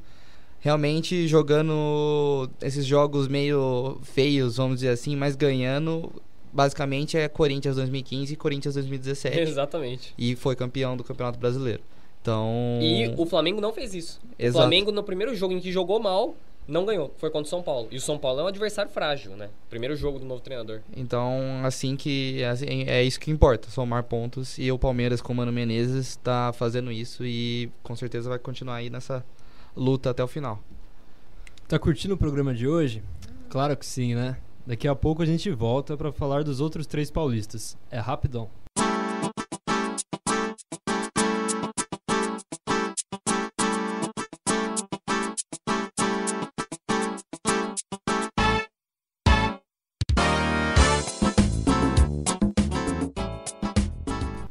realmente 0.60 1.26
jogando 1.26 2.50
esses 2.60 2.84
jogos 2.84 3.26
meio 3.28 3.98
feios, 4.02 4.58
vamos 4.58 4.76
dizer 4.76 4.90
assim, 4.90 5.16
mas 5.16 5.34
ganhando, 5.34 6.12
basicamente 6.52 7.16
é 7.16 7.26
Corinthians 7.28 7.76
2015 7.76 8.34
e 8.34 8.36
Corinthians 8.36 8.74
2017. 8.74 9.40
Exatamente. 9.40 10.14
E 10.18 10.36
foi 10.36 10.54
campeão 10.54 10.98
do 10.98 11.02
Campeonato 11.02 11.38
Brasileiro. 11.38 11.80
Então, 12.20 12.78
E 12.82 13.14
o 13.16 13.24
Flamengo 13.24 13.62
não 13.62 13.72
fez 13.72 13.94
isso. 13.94 14.20
O 14.22 14.34
Exato. 14.38 14.58
Flamengo, 14.58 14.92
no 14.92 15.02
primeiro 15.02 15.34
jogo 15.34 15.54
em 15.54 15.60
que 15.60 15.72
jogou 15.72 15.98
mal, 15.98 16.36
não 16.66 16.84
ganhou. 16.84 17.12
Foi 17.18 17.30
contra 17.30 17.46
o 17.46 17.50
São 17.50 17.62
Paulo. 17.62 17.88
E 17.90 17.96
o 17.96 18.00
São 18.00 18.18
Paulo 18.18 18.40
é 18.40 18.42
um 18.44 18.46
adversário 18.46 18.90
frágil, 18.90 19.36
né? 19.36 19.50
Primeiro 19.68 19.96
jogo 19.96 20.18
do 20.18 20.24
novo 20.24 20.40
treinador. 20.40 20.80
Então, 20.96 21.60
assim 21.64 21.96
que 21.96 22.42
assim, 22.44 22.84
é 22.86 23.02
isso 23.02 23.18
que 23.18 23.30
importa, 23.30 23.70
somar 23.70 24.04
pontos. 24.04 24.58
E 24.58 24.70
o 24.70 24.78
Palmeiras 24.78 25.20
com 25.20 25.32
o 25.32 25.36
Mano 25.36 25.52
Menezes 25.52 26.08
está 26.08 26.52
fazendo 26.52 26.92
isso 26.92 27.24
e 27.24 27.70
com 27.82 27.96
certeza 27.96 28.28
vai 28.28 28.38
continuar 28.38 28.76
aí 28.76 28.90
nessa 28.90 29.24
luta 29.76 30.10
até 30.10 30.22
o 30.22 30.28
final. 30.28 30.60
Tá 31.66 31.78
curtindo 31.78 32.14
o 32.14 32.18
programa 32.18 32.54
de 32.54 32.66
hoje? 32.66 33.02
Claro 33.48 33.76
que 33.76 33.86
sim, 33.86 34.14
né? 34.14 34.36
Daqui 34.66 34.86
a 34.86 34.94
pouco 34.94 35.22
a 35.22 35.26
gente 35.26 35.50
volta 35.50 35.96
pra 35.96 36.12
falar 36.12 36.44
dos 36.44 36.60
outros 36.60 36.86
três 36.86 37.10
paulistas. 37.10 37.76
É 37.90 37.98
rapidão. 37.98 38.48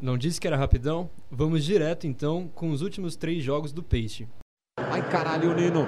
Não 0.01 0.17
disse 0.17 0.39
que 0.39 0.47
era 0.47 0.55
rapidão? 0.55 1.09
Vamos 1.29 1.65
direto 1.65 2.07
então 2.07 2.49
com 2.55 2.71
os 2.71 2.81
últimos 2.81 3.17
três 3.17 3.43
jogos 3.43 3.73
do 3.73 3.83
Peixe. 3.83 4.27
Encarar 4.97 5.33
ali 5.33 5.47
o 5.47 5.53
Nino. 5.53 5.87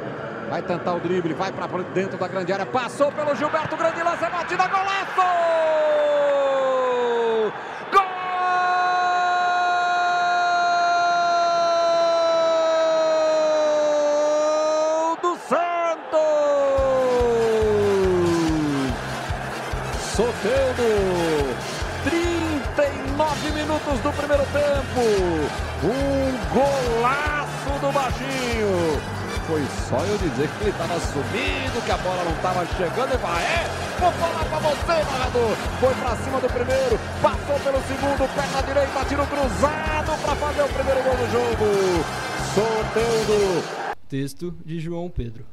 Vai 0.49 0.61
tentar 0.61 0.95
o 0.95 0.99
drible, 0.99 1.33
vai 1.33 1.51
pra 1.51 1.65
dentro 1.93 2.17
da 2.17 2.27
grande 2.27 2.51
área. 2.51 2.65
Passou 2.65 3.09
pelo 3.11 3.33
Gilberto, 3.33 3.77
grande 3.77 4.03
lance, 4.03 4.25
é 4.25 4.29
batida, 4.29 4.67
golaço! 4.67 6.10
Minutos 23.91 24.01
do 24.01 24.11
primeiro 24.13 24.43
tempo. 24.45 25.01
Um 25.83 26.53
golaço 26.53 27.79
do 27.79 27.91
Baixinho. 27.91 29.01
Foi 29.47 29.65
só 29.89 29.97
eu 30.05 30.17
dizer 30.17 30.47
que 30.47 30.63
ele 30.63 30.69
estava 30.69 30.99
subindo, 30.99 31.83
que 31.83 31.91
a 31.91 31.97
bola 31.97 32.23
não 32.23 32.31
estava 32.31 32.65
chegando. 32.77 33.13
E 33.13 33.17
vai, 33.17 33.43
é, 33.43 33.67
vou 33.99 34.11
falar 34.13 34.45
pra 34.45 34.59
você, 34.59 35.03
narrador. 35.11 35.55
Foi 35.79 35.93
pra 35.95 36.15
cima 36.15 36.39
do 36.39 36.47
primeiro, 36.47 36.99
passou 37.21 37.59
pelo 37.59 37.81
segundo, 37.81 38.35
perna 38.35 38.61
direita, 38.61 39.05
tiro 39.05 39.25
cruzado 39.27 40.21
para 40.21 40.35
fazer 40.35 40.61
o 40.61 40.69
primeiro 40.69 41.03
gol 41.03 41.15
do 41.17 41.31
jogo. 41.31 41.65
Soteldo. 42.53 43.95
Texto 44.07 44.55
de 44.65 44.79
João 44.79 45.09
Pedro. 45.09 45.45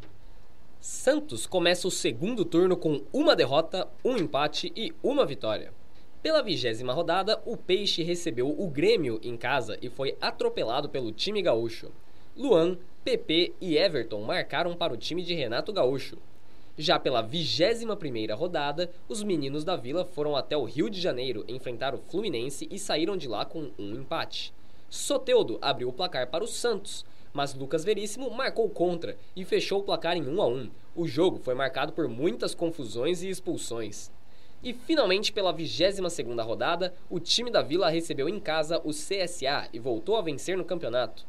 Santos 0.81 1.47
começa 1.47 1.89
o 1.89 1.91
segundo 1.91 2.45
turno 2.45 2.77
com 2.77 3.03
uma 3.13 3.35
derrota, 3.35 3.89
um 4.05 4.17
empate 4.17 4.73
e 4.77 4.93
uma 5.03 5.27
vitória. 5.27 5.78
Pela 6.21 6.43
vigésima 6.43 6.93
rodada, 6.93 7.41
o 7.47 7.57
Peixe 7.57 8.03
recebeu 8.03 8.49
o 8.49 8.67
Grêmio 8.67 9.21
em 9.23 9.37
casa 9.37 9.79
e 9.81 9.89
foi 9.89 10.17
atropelado 10.21 10.89
pelo 10.89 11.13
time 11.13 11.41
gaúcho. 11.41 11.93
Luan, 12.37 12.77
PP 13.05 13.55
e 13.61 13.77
Everton 13.77 14.23
marcaram 14.23 14.75
para 14.75 14.93
o 14.93 14.97
time 14.97 15.23
de 15.23 15.33
Renato 15.33 15.73
Gaúcho. 15.73 16.19
Já 16.77 16.99
pela 16.99 17.23
vigésima 17.23 17.97
primeira 17.97 18.35
rodada, 18.35 18.91
os 19.09 19.23
meninos 19.23 19.65
da 19.65 19.77
Vila 19.77 20.05
foram 20.05 20.35
até 20.35 20.57
o 20.57 20.65
Rio 20.65 20.91
de 20.91 21.01
Janeiro 21.01 21.45
enfrentar 21.47 21.95
o 21.95 21.99
Fluminense 21.99 22.67
e 22.69 22.81
saíram 22.81 23.17
de 23.17 23.29
lá 23.29 23.45
com 23.45 23.71
um 23.79 23.95
empate. 23.95 24.53
Soteudo 24.91 25.59
abriu 25.63 25.89
o 25.89 25.93
placar 25.93 26.29
para 26.29 26.43
o 26.43 26.49
Santos, 26.49 27.05
mas 27.33 27.55
Lucas 27.55 27.85
Veríssimo 27.85 28.29
marcou 28.31 28.69
contra 28.69 29.17
e 29.37 29.45
fechou 29.45 29.81
o 29.81 29.85
placar 29.85 30.17
em 30.17 30.27
1 30.27 30.43
a 30.43 30.47
1. 30.49 30.71
O 30.97 31.07
jogo 31.07 31.39
foi 31.39 31.55
marcado 31.55 31.93
por 31.93 32.09
muitas 32.09 32.55
confusões 32.55 33.23
e 33.23 33.29
expulsões. 33.29 34.11
E 34.63 34.73
finalmente, 34.73 35.33
pela 35.33 35.55
22ª 35.55 36.45
rodada, 36.45 36.93
o 37.09 37.21
time 37.21 37.51
da 37.51 37.63
Vila 37.63 37.89
recebeu 37.89 38.29
em 38.29 38.41
casa 38.41 38.81
o 38.85 38.91
CSA 38.91 39.69
e 39.73 39.79
voltou 39.79 40.17
a 40.17 40.23
vencer 40.23 40.57
no 40.57 40.65
campeonato. 40.65 41.25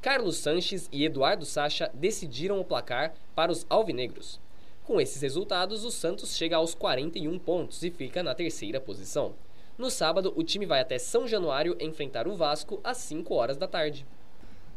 Carlos 0.00 0.38
Sanches 0.38 0.88
e 0.90 1.04
Eduardo 1.04 1.44
Sacha 1.44 1.90
decidiram 1.92 2.58
o 2.58 2.64
placar 2.64 3.12
para 3.34 3.52
os 3.52 3.66
alvinegros. 3.68 4.40
Com 4.84 4.98
esses 4.98 5.20
resultados, 5.20 5.84
o 5.84 5.90
Santos 5.90 6.34
chega 6.34 6.56
aos 6.56 6.74
41 6.74 7.38
pontos 7.38 7.82
e 7.82 7.90
fica 7.90 8.22
na 8.22 8.34
terceira 8.34 8.80
posição. 8.80 9.34
No 9.76 9.90
sábado, 9.90 10.32
o 10.34 10.42
time 10.42 10.64
vai 10.64 10.80
até 10.80 10.98
São 10.98 11.28
Januário 11.28 11.76
enfrentar 11.78 12.26
o 12.26 12.34
Vasco 12.34 12.80
às 12.82 12.96
5 12.96 13.34
horas 13.34 13.56
da 13.58 13.68
tarde. 13.68 14.06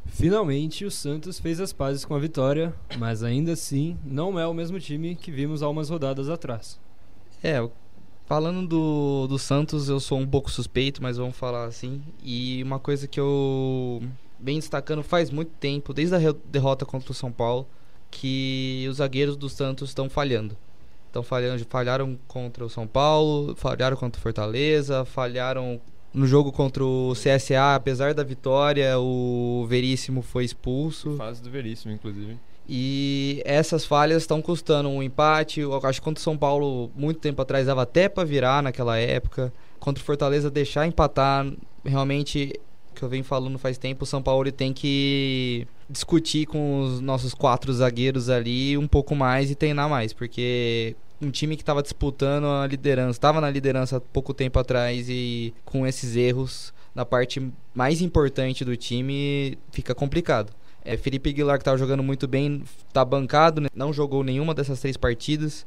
Finalmente, 0.06 0.86
o 0.86 0.92
Santos 0.92 1.40
fez 1.40 1.60
as 1.60 1.72
pazes 1.72 2.04
com 2.04 2.14
a 2.14 2.20
vitória, 2.20 2.74
mas 2.98 3.24
ainda 3.24 3.54
assim 3.54 3.98
não 4.04 4.38
é 4.38 4.46
o 4.46 4.54
mesmo 4.54 4.80
time 4.80 5.16
que 5.16 5.32
vimos 5.32 5.64
há 5.64 5.70
umas 5.70 5.90
rodadas 5.90 6.30
atrás. 6.30 6.80
É, 7.42 7.58
falando 8.34 8.68
do, 8.68 9.28
do 9.28 9.38
Santos, 9.38 9.90
eu 9.90 10.00
sou 10.00 10.18
um 10.18 10.26
pouco 10.26 10.50
suspeito, 10.50 11.04
mas 11.04 11.18
vamos 11.18 11.36
falar 11.36 11.66
assim. 11.66 12.02
E 12.24 12.64
uma 12.64 12.80
coisa 12.80 13.08
que 13.08 13.20
eu 13.20 14.02
venho 14.40 14.60
destacando 14.60 15.04
faz 15.04 15.30
muito 15.30 15.52
tempo, 15.60 15.94
desde 15.94 16.16
a 16.16 16.34
derrota 16.46 16.84
contra 16.84 17.12
o 17.12 17.14
São 17.14 17.32
Paulo, 17.32 17.68
que 18.10 18.88
os 18.90 18.98
zagueiros 18.98 19.38
do 19.38 19.48
Santos 19.50 19.92
estão 19.92 20.10
falhando. 20.10 20.58
Estão 21.06 21.22
falhando, 21.22 21.64
falharam 21.70 22.18
contra 22.28 22.66
o 22.66 22.70
São 22.72 22.88
Paulo, 22.88 23.56
falharam 23.56 23.96
contra 23.96 24.18
o 24.18 24.22
Fortaleza, 24.24 25.06
falharam 25.06 25.80
no 26.12 26.26
jogo 26.26 26.52
contra 26.52 26.84
o 26.84 27.14
CSA, 27.14 27.76
apesar 27.76 28.16
da 28.16 28.24
vitória, 28.24 28.98
o 28.98 29.64
Veríssimo 29.70 30.24
foi 30.24 30.44
expulso. 30.44 31.18
Fase 31.18 31.40
do 31.40 31.52
Veríssimo, 31.52 31.94
inclusive. 31.94 32.40
E 32.68 33.42
essas 33.46 33.86
falhas 33.86 34.24
estão 34.24 34.42
custando 34.42 34.90
um 34.90 35.04
empate. 35.04 35.60
Eu 35.60 35.76
acho 35.86 36.00
que 36.00 36.06
contra 36.06 36.20
o 36.20 36.24
São 36.24 36.38
Paulo, 36.38 36.90
muito 36.96 37.20
tempo 37.20 37.42
atrás, 37.42 37.68
dava 37.68 37.84
até 37.84 38.08
para 38.08 38.24
virar 38.24 38.64
naquela 38.64 38.98
época. 38.98 39.54
Contra 39.80 40.02
o 40.02 40.06
Fortaleza, 40.06 40.50
deixar 40.50 40.88
empatar, 40.88 41.46
realmente, 41.84 42.54
que 42.96 43.04
eu 43.04 43.10
venho 43.10 43.24
falando 43.24 43.58
faz 43.60 43.78
tempo, 43.78 44.04
o 44.04 44.08
São 44.08 44.22
Paulo 44.22 44.50
tem 44.52 44.72
que 44.72 45.68
discutir 45.90 46.46
com 46.46 46.82
os 46.82 47.02
nossos 47.02 47.34
quatro 47.34 47.74
zagueiros 47.74 48.30
ali 48.30 48.78
um 48.78 48.88
pouco 48.88 49.14
mais 49.14 49.52
e 49.52 49.56
treinar 49.56 49.90
mais, 49.90 50.14
porque 50.14 50.96
um 51.22 51.30
time 51.30 51.56
que 51.56 51.62
estava 51.62 51.82
disputando 51.82 52.46
a 52.46 52.68
liderança, 52.68 53.12
estava 53.12 53.42
na 53.42 53.50
liderança 53.50 53.98
há 53.98 54.02
pouco 54.02 54.34
tempo 54.34 54.58
atrás 54.60 55.08
e 55.10 55.54
com 55.66 55.86
esses 55.86 56.16
erros 56.16 56.74
na 56.94 57.06
parte 57.06 57.52
mais 57.74 58.02
importante 58.02 58.64
do 58.64 58.76
time 58.78 59.58
fica 59.72 59.96
complicado. 59.96 60.54
É, 60.86 60.98
Felipe 60.98 61.30
Aguilar, 61.30 61.58
que 61.58 61.62
estava 61.62 61.78
jogando 61.78 62.04
muito 62.04 62.28
bem, 62.28 62.64
está 62.88 63.06
bancado, 63.06 63.62
né? 63.62 63.70
não 63.74 63.94
jogou 63.94 64.24
nenhuma 64.24 64.54
dessas 64.54 64.80
três 64.80 64.98
partidas. 64.98 65.66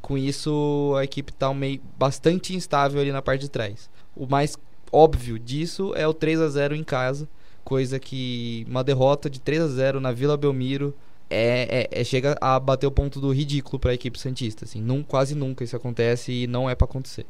Com 0.00 0.16
isso, 0.16 0.94
a 0.96 1.04
equipe 1.04 1.32
está 1.32 1.52
meio 1.52 1.80
bastante 1.98 2.54
instável 2.54 3.00
ali 3.00 3.10
na 3.10 3.22
parte 3.22 3.42
de 3.42 3.48
trás. 3.48 3.90
O 4.14 4.26
mais 4.26 4.56
óbvio 4.92 5.38
disso 5.38 5.92
é 5.96 6.06
o 6.06 6.14
3 6.14 6.40
a 6.40 6.48
0 6.48 6.74
em 6.74 6.84
casa, 6.84 7.28
coisa 7.64 7.98
que 7.98 8.64
uma 8.68 8.84
derrota 8.84 9.28
de 9.28 9.40
3 9.40 9.62
a 9.62 9.68
0 9.68 10.00
na 10.00 10.12
Vila 10.12 10.36
Belmiro 10.36 10.94
é, 11.30 11.88
é, 11.92 12.00
é 12.00 12.04
chega 12.04 12.36
a 12.40 12.58
bater 12.58 12.86
o 12.86 12.90
ponto 12.90 13.20
do 13.20 13.30
ridículo 13.32 13.78
para 13.78 13.90
a 13.90 13.94
equipe 13.94 14.18
santista. 14.18 14.64
Assim, 14.64 14.80
não, 14.80 15.02
quase 15.02 15.34
nunca 15.34 15.64
isso 15.64 15.76
acontece 15.76 16.32
e 16.32 16.46
não 16.46 16.68
é 16.68 16.74
para 16.74 16.86
acontecer. 16.86 17.26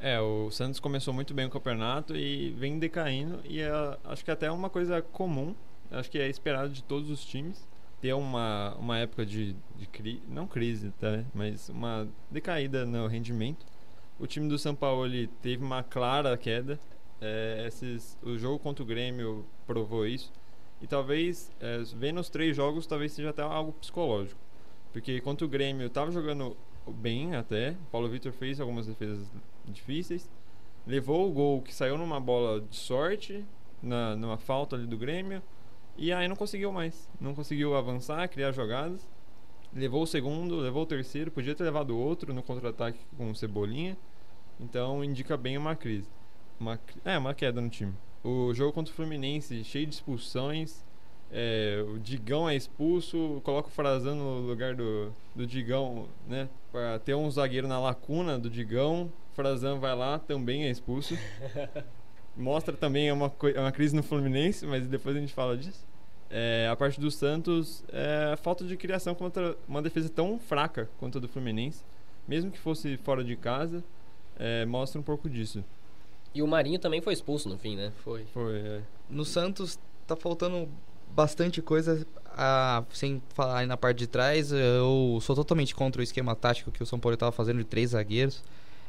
É, 0.00 0.20
o 0.20 0.50
Santos 0.50 0.80
começou 0.80 1.14
muito 1.14 1.32
bem 1.32 1.46
o 1.46 1.50
campeonato 1.50 2.16
e 2.16 2.50
vem 2.58 2.78
decaindo 2.78 3.38
e 3.44 3.60
é, 3.60 3.70
acho 4.04 4.24
que 4.24 4.30
até 4.30 4.46
é 4.46 4.50
uma 4.50 4.68
coisa 4.68 5.00
comum 5.00 5.54
acho 5.92 6.10
que 6.10 6.18
é 6.18 6.28
esperado 6.28 6.70
de 6.70 6.82
todos 6.82 7.10
os 7.10 7.24
times 7.24 7.66
ter 8.02 8.12
uma, 8.14 8.74
uma 8.80 8.98
época 8.98 9.24
de, 9.24 9.54
de 9.76 9.86
cri, 9.86 10.20
não 10.28 10.44
crise, 10.44 10.90
tá, 10.98 11.24
mas 11.32 11.68
uma 11.68 12.08
decaída 12.28 12.84
no 12.84 13.06
rendimento. 13.06 13.64
O 14.18 14.26
time 14.26 14.48
do 14.48 14.58
São 14.58 14.74
Paulo 14.74 15.08
teve 15.40 15.64
uma 15.64 15.84
clara 15.84 16.36
queda. 16.36 16.80
É, 17.20 17.64
esses, 17.68 18.18
o 18.20 18.36
jogo 18.36 18.58
contra 18.58 18.82
o 18.82 18.86
Grêmio 18.86 19.46
provou 19.68 20.04
isso. 20.04 20.32
E 20.80 20.86
talvez, 20.88 21.52
é, 21.60 21.78
vendo 21.94 22.20
os 22.20 22.28
três 22.28 22.56
jogos, 22.56 22.88
talvez 22.88 23.12
seja 23.12 23.30
até 23.30 23.40
algo 23.40 23.72
psicológico. 23.74 24.40
Porque 24.92 25.20
contra 25.20 25.46
o 25.46 25.48
Grêmio 25.48 25.86
estava 25.86 26.10
jogando 26.10 26.56
bem 26.88 27.36
até. 27.36 27.70
O 27.70 27.90
Paulo 27.92 28.08
Vitor 28.08 28.32
fez 28.32 28.60
algumas 28.60 28.88
defesas 28.88 29.30
difíceis. 29.64 30.28
Levou 30.84 31.30
o 31.30 31.32
gol 31.32 31.62
que 31.62 31.72
saiu 31.72 31.96
numa 31.96 32.18
bola 32.18 32.60
de 32.60 32.76
sorte, 32.76 33.44
na, 33.80 34.16
numa 34.16 34.36
falta 34.36 34.74
ali 34.74 34.86
do 34.86 34.98
Grêmio. 34.98 35.40
E 35.96 36.12
aí 36.12 36.26
não 36.26 36.36
conseguiu 36.36 36.72
mais. 36.72 37.08
Não 37.20 37.34
conseguiu 37.34 37.76
avançar, 37.76 38.28
criar 38.28 38.52
jogadas. 38.52 39.08
Levou 39.74 40.02
o 40.02 40.06
segundo, 40.06 40.56
levou 40.56 40.82
o 40.82 40.86
terceiro, 40.86 41.30
podia 41.30 41.54
ter 41.54 41.64
levado 41.64 41.96
outro 41.96 42.34
no 42.34 42.42
contra-ataque 42.42 42.98
com 43.16 43.30
o 43.30 43.34
Cebolinha. 43.34 43.96
Então 44.60 45.02
indica 45.02 45.36
bem 45.36 45.56
uma 45.56 45.74
crise. 45.74 46.08
Uma, 46.60 46.78
é, 47.04 47.16
uma 47.16 47.34
queda 47.34 47.60
no 47.60 47.68
time. 47.68 47.94
O 48.22 48.52
jogo 48.54 48.72
contra 48.72 48.92
o 48.92 48.96
Fluminense, 48.96 49.64
cheio 49.64 49.86
de 49.86 49.94
expulsões. 49.94 50.84
É, 51.30 51.82
o 51.88 51.98
Digão 51.98 52.48
é 52.48 52.54
expulso, 52.54 53.40
coloca 53.42 53.68
o 53.68 53.70
Frazan 53.70 54.14
no 54.14 54.40
lugar 54.40 54.74
do, 54.74 55.10
do 55.34 55.46
Digão, 55.46 56.06
né? 56.28 56.48
Pra 56.70 56.98
ter 56.98 57.14
um 57.14 57.30
zagueiro 57.30 57.66
na 57.66 57.80
lacuna 57.80 58.38
do 58.38 58.50
Digão. 58.50 59.10
Frazan 59.32 59.78
vai 59.78 59.96
lá, 59.96 60.18
também 60.18 60.64
é 60.64 60.70
expulso. 60.70 61.16
mostra 62.36 62.76
também 62.76 63.10
uma, 63.12 63.32
uma 63.56 63.72
crise 63.72 63.94
no 63.94 64.02
Fluminense, 64.02 64.66
mas 64.66 64.86
depois 64.86 65.16
a 65.16 65.20
gente 65.20 65.32
fala 65.32 65.56
disso. 65.56 65.84
É, 66.30 66.68
a 66.70 66.74
parte 66.74 66.98
do 66.98 67.10
Santos 67.10 67.84
é 67.92 68.32
a 68.32 68.36
falta 68.36 68.64
de 68.64 68.76
criação 68.76 69.14
contra 69.14 69.54
uma 69.68 69.82
defesa 69.82 70.08
tão 70.08 70.38
fraca 70.38 70.88
quanto 70.98 71.18
a 71.18 71.20
do 71.20 71.28
Fluminense, 71.28 71.82
mesmo 72.26 72.50
que 72.50 72.58
fosse 72.58 72.96
fora 72.96 73.22
de 73.22 73.36
casa, 73.36 73.84
é, 74.38 74.64
mostra 74.64 74.98
um 74.98 75.02
pouco 75.02 75.28
disso. 75.28 75.62
E 76.34 76.40
o 76.40 76.46
Marinho 76.46 76.78
também 76.78 77.02
foi 77.02 77.12
expulso 77.12 77.48
no 77.48 77.58
fim, 77.58 77.76
né? 77.76 77.92
Foi. 78.02 78.24
Foi. 78.32 78.56
É. 78.56 78.80
No 79.10 79.24
Santos 79.24 79.78
tá 80.06 80.16
faltando 80.16 80.68
bastante 81.14 81.60
coisa, 81.60 82.06
a, 82.26 82.82
sem 82.90 83.22
falar 83.34 83.58
aí 83.58 83.66
na 83.66 83.76
parte 83.76 83.98
de 83.98 84.06
trás. 84.06 84.50
Eu 84.50 85.18
sou 85.20 85.36
totalmente 85.36 85.74
contra 85.74 86.00
o 86.00 86.02
esquema 86.02 86.34
tático 86.34 86.70
que 86.70 86.82
o 86.82 86.86
São 86.86 86.98
Paulo 86.98 87.14
estava 87.14 87.32
fazendo 87.32 87.58
de 87.58 87.64
três 87.64 87.90
zagueiros. 87.90 88.42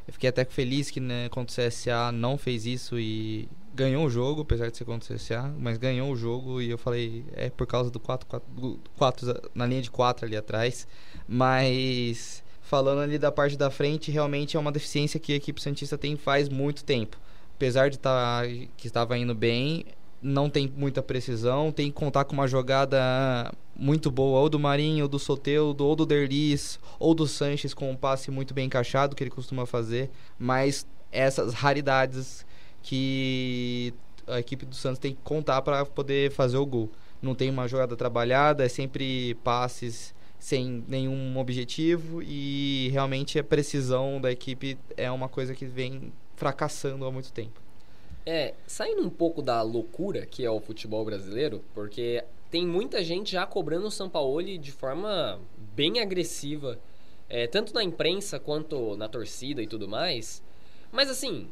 Eu 0.08 0.14
fiquei 0.14 0.30
até 0.30 0.44
feliz 0.46 0.92
que 0.92 1.00
né, 1.00 1.30
contra 1.30 1.54
o 1.54 1.68
CSA 1.68 2.12
não 2.12 2.38
fez 2.38 2.66
isso 2.66 3.00
e 3.00 3.48
ganhou 3.74 4.06
o 4.06 4.10
jogo, 4.10 4.42
apesar 4.42 4.70
de 4.70 4.78
ser 4.78 4.86
contra 4.86 5.14
o 5.14 5.18
CSA, 5.18 5.54
mas 5.58 5.78
ganhou 5.78 6.12
o 6.12 6.16
jogo 6.16 6.62
e 6.62 6.70
eu 6.70 6.78
falei, 6.78 7.26
é 7.34 7.50
por 7.50 7.66
causa 7.66 7.90
do 7.90 8.00
4, 8.00 8.28
4, 8.28 8.80
4 8.98 9.42
na 9.56 9.66
linha 9.66 9.82
de 9.82 9.90
4 9.90 10.26
ali 10.26 10.38
atrás. 10.38 10.88
Mas 11.28 12.44
falando 12.62 13.00
ali 13.00 13.18
da 13.18 13.32
parte 13.32 13.58
da 13.58 13.72
frente, 13.72 14.12
realmente 14.12 14.58
é 14.58 14.60
uma 14.60 14.72
deficiência 14.72 15.20
que 15.20 15.34
a 15.34 15.36
equipe 15.36 15.62
Santista 15.62 15.98
tem 15.98 16.16
faz 16.18 16.50
muito 16.50 16.84
tempo. 16.84 17.18
Apesar 17.56 17.90
de 17.90 17.98
tá, 17.98 18.42
que 18.76 18.88
estava 18.88 19.18
indo 19.18 19.34
bem, 19.34 19.86
não 20.24 20.50
tem 20.50 20.72
muita 20.76 21.04
precisão, 21.04 21.72
tem 21.72 21.88
que 21.88 21.94
contar 21.94 22.24
com 22.24 22.34
uma 22.34 22.48
jogada 22.48 23.54
muito 23.76 24.10
boa, 24.10 24.40
ou 24.40 24.50
do 24.50 24.58
Marinho, 24.58 25.04
ou 25.04 25.10
do 25.10 25.20
Soteudo, 25.20 25.86
ou 25.86 25.96
do 25.96 26.06
Derlis, 26.06 26.80
ou 26.98 27.14
do 27.14 27.28
Sanches 27.28 27.74
com 27.74 27.92
um 27.92 27.96
passe 27.96 28.32
muito 28.32 28.54
bem 28.54 28.66
encaixado 28.68 29.16
que 29.16 29.24
ele 29.24 29.30
costuma 29.30 29.66
fazer, 29.66 30.10
mas 30.40 30.88
essas 31.12 31.54
raridades 31.54 32.46
que 32.82 33.94
a 34.26 34.40
equipe 34.40 34.66
do 34.66 34.76
Santos 34.76 35.00
tem 35.00 35.14
que 35.14 35.22
contar 35.24 35.62
para 35.62 35.86
poder 35.86 36.32
fazer 36.32 36.58
o 36.58 36.66
gol. 36.66 36.90
Não 37.22 37.36
tem 37.36 37.50
uma 37.50 37.68
jogada 37.68 37.96
trabalhada, 37.96 38.66
é 38.66 38.70
sempre 38.70 39.36
passes 39.44 40.16
sem 40.40 40.84
nenhum 40.88 41.38
objetivo 41.38 42.22
e 42.22 42.90
realmente 42.92 43.40
a 43.40 43.44
precisão 43.44 44.20
da 44.20 44.32
equipe 44.32 44.78
é 44.98 45.10
uma 45.10 45.30
coisa 45.30 45.54
que 45.54 45.66
vem 45.66 46.12
fracassando 46.36 47.06
há 47.06 47.12
muito 47.12 47.32
tempo. 47.32 47.62
É, 48.26 48.54
saindo 48.66 49.02
um 49.02 49.10
pouco 49.10 49.42
da 49.42 49.62
loucura 49.62 50.26
que 50.26 50.46
é 50.46 50.50
o 50.50 50.60
futebol 50.60 51.04
brasileiro, 51.04 51.64
porque 51.74 52.24
tem 52.50 52.66
muita 52.66 53.04
gente 53.04 53.32
já 53.32 53.46
cobrando 53.46 53.88
o 53.88 53.92
Sampaoli 53.92 54.58
de 54.58 54.72
forma 54.72 55.40
bem 55.76 56.00
agressiva, 56.00 56.80
é, 57.30 57.48
tanto 57.48 57.74
na 57.74 57.84
imprensa 57.84 58.40
quanto 58.40 58.96
na 58.96 59.10
torcida 59.10 59.62
e 59.62 59.68
tudo 59.68 59.88
mais. 59.88 60.42
Mas 60.92 61.10
assim, 61.10 61.50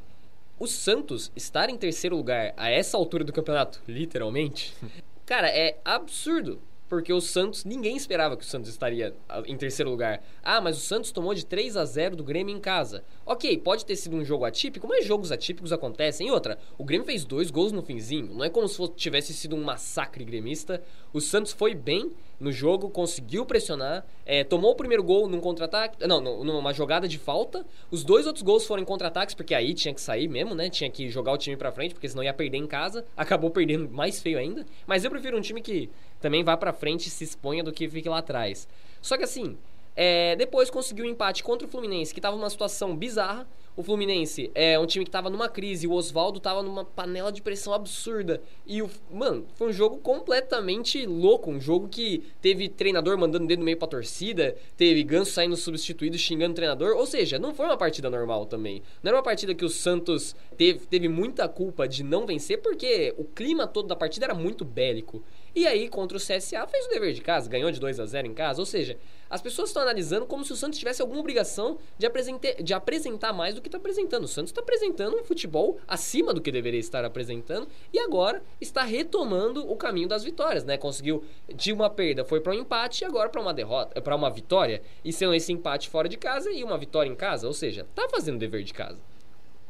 o 0.59 0.67
Santos 0.67 1.31
estar 1.35 1.69
em 1.69 1.77
terceiro 1.77 2.15
lugar 2.15 2.53
a 2.55 2.69
essa 2.69 2.95
altura 2.95 3.23
do 3.23 3.33
campeonato, 3.33 3.81
literalmente, 3.87 4.73
cara, 5.25 5.49
é 5.49 5.77
absurdo 5.83 6.61
porque 6.91 7.13
o 7.13 7.21
Santos, 7.21 7.63
ninguém 7.63 7.95
esperava 7.95 8.35
que 8.35 8.43
o 8.43 8.45
Santos 8.45 8.69
estaria 8.69 9.15
ah, 9.29 9.41
em 9.45 9.55
terceiro 9.55 9.89
lugar. 9.89 10.21
Ah, 10.43 10.59
mas 10.59 10.75
o 10.77 10.81
Santos 10.81 11.09
tomou 11.09 11.33
de 11.33 11.45
3 11.45 11.77
a 11.77 11.85
0 11.85 12.17
do 12.17 12.23
Grêmio 12.25 12.53
em 12.53 12.59
casa. 12.59 13.05
Ok, 13.25 13.57
pode 13.59 13.85
ter 13.85 13.95
sido 13.95 14.17
um 14.17 14.25
jogo 14.25 14.43
atípico, 14.43 14.85
mas 14.89 15.05
jogos 15.05 15.31
atípicos 15.31 15.71
acontecem. 15.71 16.27
E 16.27 16.31
outra, 16.31 16.59
o 16.77 16.83
Grêmio 16.83 17.05
fez 17.05 17.23
dois 17.23 17.49
gols 17.49 17.71
no 17.71 17.81
finzinho. 17.81 18.33
Não 18.33 18.43
é 18.43 18.49
como 18.49 18.67
se 18.67 18.85
tivesse 18.89 19.33
sido 19.33 19.55
um 19.55 19.63
massacre 19.63 20.25
gremista. 20.25 20.83
O 21.13 21.21
Santos 21.21 21.53
foi 21.53 21.73
bem 21.73 22.11
no 22.41 22.51
jogo, 22.51 22.89
conseguiu 22.89 23.45
pressionar, 23.45 24.03
é, 24.25 24.43
tomou 24.43 24.71
o 24.71 24.75
primeiro 24.75 25.03
gol 25.03 25.27
num 25.27 25.39
contra-ataque, 25.39 26.05
não, 26.07 26.19
numa 26.19 26.73
jogada 26.73 27.07
de 27.07 27.19
falta. 27.19 27.63
Os 27.91 28.03
dois 28.03 28.25
outros 28.25 28.41
gols 28.41 28.65
foram 28.65 28.81
em 28.81 28.85
contra-ataques, 28.85 29.35
porque 29.35 29.53
aí 29.53 29.73
tinha 29.75 29.93
que 29.93 30.01
sair 30.01 30.27
mesmo, 30.27 30.55
né? 30.55 30.69
Tinha 30.69 30.89
que 30.89 31.07
jogar 31.09 31.31
o 31.33 31.37
time 31.37 31.55
pra 31.55 31.71
frente, 31.71 31.93
porque 31.93 32.09
senão 32.09 32.23
ia 32.23 32.33
perder 32.33 32.57
em 32.57 32.65
casa. 32.65 33.05
Acabou 33.15 33.51
perdendo 33.51 33.89
mais 33.89 34.19
feio 34.19 34.39
ainda. 34.39 34.65
Mas 34.87 35.05
eu 35.05 35.11
prefiro 35.11 35.37
um 35.37 35.41
time 35.41 35.61
que 35.61 35.89
também 36.19 36.43
vá 36.43 36.57
pra 36.57 36.73
frente 36.73 37.07
e 37.07 37.09
se 37.11 37.23
exponha 37.23 37.63
do 37.63 37.71
que 37.71 37.87
fique 37.87 38.09
lá 38.09 38.17
atrás. 38.17 38.67
Só 39.01 39.17
que 39.17 39.23
assim, 39.23 39.55
é, 39.95 40.35
depois 40.35 40.69
conseguiu 40.69 41.05
um 41.05 41.09
empate 41.09 41.43
contra 41.43 41.67
o 41.67 41.69
Fluminense, 41.69 42.13
que 42.13 42.19
estava 42.19 42.35
numa 42.35 42.49
situação 42.49 42.95
bizarra. 42.95 43.47
O 43.73 43.83
Fluminense 43.83 44.51
é 44.53 44.77
um 44.77 44.85
time 44.85 45.05
que 45.05 45.09
estava 45.09 45.29
numa 45.29 45.47
crise, 45.47 45.87
o 45.87 45.93
Oswaldo 45.93 46.39
estava 46.39 46.61
numa 46.61 46.83
panela 46.83 47.31
de 47.31 47.41
pressão 47.41 47.73
absurda. 47.73 48.41
E 48.67 48.81
o. 48.81 48.89
Mano, 49.09 49.45
foi 49.55 49.69
um 49.69 49.71
jogo 49.71 49.97
completamente 49.99 51.05
louco. 51.05 51.49
Um 51.49 51.59
jogo 51.59 51.87
que 51.87 52.21
teve 52.41 52.67
treinador 52.67 53.17
mandando 53.17 53.47
dedo 53.47 53.59
no 53.59 53.65
meio 53.65 53.77
pra 53.77 53.87
torcida, 53.87 54.57
teve 54.75 55.03
ganso 55.03 55.31
saindo 55.31 55.55
substituído, 55.55 56.17
xingando 56.17 56.51
o 56.51 56.55
treinador. 56.55 56.97
Ou 56.97 57.05
seja, 57.05 57.39
não 57.39 57.53
foi 57.53 57.65
uma 57.65 57.77
partida 57.77 58.09
normal 58.09 58.45
também. 58.45 58.83
Não 59.01 59.09
era 59.09 59.17
uma 59.17 59.23
partida 59.23 59.55
que 59.55 59.63
o 59.63 59.69
Santos 59.69 60.35
teve, 60.57 60.85
teve 60.87 61.07
muita 61.07 61.47
culpa 61.47 61.87
de 61.87 62.03
não 62.03 62.25
vencer, 62.25 62.61
porque 62.61 63.15
o 63.17 63.23
clima 63.23 63.65
todo 63.65 63.87
da 63.87 63.95
partida 63.95 64.25
era 64.25 64.33
muito 64.33 64.65
bélico. 64.65 65.23
E 65.53 65.67
aí, 65.67 65.89
contra 65.89 66.17
o 66.17 66.19
CSA, 66.19 66.65
fez 66.65 66.85
o 66.85 66.89
dever 66.89 67.13
de 67.13 67.21
casa, 67.21 67.49
ganhou 67.49 67.69
de 67.71 67.79
2 67.79 67.99
a 67.99 68.05
0 68.05 68.27
em 68.27 68.33
casa. 68.33 68.61
Ou 68.61 68.65
seja, 68.65 68.97
as 69.29 69.41
pessoas 69.41 69.69
estão 69.69 69.81
analisando 69.81 70.25
como 70.25 70.45
se 70.45 70.53
o 70.53 70.55
Santos 70.55 70.79
tivesse 70.79 71.01
alguma 71.01 71.19
obrigação 71.19 71.77
de, 71.97 72.05
apresentar, 72.05 72.53
de 72.61 72.73
apresentar 72.73 73.33
mais 73.33 73.53
do 73.53 73.61
que 73.61 73.67
está 73.67 73.77
apresentando. 73.77 74.23
O 74.23 74.27
Santos 74.27 74.51
está 74.51 74.61
apresentando 74.61 75.17
um 75.17 75.23
futebol 75.23 75.77
acima 75.85 76.33
do 76.33 76.41
que 76.41 76.51
deveria 76.51 76.79
estar 76.79 77.03
apresentando 77.03 77.67
e 77.91 77.99
agora 77.99 78.41
está 78.61 78.83
retomando 78.83 79.69
o 79.69 79.75
caminho 79.75 80.07
das 80.07 80.23
vitórias, 80.23 80.63
né? 80.63 80.77
Conseguiu 80.77 81.23
de 81.53 81.73
uma 81.73 81.89
perda, 81.89 82.23
foi 82.23 82.39
para 82.39 82.53
um 82.53 82.55
empate 82.55 83.03
e 83.03 83.05
agora 83.05 83.27
para 83.27 83.41
uma 83.41 83.53
derrota, 83.53 84.01
para 84.01 84.15
uma 84.15 84.29
vitória. 84.29 84.81
E 85.03 85.11
sendo 85.11 85.33
esse 85.33 85.51
empate 85.51 85.89
fora 85.89 86.07
de 86.07 86.17
casa 86.17 86.49
e 86.49 86.63
uma 86.63 86.77
vitória 86.77 87.09
em 87.09 87.15
casa, 87.15 87.45
ou 87.45 87.53
seja, 87.53 87.85
tá 87.93 88.07
fazendo 88.09 88.35
o 88.35 88.39
dever 88.39 88.63
de 88.63 88.73
casa 88.73 89.10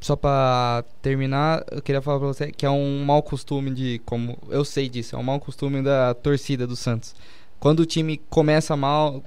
só 0.02 0.16
para 0.16 0.84
terminar, 1.02 1.64
eu 1.72 1.82
queria 1.82 2.02
falar 2.02 2.18
para 2.18 2.28
você 2.28 2.52
que 2.52 2.66
é 2.66 2.70
um 2.70 3.06
mau 3.06 3.22
costume 3.22 3.70
de, 3.72 4.02
como 4.04 4.38
eu 4.50 4.66
sei 4.66 4.90
disso, 4.90 5.16
é 5.16 5.20
um 5.20 5.24
mau 5.24 5.40
costume 5.40 5.82
da 5.84 6.16
torcida 6.16 6.66
do 6.66 6.76
Santos. 6.76 7.16
Quando 7.60 7.82
o 7.82 7.86
time 7.86 8.20
começa 8.28 8.76
mal, 8.76 9.24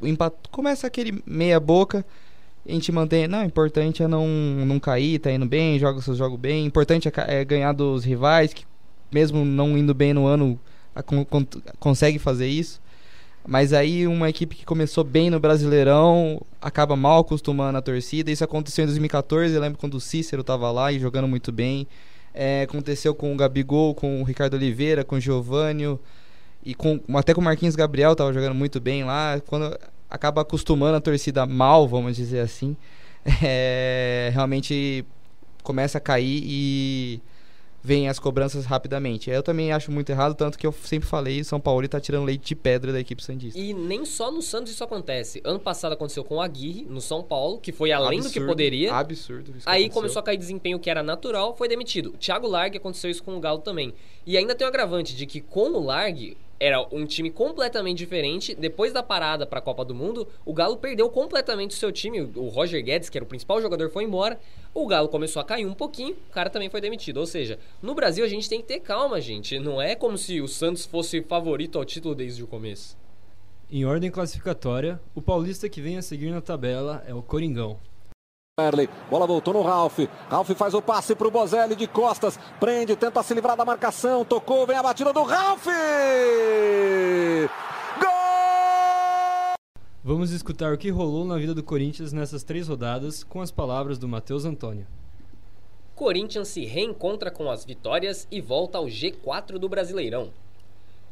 começa 0.51 0.89
aquele 0.89 1.23
meia 1.25 1.61
boca, 1.61 2.05
a 2.67 2.73
gente 2.73 2.91
mantém. 2.91 3.29
Não, 3.29 3.45
importante 3.45 4.03
é 4.03 4.09
não, 4.09 4.27
não 4.27 4.81
cair, 4.81 5.21
tá 5.21 5.31
indo 5.31 5.47
bem, 5.47 5.79
joga 5.79 6.03
seu 6.03 6.17
jogo 6.17 6.37
bem. 6.37 6.67
Importante 6.67 7.07
é, 7.07 7.13
é, 7.29 7.45
ganhar 7.45 7.73
dos 7.73 8.05
rivais, 8.05 8.53
que 8.53 8.65
mesmo 9.13 9.45
não 9.45 9.79
indo 9.79 9.95
bem 9.95 10.13
no 10.13 10.27
ano, 10.27 10.59
consegue 11.79 12.19
fazer 12.19 12.49
isso. 12.49 12.83
Mas 13.47 13.75
aí 13.75 14.07
uma 14.07 14.29
equipe 14.29 14.57
que 14.57 14.65
começou 14.65 15.05
bem 15.05 15.29
no 15.29 15.39
Brasileirão 15.39 16.41
acaba 16.61 16.97
mal 16.97 17.21
acostumando 17.21 17.77
a 17.77 17.83
torcida. 17.83 18.31
Isso 18.31 18.43
aconteceu 18.43 18.85
em 18.85 18.87
2014, 18.87 19.55
eu 19.55 19.61
lembro 19.61 19.79
quando 19.79 19.95
o 19.95 20.01
Cícero 20.01 20.41
estava 20.41 20.71
lá 20.71 20.91
e 20.91 20.99
jogando 20.99 21.29
muito 21.29 21.53
bem. 21.53 21.87
É, 22.33 22.63
aconteceu 22.63 23.15
com 23.15 23.33
o 23.33 23.37
Gabigol, 23.37 23.95
com 23.95 24.23
o 24.23 24.25
Ricardo 24.25 24.55
Oliveira, 24.55 25.05
com 25.05 25.17
o 25.17 25.21
Giovânio 25.21 26.01
e 26.65 26.75
com, 26.75 26.99
até 27.15 27.35
com 27.35 27.41
o 27.41 27.45
Marquinhos 27.45 27.77
Gabriel 27.77 28.17
tava 28.17 28.33
jogando 28.33 28.55
muito 28.55 28.81
bem 28.81 29.05
lá. 29.05 29.41
Quando 29.47 29.79
acaba 30.09 30.41
acostumando 30.41 30.97
a 30.97 31.01
torcida 31.01 31.45
mal, 31.45 31.87
vamos 31.87 32.17
dizer 32.17 32.41
assim, 32.41 32.75
é, 33.43 34.31
realmente 34.33 35.05
começa 35.63 35.99
a 35.99 36.01
cair 36.01 36.43
e 36.45 37.23
vem 37.85 38.09
as 38.09 38.19
cobranças 38.19 38.65
rapidamente. 38.65 39.29
Eu 39.29 39.43
também 39.43 39.71
acho 39.71 39.93
muito 39.93 40.09
errado, 40.09 40.35
tanto 40.35 40.59
que 40.59 40.67
eu 40.67 40.73
sempre 40.73 41.07
falei, 41.07 41.45
São 41.45 41.61
Paulo 41.61 41.85
está 41.85 42.01
tirando 42.01 42.25
leite 42.25 42.47
de 42.47 42.55
pedra 42.57 42.91
da 42.91 42.99
equipe 42.99 43.23
santista. 43.23 43.61
E 43.61 43.75
nem 43.75 44.07
só 44.07 44.33
no 44.33 44.41
Santos 44.41 44.73
isso 44.73 44.83
acontece. 44.83 45.43
Ano 45.45 45.61
passado 45.61 45.93
aconteceu 45.93 46.25
com 46.25 46.37
o 46.37 46.41
Aguirre, 46.41 46.87
no 46.89 47.03
São 47.03 47.23
Paulo, 47.23 47.59
que 47.59 47.73
foi 47.73 47.93
além 47.93 48.21
absurdo, 48.21 48.33
do 48.33 48.41
que 48.41 48.47
poderia. 48.47 48.95
Absurdo. 48.95 49.53
Aí 49.67 49.91
começou 49.91 50.21
a 50.21 50.23
cair 50.23 50.39
desempenho 50.39 50.79
que 50.79 50.89
era 50.89 51.03
natural, 51.03 51.55
foi 51.55 51.69
demitido. 51.69 52.13
Thiago 52.13 52.49
Largue 52.49 52.79
aconteceu 52.79 53.11
isso 53.11 53.23
com 53.23 53.37
o 53.37 53.41
Galo 53.41 53.59
também. 53.59 53.93
E 54.27 54.39
ainda 54.39 54.55
tem 54.55 54.67
o 54.67 54.69
agravante 54.69 55.15
de 55.15 55.27
que 55.27 55.43
com 55.43 55.69
o 55.69 55.85
Largue, 55.85 56.39
era 56.59 56.87
um 56.93 57.05
time 57.05 57.31
completamente 57.31 57.99
diferente. 57.99 58.55
Depois 58.55 58.93
da 58.93 59.03
parada 59.03 59.47
para 59.47 59.59
a 59.59 59.63
Copa 59.63 59.85
do 59.85 59.95
Mundo, 59.95 60.27
o 60.45 60.53
Galo 60.53 60.77
perdeu 60.77 61.09
completamente 61.09 61.73
o 61.73 61.75
seu 61.75 61.93
time. 61.93 62.21
O 62.21 62.49
Roger 62.49 62.83
Guedes, 62.83 63.09
que 63.09 63.19
era 63.19 63.25
o 63.25 63.29
principal 63.29 63.61
jogador, 63.61 63.91
foi 63.91 64.05
embora. 64.05 64.39
O 64.73 64.87
Galo 64.87 65.09
começou 65.09 65.41
a 65.41 65.45
cair 65.45 65.67
um 65.67 65.75
pouquinho, 65.75 66.17
o 66.29 66.33
cara 66.33 66.51
também 66.51 66.69
foi 66.69 66.81
demitido. 66.81 67.19
Ou 67.19 67.27
seja, 67.27 67.59
no 67.83 67.95
Brasil 67.95 68.25
a 68.25 68.29
gente 68.29 68.49
tem 68.49 68.61
que 68.61 68.67
ter 68.67 68.81
calma, 68.81 69.21
gente. 69.21 69.59
Não 69.59 69.81
é 69.81 69.95
como 69.95 70.19
se 70.19 70.41
o 70.41 70.49
Santos 70.49 70.85
fosse 70.85 71.23
favorito 71.23 71.79
ao 71.79 71.85
título 71.85 72.15
desde 72.15 72.43
o 72.43 72.47
começo. 72.47 72.97
Em 73.71 73.85
ordem 73.85 74.11
classificatória, 74.11 75.01
o 75.15 75.23
paulista 75.23 75.69
que 75.69 75.81
vem 75.81 75.97
a 75.97 76.03
seguir 76.03 76.31
na 76.31 76.41
tabela 76.41 77.03
é 77.07 77.15
o 77.15 77.23
Coringão. 77.23 77.79
Erley, 78.57 78.89
bola 79.11 79.27
voltou 79.27 79.53
no 79.53 79.63
Ralf. 79.63 79.99
Ralf 80.29 80.49
faz 80.51 80.75
o 80.75 80.81
passe 80.81 81.13
para 81.17 81.27
o 81.27 81.31
Bozelli 81.31 81.75
de 81.75 81.89
costas. 81.89 82.39
Prende, 82.61 82.95
tenta 82.95 83.21
se 83.21 83.35
livrar 83.35 83.57
da 83.57 83.65
marcação. 83.65 84.25
Tocou, 84.25 84.65
vem 84.65 84.77
a 84.77 84.83
batida 84.83 85.13
do 85.13 85.25
Ralf! 85.25 85.67
Gol! 87.99 89.57
Vamos 90.05 90.31
escutar 90.31 90.73
o 90.73 90.79
que 90.79 90.89
rolou 90.89 91.25
na 91.25 91.37
vida 91.37 91.53
do 91.53 91.65
Corinthians 91.65 92.13
nessas 92.13 92.45
três 92.45 92.69
rodadas 92.69 93.25
com 93.25 93.41
as 93.41 93.51
palavras 93.51 93.99
do 93.99 94.07
Matheus 94.07 94.45
Antônio. 94.45 94.87
Corinthians 95.97 96.47
se 96.47 96.65
reencontra 96.65 97.33
com 97.33 97.51
as 97.51 97.65
vitórias 97.65 98.29
e 98.31 98.41
volta 98.41 98.79
ao 98.79 98.85
G4 98.85 99.59
do 99.59 99.69
Brasileirão. 99.69 100.31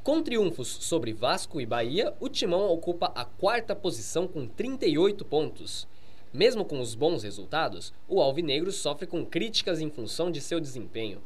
Com 0.04 0.22
triunfos 0.22 0.68
sobre 0.68 1.12
Vasco 1.12 1.60
e 1.60 1.66
Bahia, 1.66 2.14
o 2.20 2.28
Timão 2.28 2.70
ocupa 2.70 3.10
a 3.16 3.24
quarta 3.24 3.74
posição 3.74 4.28
com 4.28 4.46
38 4.46 5.24
pontos. 5.24 5.88
Mesmo 6.32 6.64
com 6.64 6.80
os 6.80 6.94
bons 6.94 7.22
resultados, 7.22 7.92
o 8.08 8.22
Alvinegro 8.22 8.72
sofre 8.72 9.06
com 9.06 9.24
críticas 9.24 9.80
em 9.80 9.90
função 9.90 10.30
de 10.30 10.40
seu 10.40 10.58
desempenho. 10.58 11.20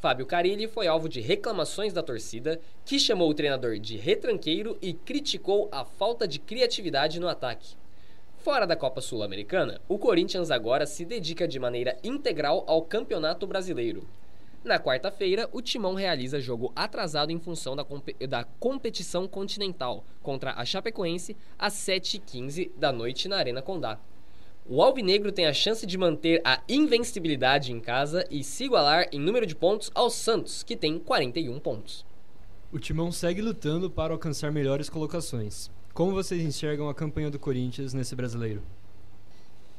Fábio 0.00 0.26
Carilli 0.26 0.66
foi 0.66 0.86
alvo 0.86 1.08
de 1.08 1.20
reclamações 1.20 1.92
da 1.92 2.02
torcida, 2.02 2.60
que 2.84 2.98
chamou 2.98 3.30
o 3.30 3.34
treinador 3.34 3.78
de 3.78 3.96
retranqueiro 3.96 4.76
e 4.82 4.92
criticou 4.92 5.68
a 5.72 5.84
falta 5.84 6.28
de 6.28 6.38
criatividade 6.38 7.18
no 7.18 7.28
ataque. 7.28 7.74
Fora 8.38 8.66
da 8.66 8.76
Copa 8.76 9.00
Sul-Americana, 9.00 9.80
o 9.88 9.98
Corinthians 9.98 10.50
agora 10.50 10.86
se 10.86 11.04
dedica 11.04 11.46
de 11.48 11.58
maneira 11.58 11.98
integral 12.02 12.64
ao 12.66 12.82
Campeonato 12.82 13.46
Brasileiro. 13.46 14.06
Na 14.62 14.78
quarta-feira, 14.78 15.48
o 15.52 15.62
Timão 15.62 15.94
realiza 15.94 16.40
jogo 16.40 16.70
atrasado 16.76 17.30
em 17.30 17.38
função 17.38 17.74
da, 17.74 17.84
comp 17.84 18.08
da 18.28 18.44
competição 18.44 19.26
continental 19.26 20.04
contra 20.22 20.52
a 20.52 20.66
Chapecoense 20.66 21.34
às 21.58 21.74
7h15 21.74 22.70
da 22.76 22.92
noite 22.92 23.26
na 23.26 23.36
Arena 23.36 23.62
Condá. 23.62 23.98
O 24.72 24.80
Alvinegro 24.80 25.32
tem 25.32 25.46
a 25.46 25.52
chance 25.52 25.84
de 25.84 25.98
manter 25.98 26.40
a 26.44 26.62
invencibilidade 26.68 27.72
em 27.72 27.80
casa 27.80 28.24
e 28.30 28.44
se 28.44 28.66
igualar 28.66 29.08
em 29.10 29.18
número 29.18 29.44
de 29.44 29.56
pontos 29.56 29.90
ao 29.92 30.08
Santos, 30.08 30.62
que 30.62 30.76
tem 30.76 30.96
41 30.96 31.58
pontos. 31.58 32.06
O 32.70 32.78
Timão 32.78 33.10
segue 33.10 33.42
lutando 33.42 33.90
para 33.90 34.12
alcançar 34.12 34.52
melhores 34.52 34.88
colocações. 34.88 35.68
Como 35.92 36.12
vocês 36.12 36.40
enxergam 36.40 36.88
a 36.88 36.94
campanha 36.94 37.32
do 37.32 37.36
Corinthians 37.36 37.92
nesse 37.92 38.14
brasileiro? 38.14 38.62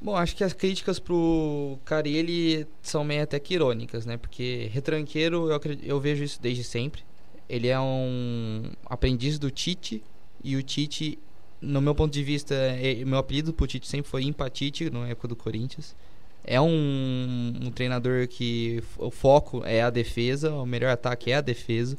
Bom, 0.01 0.13
acho 0.13 0.35
que 0.35 0.43
as 0.43 0.51
críticas 0.51 0.99
pro 0.99 1.79
Carilli 1.85 2.67
são 2.81 3.05
meio 3.05 3.23
até 3.23 3.39
que 3.39 3.53
irônicas, 3.53 4.05
né? 4.05 4.17
Porque 4.17 4.69
retranqueiro, 4.73 5.49
eu, 5.49 5.61
eu 5.83 6.01
vejo 6.01 6.21
isso 6.21 6.41
desde 6.41 6.65
sempre. 6.65 7.01
Ele 7.47 7.69
é 7.69 7.79
um 7.79 8.63
aprendiz 8.85 9.39
do 9.39 9.49
Tite 9.49 10.03
e 10.43 10.57
o 10.57 10.61
Tite 10.61 11.17
no 11.61 11.81
meu 11.81 11.93
ponto 11.93 12.11
de 12.11 12.23
vista, 12.23 12.55
é, 12.55 13.05
meu 13.05 13.19
apelido 13.19 13.53
pro 13.53 13.67
Tite 13.67 13.87
sempre 13.87 14.09
foi 14.09 14.23
Empatite, 14.23 14.89
na 14.89 15.07
época 15.07 15.27
do 15.27 15.35
Corinthians. 15.35 15.95
É 16.43 16.59
um, 16.59 17.53
um, 17.61 17.71
treinador 17.71 18.27
que 18.27 18.83
o 18.97 19.11
foco 19.11 19.61
é 19.63 19.81
a 19.81 19.91
defesa, 19.91 20.51
o 20.51 20.65
melhor 20.65 20.91
ataque 20.91 21.31
é 21.31 21.35
a 21.35 21.41
defesa. 21.41 21.95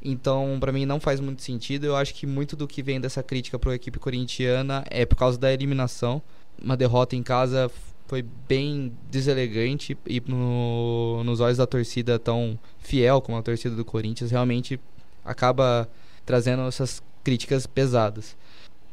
Então, 0.00 0.56
para 0.58 0.72
mim, 0.72 0.86
não 0.86 0.98
faz 0.98 1.20
muito 1.20 1.42
sentido. 1.42 1.84
Eu 1.84 1.96
acho 1.96 2.14
que 2.14 2.26
muito 2.26 2.56
do 2.56 2.66
que 2.66 2.82
vem 2.82 3.00
dessa 3.00 3.22
crítica 3.22 3.58
para 3.58 3.72
a 3.72 3.74
equipe 3.74 3.98
corintiana 3.98 4.84
é 4.88 5.04
por 5.04 5.16
causa 5.16 5.38
da 5.38 5.52
eliminação. 5.52 6.22
Uma 6.62 6.76
derrota 6.76 7.14
em 7.14 7.22
casa 7.22 7.70
foi 8.06 8.24
bem 8.48 8.92
deselegante 9.10 9.98
e 10.06 10.22
no, 10.26 11.22
nos 11.24 11.40
olhos 11.40 11.58
da 11.58 11.66
torcida 11.66 12.18
tão 12.18 12.58
fiel 12.78 13.20
como 13.20 13.36
a 13.36 13.42
torcida 13.42 13.76
do 13.76 13.84
Corinthians, 13.84 14.30
realmente 14.30 14.80
acaba 15.22 15.86
trazendo 16.24 16.62
essas 16.62 17.02
críticas 17.22 17.66
pesadas. 17.66 18.34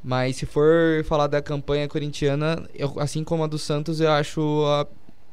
Mas 0.06 0.36
se 0.36 0.46
for 0.46 1.04
falar 1.06 1.26
da 1.26 1.42
campanha 1.42 1.88
corintiana, 1.88 2.70
eu, 2.76 2.94
assim 3.00 3.24
como 3.24 3.44
a 3.44 3.48
do 3.48 3.58
Santos, 3.58 4.00
eu 4.00 4.12
acho 4.12 4.64
a, 4.68 4.86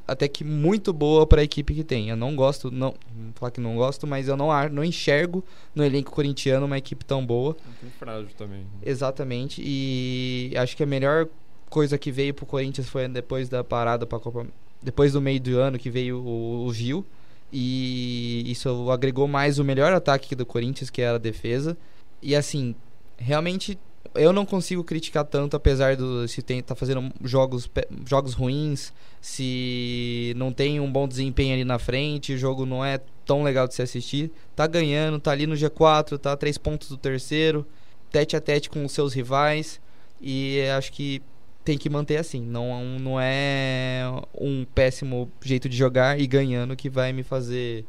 até 0.08 0.26
que 0.26 0.42
muito 0.42 0.94
boa 0.94 1.26
para 1.26 1.42
a 1.42 1.44
equipe 1.44 1.74
que 1.74 1.84
tem. 1.84 2.08
Eu 2.08 2.16
não 2.16 2.34
gosto, 2.34 2.70
não 2.70 2.94
vou 3.14 3.32
falar 3.34 3.50
que 3.50 3.60
não 3.60 3.76
gosto, 3.76 4.06
mas 4.06 4.28
eu 4.28 4.34
não, 4.34 4.48
não 4.70 4.82
enxergo 4.82 5.44
no 5.74 5.84
elenco 5.84 6.10
corintiano 6.10 6.64
uma 6.64 6.78
equipe 6.78 7.04
tão 7.04 7.24
boa. 7.24 7.54
Um 7.84 7.90
frágil 7.90 8.30
também. 8.38 8.64
Exatamente. 8.82 9.60
E 9.62 10.54
acho 10.56 10.74
que 10.74 10.82
a 10.82 10.86
melhor 10.86 11.28
coisa 11.68 11.98
que 11.98 12.10
veio 12.10 12.32
pro 12.32 12.46
Corinthians 12.46 12.88
foi 12.88 13.06
depois 13.08 13.50
da 13.50 13.62
parada 13.62 14.06
para 14.06 14.20
Copa, 14.20 14.46
depois 14.82 15.12
do 15.12 15.20
meio 15.20 15.38
do 15.38 15.58
ano 15.58 15.78
que 15.78 15.90
veio 15.90 16.16
o, 16.18 16.64
o 16.64 16.72
Gil. 16.72 17.04
E 17.52 18.50
isso 18.50 18.90
agregou 18.90 19.28
mais 19.28 19.58
o 19.58 19.64
melhor 19.64 19.92
ataque 19.92 20.34
do 20.34 20.46
Corinthians, 20.46 20.88
que 20.88 21.02
era 21.02 21.16
a 21.16 21.20
defesa. 21.20 21.76
E 22.22 22.34
assim, 22.34 22.74
realmente 23.18 23.78
eu 24.14 24.32
não 24.32 24.44
consigo 24.44 24.84
criticar 24.84 25.24
tanto, 25.24 25.56
apesar 25.56 25.96
do 25.96 26.26
se 26.28 26.42
tem 26.42 26.62
tá 26.62 26.74
fazendo 26.74 27.10
jogos, 27.22 27.70
jogos 28.06 28.34
ruins, 28.34 28.92
se 29.20 30.34
não 30.36 30.52
tem 30.52 30.80
um 30.80 30.90
bom 30.90 31.06
desempenho 31.08 31.54
ali 31.54 31.64
na 31.64 31.78
frente, 31.78 32.34
o 32.34 32.38
jogo 32.38 32.66
não 32.66 32.84
é 32.84 33.00
tão 33.24 33.42
legal 33.42 33.66
de 33.68 33.74
se 33.74 33.82
assistir. 33.82 34.30
Tá 34.54 34.66
ganhando, 34.66 35.18
tá 35.18 35.30
ali 35.30 35.46
no 35.46 35.54
G4, 35.54 36.18
tá 36.18 36.32
a 36.32 36.36
três 36.36 36.58
pontos 36.58 36.88
do 36.88 36.96
terceiro, 36.96 37.66
tete 38.10 38.36
a 38.36 38.40
tete 38.40 38.68
com 38.68 38.84
os 38.84 38.92
seus 38.92 39.14
rivais. 39.14 39.80
E 40.20 40.60
acho 40.76 40.92
que 40.92 41.22
tem 41.64 41.78
que 41.78 41.88
manter 41.88 42.16
assim. 42.16 42.40
Não, 42.42 42.98
não 42.98 43.20
é 43.20 44.04
um 44.38 44.64
péssimo 44.64 45.30
jeito 45.40 45.68
de 45.68 45.76
jogar 45.76 46.20
e 46.20 46.26
ganhando 46.26 46.76
que 46.76 46.90
vai 46.90 47.12
me 47.12 47.22
fazer 47.22 47.84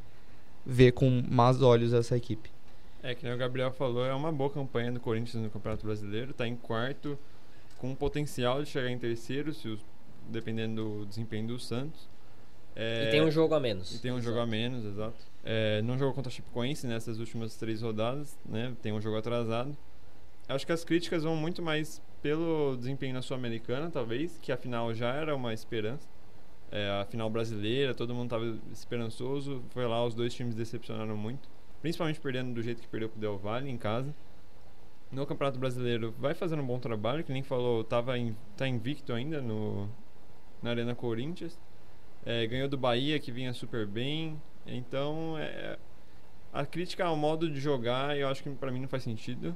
ver 0.65 0.93
com 0.93 1.23
más 1.29 1.61
olhos 1.61 1.93
essa 1.93 2.15
equipe. 2.15 2.52
É, 3.03 3.13
que 3.13 3.25
nem 3.25 3.33
o 3.33 3.37
Gabriel 3.37 3.69
falou, 3.73 4.05
é 4.05 4.13
uma 4.13 4.31
boa 4.31 4.49
campanha 4.49 4.89
do 4.89 4.99
Corinthians 4.99 5.43
no 5.43 5.49
Campeonato 5.49 5.85
Brasileiro. 5.85 6.31
Está 6.31 6.47
em 6.47 6.55
quarto, 6.55 7.19
com 7.77 7.93
potencial 7.93 8.63
de 8.63 8.69
chegar 8.69 8.89
em 8.89 8.97
terceiro, 8.97 9.53
se 9.53 9.67
os, 9.67 9.81
dependendo 10.29 10.99
do 10.99 11.05
desempenho 11.05 11.45
do 11.47 11.59
Santos. 11.59 12.07
É, 12.73 13.09
e 13.09 13.11
tem 13.11 13.21
um 13.21 13.29
jogo 13.29 13.53
a 13.53 13.59
menos. 13.59 13.93
E 13.93 13.99
tem 13.99 14.09
um 14.09 14.15
exato. 14.15 14.29
jogo 14.29 14.39
a 14.39 14.47
menos, 14.47 14.85
exato. 14.85 15.17
É, 15.43 15.81
não 15.81 15.97
jogou 15.97 16.13
contra 16.13 16.31
a 16.31 16.33
Chipecoense 16.33 16.87
nessas 16.87 17.19
últimas 17.19 17.57
três 17.57 17.81
rodadas, 17.81 18.39
né? 18.45 18.73
Tem 18.81 18.93
um 18.93 19.01
jogo 19.01 19.17
atrasado. 19.17 19.75
Acho 20.47 20.65
que 20.65 20.71
as 20.71 20.85
críticas 20.85 21.23
vão 21.23 21.35
muito 21.35 21.61
mais 21.61 22.01
pelo 22.21 22.77
desempenho 22.77 23.13
na 23.13 23.21
Sul-Americana, 23.21 23.89
talvez, 23.91 24.39
que 24.41 24.49
afinal 24.49 24.93
já 24.93 25.13
era 25.13 25.35
uma 25.35 25.53
esperança. 25.53 26.07
É, 26.71 26.89
a 27.01 27.05
final 27.05 27.29
brasileira, 27.29 27.93
todo 27.93 28.15
mundo 28.15 28.27
estava 28.27 28.57
esperançoso. 28.71 29.61
Foi 29.71 29.85
lá, 29.85 30.03
os 30.05 30.15
dois 30.15 30.33
times 30.33 30.55
decepcionaram 30.55 31.17
muito 31.17 31.52
principalmente 31.83 32.17
perdendo 32.21 32.53
do 32.53 32.61
jeito 32.61 32.81
que 32.81 32.87
perdeu 32.87 33.09
pro 33.09 33.19
Del 33.19 33.37
Valle 33.37 33.69
em 33.69 33.77
casa. 33.77 34.15
No 35.11 35.27
Campeonato 35.27 35.59
Brasileiro 35.59 36.15
vai 36.17 36.33
fazendo 36.33 36.63
um 36.63 36.65
bom 36.65 36.79
trabalho, 36.79 37.25
que 37.25 37.33
nem 37.33 37.43
falou, 37.43 37.83
tava 37.83 38.17
in, 38.17 38.33
tá 38.55 38.65
invicto 38.65 39.11
ainda 39.11 39.41
no, 39.41 39.89
na 40.61 40.69
Arena 40.69 40.95
Corinthians. 40.95 41.59
É, 42.25 42.47
ganhou 42.47 42.69
do 42.69 42.77
Bahia, 42.77 43.19
que 43.19 43.33
vinha 43.33 43.53
super 43.53 43.85
bem. 43.85 44.41
Então, 44.65 45.37
é, 45.37 45.77
a 46.53 46.65
crítica 46.65 47.03
ao 47.03 47.17
modo 47.17 47.49
de 47.51 47.59
jogar, 47.59 48.17
eu 48.17 48.29
acho 48.29 48.41
que 48.41 48.49
para 48.51 48.71
mim 48.71 48.79
não 48.79 48.87
faz 48.87 49.03
sentido. 49.03 49.53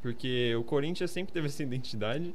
Porque 0.00 0.54
o 0.54 0.62
Corinthians 0.62 1.10
sempre 1.10 1.32
teve 1.34 1.48
essa 1.48 1.60
identidade. 1.60 2.32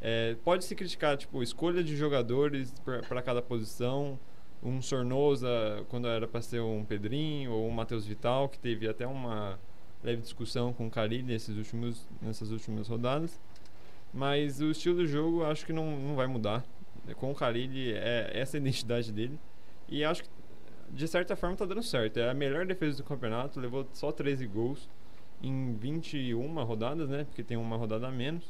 É, 0.00 0.34
pode 0.42 0.64
se 0.64 0.74
criticar, 0.74 1.18
tipo, 1.18 1.42
escolha 1.42 1.84
de 1.84 1.94
jogadores 1.94 2.74
para 2.82 3.20
cada 3.20 3.42
posição. 3.42 4.18
Um 4.62 4.80
Sornosa, 4.80 5.84
quando 5.88 6.06
era 6.06 6.28
para 6.28 6.40
ser 6.40 6.60
um 6.60 6.84
Pedrinho, 6.84 7.52
ou 7.52 7.66
um 7.66 7.70
Matheus 7.70 8.06
Vital, 8.06 8.48
que 8.48 8.58
teve 8.58 8.88
até 8.88 9.06
uma 9.06 9.58
leve 10.02 10.22
discussão 10.22 10.72
com 10.72 10.86
o 10.86 10.90
Carilli 10.90 11.22
nesses 11.22 11.56
últimos, 11.56 12.08
nessas 12.20 12.50
últimas 12.50 12.88
rodadas. 12.88 13.40
Mas 14.12 14.60
o 14.60 14.70
estilo 14.70 14.96
do 14.96 15.06
jogo 15.06 15.44
acho 15.44 15.64
que 15.64 15.72
não, 15.72 15.98
não 15.98 16.14
vai 16.14 16.26
mudar. 16.26 16.64
Com 17.16 17.32
o 17.32 17.34
Carilli 17.34 17.92
é 17.92 18.30
essa 18.34 18.56
a 18.56 18.60
identidade 18.60 19.10
dele. 19.10 19.38
E 19.88 20.04
acho 20.04 20.22
que 20.22 20.28
de 20.90 21.08
certa 21.08 21.34
forma 21.34 21.56
tá 21.56 21.64
dando 21.64 21.82
certo. 21.82 22.18
É 22.18 22.30
a 22.30 22.34
melhor 22.34 22.66
defesa 22.66 22.98
do 22.98 23.04
campeonato, 23.04 23.58
levou 23.58 23.86
só 23.92 24.12
13 24.12 24.46
gols 24.46 24.88
em 25.42 25.74
21 25.74 26.62
rodadas, 26.64 27.08
né? 27.08 27.24
Porque 27.24 27.42
tem 27.42 27.56
uma 27.56 27.76
rodada 27.76 28.06
a 28.06 28.10
menos. 28.10 28.44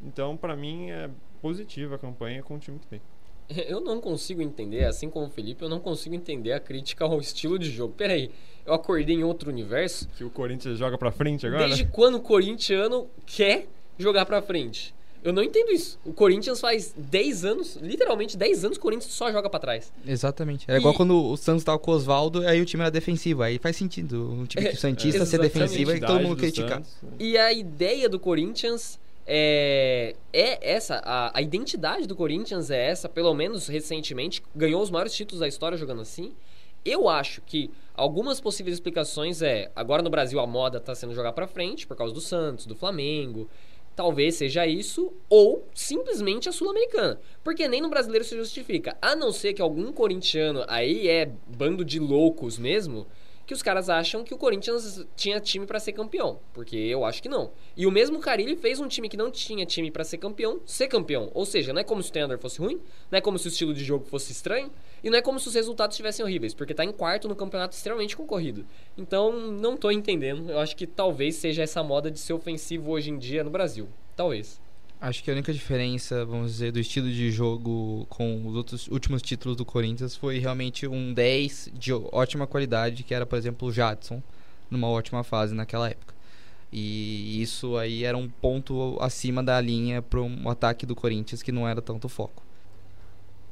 Então, 0.00 0.36
para 0.36 0.54
mim, 0.54 0.90
é 0.90 1.10
positiva 1.40 1.96
a 1.96 1.98
campanha 1.98 2.42
com 2.42 2.56
o 2.56 2.58
time 2.58 2.78
que 2.78 2.86
tem. 2.86 3.00
Eu 3.66 3.80
não 3.80 4.00
consigo 4.00 4.42
entender, 4.42 4.84
assim 4.84 5.08
como 5.08 5.26
o 5.26 5.30
Felipe, 5.30 5.62
eu 5.62 5.68
não 5.68 5.78
consigo 5.78 6.14
entender 6.14 6.52
a 6.52 6.60
crítica 6.60 7.04
ao 7.04 7.20
estilo 7.20 7.58
de 7.58 7.70
jogo. 7.70 7.94
Peraí, 7.96 8.30
eu 8.64 8.74
acordei 8.74 9.14
em 9.14 9.24
outro 9.24 9.50
universo. 9.50 10.08
Que 10.16 10.24
o 10.24 10.30
Corinthians 10.30 10.78
joga 10.78 10.98
pra 10.98 11.12
frente 11.12 11.46
agora? 11.46 11.66
Desde 11.66 11.86
quando 11.86 12.16
o 12.16 12.20
corintiano 12.20 13.08
quer 13.24 13.68
jogar 13.98 14.26
pra 14.26 14.42
frente? 14.42 14.94
Eu 15.26 15.32
não 15.32 15.42
entendo 15.42 15.72
isso. 15.72 15.98
O 16.04 16.12
Corinthians 16.12 16.60
faz 16.60 16.94
10 16.96 17.44
anos, 17.44 17.76
literalmente 17.82 18.36
10 18.36 18.64
anos, 18.64 18.78
o 18.78 18.80
Corinthians 18.80 19.12
só 19.12 19.32
joga 19.32 19.50
para 19.50 19.58
trás. 19.58 19.92
Exatamente. 20.06 20.70
É 20.70 20.74
e... 20.74 20.78
igual 20.78 20.94
quando 20.94 21.20
o 21.20 21.36
Santos 21.36 21.64
tava 21.64 21.80
com 21.80 21.90
o 21.90 21.94
Oswaldo, 21.94 22.46
aí 22.46 22.60
o 22.60 22.64
time 22.64 22.82
era 22.82 22.90
defensivo. 22.92 23.42
Aí 23.42 23.58
faz 23.58 23.76
sentido 23.76 24.30
um 24.30 24.46
time 24.46 24.66
é, 24.70 24.74
Santista 24.76 25.24
é, 25.24 25.26
ser 25.26 25.40
defensivo 25.40 25.92
e 25.92 26.00
todo 26.00 26.20
mundo 26.20 26.36
criticar. 26.36 26.78
Santos. 26.84 26.96
E 27.18 27.36
a 27.36 27.52
ideia 27.52 28.08
do 28.08 28.20
Corinthians 28.20 29.00
é, 29.26 30.14
é 30.32 30.72
essa. 30.74 31.02
A, 31.04 31.36
a 31.36 31.42
identidade 31.42 32.06
do 32.06 32.14
Corinthians 32.14 32.70
é 32.70 32.90
essa, 32.90 33.08
pelo 33.08 33.34
menos 33.34 33.66
recentemente. 33.66 34.42
Ganhou 34.54 34.80
os 34.80 34.90
maiores 34.90 35.14
títulos 35.14 35.40
da 35.40 35.48
história 35.48 35.76
jogando 35.76 36.02
assim. 36.02 36.34
Eu 36.84 37.08
acho 37.08 37.42
que 37.42 37.70
algumas 37.94 38.40
possíveis 38.40 38.74
explicações 38.74 39.42
é 39.42 39.70
agora 39.74 40.02
no 40.02 40.10
Brasil 40.10 40.38
a 40.38 40.46
moda 40.46 40.78
está 40.78 40.94
sendo 40.94 41.14
jogar 41.14 41.32
para 41.32 41.48
frente 41.48 41.84
por 41.86 41.96
causa 41.96 42.14
do 42.14 42.20
Santos, 42.20 42.64
do 42.64 42.76
Flamengo. 42.76 43.48
Talvez 43.96 44.34
seja 44.34 44.66
isso, 44.66 45.10
ou 45.28 45.66
simplesmente 45.74 46.48
a 46.48 46.52
Sul-Americana. 46.52 47.18
Porque 47.42 47.66
nem 47.66 47.80
no 47.80 47.88
brasileiro 47.88 48.24
se 48.24 48.36
justifica. 48.36 48.96
A 49.00 49.16
não 49.16 49.32
ser 49.32 49.54
que 49.54 49.62
algum 49.62 49.90
corintiano 49.90 50.64
aí 50.68 51.08
é 51.08 51.30
bando 51.48 51.82
de 51.82 51.98
loucos 51.98 52.58
mesmo, 52.58 53.06
que 53.46 53.54
os 53.54 53.62
caras 53.62 53.88
acham 53.88 54.24
que 54.24 54.34
o 54.34 54.36
Corinthians 54.36 55.06
tinha 55.14 55.38
time 55.38 55.66
para 55.66 55.78
ser 55.78 55.92
campeão. 55.92 56.40
Porque 56.52 56.76
eu 56.76 57.04
acho 57.04 57.22
que 57.22 57.28
não. 57.28 57.52
E 57.76 57.86
o 57.86 57.92
mesmo 57.92 58.18
Carilli 58.18 58.56
fez 58.56 58.80
um 58.80 58.88
time 58.88 59.08
que 59.08 59.16
não 59.16 59.30
tinha 59.30 59.64
time 59.64 59.90
para 59.90 60.02
ser 60.02 60.18
campeão, 60.18 60.60
ser 60.66 60.88
campeão. 60.88 61.30
Ou 61.32 61.46
seja, 61.46 61.72
não 61.72 61.80
é 61.80 61.84
como 61.84 62.02
se 62.02 62.08
o 62.08 62.10
standard 62.10 62.42
fosse 62.42 62.58
ruim, 62.58 62.80
não 63.10 63.18
é 63.18 63.20
como 63.20 63.38
se 63.38 63.46
o 63.46 63.50
estilo 63.50 63.72
de 63.72 63.84
jogo 63.84 64.04
fosse 64.04 64.32
estranho, 64.32 64.70
e 65.02 65.08
não 65.08 65.16
é 65.16 65.22
como 65.22 65.38
se 65.38 65.46
os 65.46 65.54
resultados 65.54 65.94
estivessem 65.94 66.24
horríveis, 66.24 66.54
porque 66.54 66.74
tá 66.74 66.84
em 66.84 66.90
quarto 66.90 67.28
no 67.28 67.36
campeonato 67.36 67.76
extremamente 67.76 68.16
concorrido. 68.16 68.66
Então, 68.98 69.32
não 69.32 69.76
tô 69.76 69.90
entendendo. 69.92 70.50
Eu 70.50 70.58
acho 70.58 70.74
que 70.74 70.86
talvez 70.86 71.36
seja 71.36 71.62
essa 71.62 71.82
moda 71.84 72.10
de 72.10 72.18
ser 72.18 72.32
ofensivo 72.32 72.90
hoje 72.90 73.10
em 73.10 73.18
dia 73.18 73.44
no 73.44 73.50
Brasil. 73.50 73.88
Talvez. 74.16 74.60
Acho 74.98 75.22
que 75.22 75.30
a 75.30 75.34
única 75.34 75.52
diferença, 75.52 76.24
vamos 76.24 76.52
dizer, 76.52 76.72
do 76.72 76.80
estilo 76.80 77.10
de 77.10 77.30
jogo 77.30 78.06
com 78.08 78.46
os 78.46 78.56
outros 78.56 78.88
últimos 78.88 79.20
títulos 79.20 79.56
do 79.56 79.64
Corinthians 79.64 80.16
foi 80.16 80.38
realmente 80.38 80.86
um 80.86 81.12
10 81.12 81.72
de 81.74 81.92
ótima 81.92 82.46
qualidade, 82.46 83.02
que 83.02 83.12
era, 83.12 83.26
por 83.26 83.36
exemplo, 83.36 83.68
o 83.68 83.72
Jadson, 83.72 84.22
numa 84.70 84.88
ótima 84.88 85.22
fase 85.22 85.54
naquela 85.54 85.90
época. 85.90 86.14
E 86.72 87.40
isso 87.42 87.76
aí 87.76 88.04
era 88.04 88.16
um 88.16 88.28
ponto 88.28 88.96
acima 89.00 89.42
da 89.42 89.60
linha 89.60 90.00
para 90.00 90.20
um 90.20 90.48
ataque 90.48 90.86
do 90.86 90.96
Corinthians 90.96 91.42
que 91.42 91.52
não 91.52 91.68
era 91.68 91.82
tanto 91.82 92.08
foco. 92.08 92.42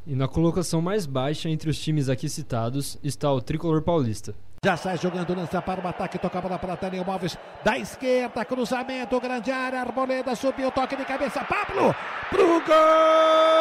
E 0.07 0.15
na 0.15 0.27
colocação 0.27 0.83
mais 0.83 1.07
baixa 1.07 1.49
entre 1.49 1.71
os 1.71 1.79
times 1.79 2.09
aqui 2.09 2.29
citados 2.29 2.99
está 3.03 3.33
o 3.33 3.41
tricolor 3.41 3.83
paulista. 3.83 4.35
Já 4.65 4.79
sai 4.79 4.97
jogando, 4.97 5.35
lança 5.35 5.61
para 5.61 5.79
o 5.79 5.87
ataque, 5.87 6.17
toca 6.19 6.39
a 6.39 6.41
bola 6.41 6.59
para 6.59 6.75
Daniel 6.77 7.05
Alves. 7.07 7.37
Da 7.63 7.77
esquerda, 7.77 8.47
cruzamento, 8.47 9.21
grande 9.21 9.53
área, 9.53 9.79
Arboleda 9.79 10.35
subiu, 10.35 10.71
toque 10.71 10.97
de 10.97 11.05
cabeça, 11.05 11.45
Pablo, 11.45 11.95
pro 12.31 12.63
gol! 12.65 13.54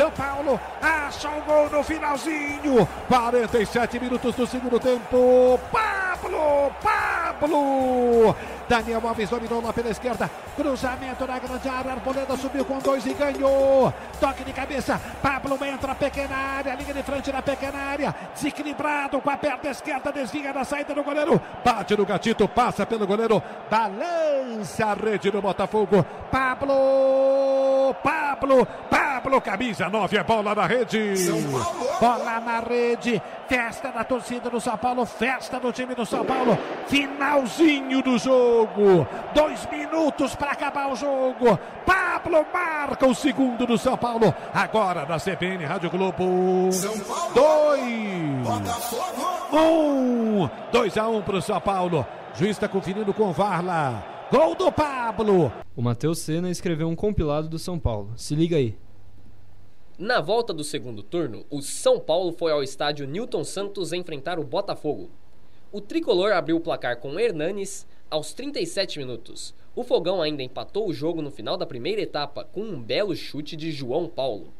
São 0.00 0.10
Paulo 0.12 0.58
acha 0.80 1.28
o 1.28 1.42
gol 1.42 1.68
no 1.68 1.82
finalzinho. 1.82 2.88
47 3.06 4.00
minutos 4.00 4.34
do 4.34 4.46
segundo 4.46 4.80
tempo. 4.80 5.60
Pablo! 5.70 6.72
Pablo! 6.80 8.34
Daniel 8.66 9.06
Alves 9.06 9.28
dominou 9.28 9.60
lá 9.60 9.74
pela 9.74 9.90
esquerda. 9.90 10.30
Cruzamento 10.56 11.26
na 11.26 11.38
grande 11.38 11.68
área. 11.68 11.92
Arboleda 11.92 12.34
subiu 12.38 12.64
com 12.64 12.78
dois 12.78 13.04
e 13.04 13.12
ganhou. 13.12 13.92
Toque 14.18 14.42
de 14.42 14.54
cabeça. 14.54 14.98
Pablo 15.20 15.58
entra 15.66 15.94
pequena 15.94 16.34
área. 16.34 16.74
Linha 16.76 16.94
de 16.94 17.02
frente 17.02 17.30
na 17.30 17.42
pequena 17.42 17.78
área. 17.78 18.14
Desequilibrado 18.32 19.20
com 19.20 19.28
a 19.28 19.36
perna 19.36 19.70
esquerda. 19.70 20.10
Desvia 20.10 20.50
da 20.50 20.64
saída 20.64 20.94
do 20.94 21.04
goleiro. 21.04 21.38
Bate 21.62 21.94
no 21.94 22.06
gatito. 22.06 22.48
Passa 22.48 22.86
pelo 22.86 23.06
goleiro. 23.06 23.42
Balança 23.68 24.86
a 24.86 24.94
rede 24.94 25.30
do 25.30 25.42
Botafogo. 25.42 26.02
Pablo. 26.30 27.49
Pablo. 27.94 28.66
Pablo. 28.88 29.40
Camisa 29.40 29.88
9. 29.88 30.16
É 30.16 30.24
bola 30.24 30.54
na 30.54 30.66
rede. 30.66 31.14
Bola 32.00 32.40
na 32.40 32.60
rede. 32.60 33.20
Festa 33.48 33.90
da 33.90 34.04
torcida 34.04 34.48
do 34.48 34.60
São 34.60 34.76
Paulo. 34.76 35.04
Festa 35.04 35.58
do 35.58 35.72
time 35.72 35.94
do 35.94 36.06
São 36.06 36.24
Paulo. 36.24 36.58
Finalzinho 36.86 38.02
do 38.02 38.18
jogo. 38.18 39.06
Dois 39.34 39.66
minutos 39.66 40.34
para 40.34 40.52
acabar 40.52 40.90
o 40.90 40.96
jogo. 40.96 41.58
Pablo 41.84 42.46
marca 42.52 43.06
o 43.06 43.14
segundo 43.14 43.66
do 43.66 43.76
São 43.76 43.96
Paulo. 43.96 44.34
Agora 44.54 45.06
na 45.06 45.18
CBN 45.18 45.64
Rádio 45.64 45.90
Globo. 45.90 46.70
Dois. 47.34 47.90
Um. 49.52 50.48
Dois 50.72 50.96
a 50.96 51.08
um 51.08 51.22
para 51.22 51.36
o 51.36 51.42
São 51.42 51.60
Paulo. 51.60 52.06
Juiz 52.34 52.52
está 52.52 52.68
conferindo 52.68 53.12
com 53.12 53.32
Varla. 53.32 54.09
Gol 54.30 54.54
do 54.54 54.70
Pablo. 54.70 55.52
O 55.74 55.82
Matheus 55.82 56.20
Senna 56.20 56.48
escreveu 56.48 56.88
um 56.88 56.94
compilado 56.94 57.48
do 57.48 57.58
São 57.58 57.80
Paulo. 57.80 58.12
Se 58.16 58.34
liga 58.36 58.56
aí. 58.56 58.78
Na 59.98 60.20
volta 60.20 60.52
do 60.52 60.62
segundo 60.62 61.02
turno, 61.02 61.44
o 61.50 61.60
São 61.60 61.98
Paulo 61.98 62.30
foi 62.32 62.52
ao 62.52 62.62
estádio 62.62 63.08
Newton 63.08 63.42
Santos 63.42 63.92
enfrentar 63.92 64.38
o 64.38 64.44
Botafogo. 64.44 65.10
O 65.72 65.80
tricolor 65.80 66.32
abriu 66.32 66.56
o 66.56 66.60
placar 66.60 66.98
com 66.98 67.18
Hernanes, 67.18 67.86
aos 68.08 68.32
37 68.32 69.00
minutos, 69.00 69.52
o 69.74 69.82
Fogão 69.82 70.20
ainda 70.20 70.42
empatou 70.42 70.88
o 70.88 70.92
jogo 70.92 71.22
no 71.22 71.30
final 71.30 71.56
da 71.56 71.66
primeira 71.66 72.00
etapa 72.00 72.44
com 72.44 72.60
um 72.60 72.80
belo 72.80 73.14
chute 73.16 73.56
de 73.56 73.70
João 73.70 74.08
Paulo. 74.08 74.52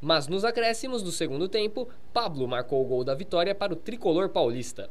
Mas 0.00 0.28
nos 0.28 0.44
acréscimos 0.44 1.02
do 1.02 1.12
segundo 1.12 1.48
tempo, 1.48 1.88
Pablo 2.12 2.48
marcou 2.48 2.80
o 2.80 2.84
gol 2.86 3.04
da 3.04 3.14
vitória 3.14 3.54
para 3.54 3.72
o 3.72 3.76
tricolor 3.76 4.28
paulista. 4.28 4.88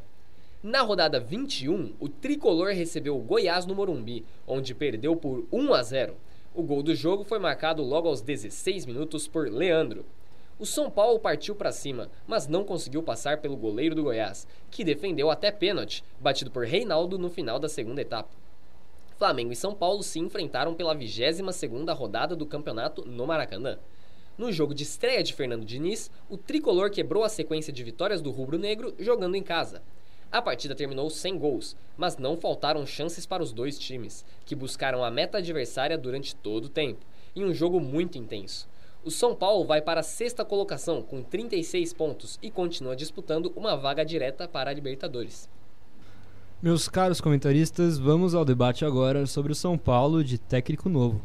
Na 0.62 0.82
rodada 0.82 1.22
21, 1.22 1.93
o 2.01 2.10
tricolor 2.10 2.74
recebeu 2.74 3.16
o 3.16 3.22
Goiás 3.22 3.66
no 3.66 3.74
Morumbi, 3.74 4.26
onde 4.45 4.76
perdeu 4.76 5.16
por 5.16 5.47
1 5.53 5.74
a 5.74 5.82
0. 5.82 6.18
O 6.53 6.62
gol 6.62 6.84
do 6.84 6.93
jogo 6.93 7.24
foi 7.24 7.39
marcado 7.39 7.82
logo 7.82 8.10
aos 8.10 8.20
16 8.20 8.86
minutos 8.86 9.26
por 9.26 9.49
Leandro. 9.49 10.05
O 10.60 10.66
São 10.66 10.91
Paulo 10.91 11.18
partiu 11.18 11.55
para 11.55 11.72
cima, 11.72 12.10
mas 12.28 12.49
não 12.49 12.66
conseguiu 12.66 13.01
passar 13.01 13.38
pelo 13.38 13.55
goleiro 13.55 13.95
do 13.95 14.03
Goiás, 14.03 14.45
que 14.70 14.84
defendeu 14.84 15.32
até 15.32 15.49
pênalti, 15.49 16.03
batido 16.20 16.51
por 16.51 16.66
Reinaldo 16.66 17.18
no 17.18 17.30
final 17.30 17.57
da 17.57 17.70
segunda 17.70 18.01
etapa. 18.01 18.28
Flamengo 19.18 19.53
e 19.53 19.55
São 19.55 19.74
Paulo 19.74 20.03
se 20.03 20.20
enfrentaram 20.20 20.74
pela 20.74 20.93
22ª 20.93 21.95
rodada 21.95 22.36
do 22.36 22.45
campeonato 22.45 23.07
no 23.07 23.26
Maracanã. 23.26 23.80
No 24.38 24.51
jogo 24.51 24.74
de 24.74 24.84
estreia 24.84 25.24
de 25.24 25.34
Fernando 25.34 25.64
Diniz, 25.64 26.12
o 26.30 26.38
tricolor 26.38 26.89
quebrou 26.89 27.24
a 27.24 27.30
sequência 27.30 27.72
de 27.72 27.82
vitórias 27.82 28.22
do 28.22 28.30
rubro-negro 28.30 28.93
jogando 28.99 29.36
em 29.36 29.43
casa. 29.43 29.82
A 30.32 30.43
partida 30.43 30.75
terminou 30.75 31.09
sem 31.09 31.39
gols, 31.39 31.75
mas 31.97 32.17
não 32.17 32.38
faltaram 32.38 32.86
chances 32.86 33.25
para 33.25 33.41
os 33.41 33.51
dois 33.51 33.80
times, 33.80 34.23
que 34.45 34.55
buscaram 34.55 35.03
a 35.03 35.09
meta 35.09 35.39
adversária 35.39 35.97
durante 35.97 36.36
todo 36.36 36.65
o 36.65 36.69
tempo, 36.69 37.03
em 37.36 37.43
um 37.43 37.51
jogo 37.51 37.80
muito 37.80 38.17
intenso. 38.17 38.67
O 39.03 39.09
São 39.09 39.34
Paulo 39.34 39.65
vai 39.65 39.82
para 39.82 40.01
a 40.01 40.03
sexta 40.03 40.45
colocação 40.45 41.01
com 41.01 41.23
36 41.23 41.93
pontos 41.93 42.38
e 42.43 42.51
continua 42.51 42.95
disputando 42.95 43.51
uma 43.55 43.75
vaga 43.75 44.05
direta 44.05 44.47
para 44.47 44.69
a 44.69 44.73
Libertadores. 44.73 45.49
Meus 46.61 46.88
caros 46.88 47.19
comentaristas, 47.19 47.97
vamos 47.97 48.36
ao 48.36 48.45
debate 48.45 48.86
agora 48.86 49.25
sobre 49.25 49.51
o 49.51 49.55
São 49.55 49.77
Paulo 49.80 50.23
de 50.23 50.38
técnico 50.38 50.89
novo. 50.89 51.19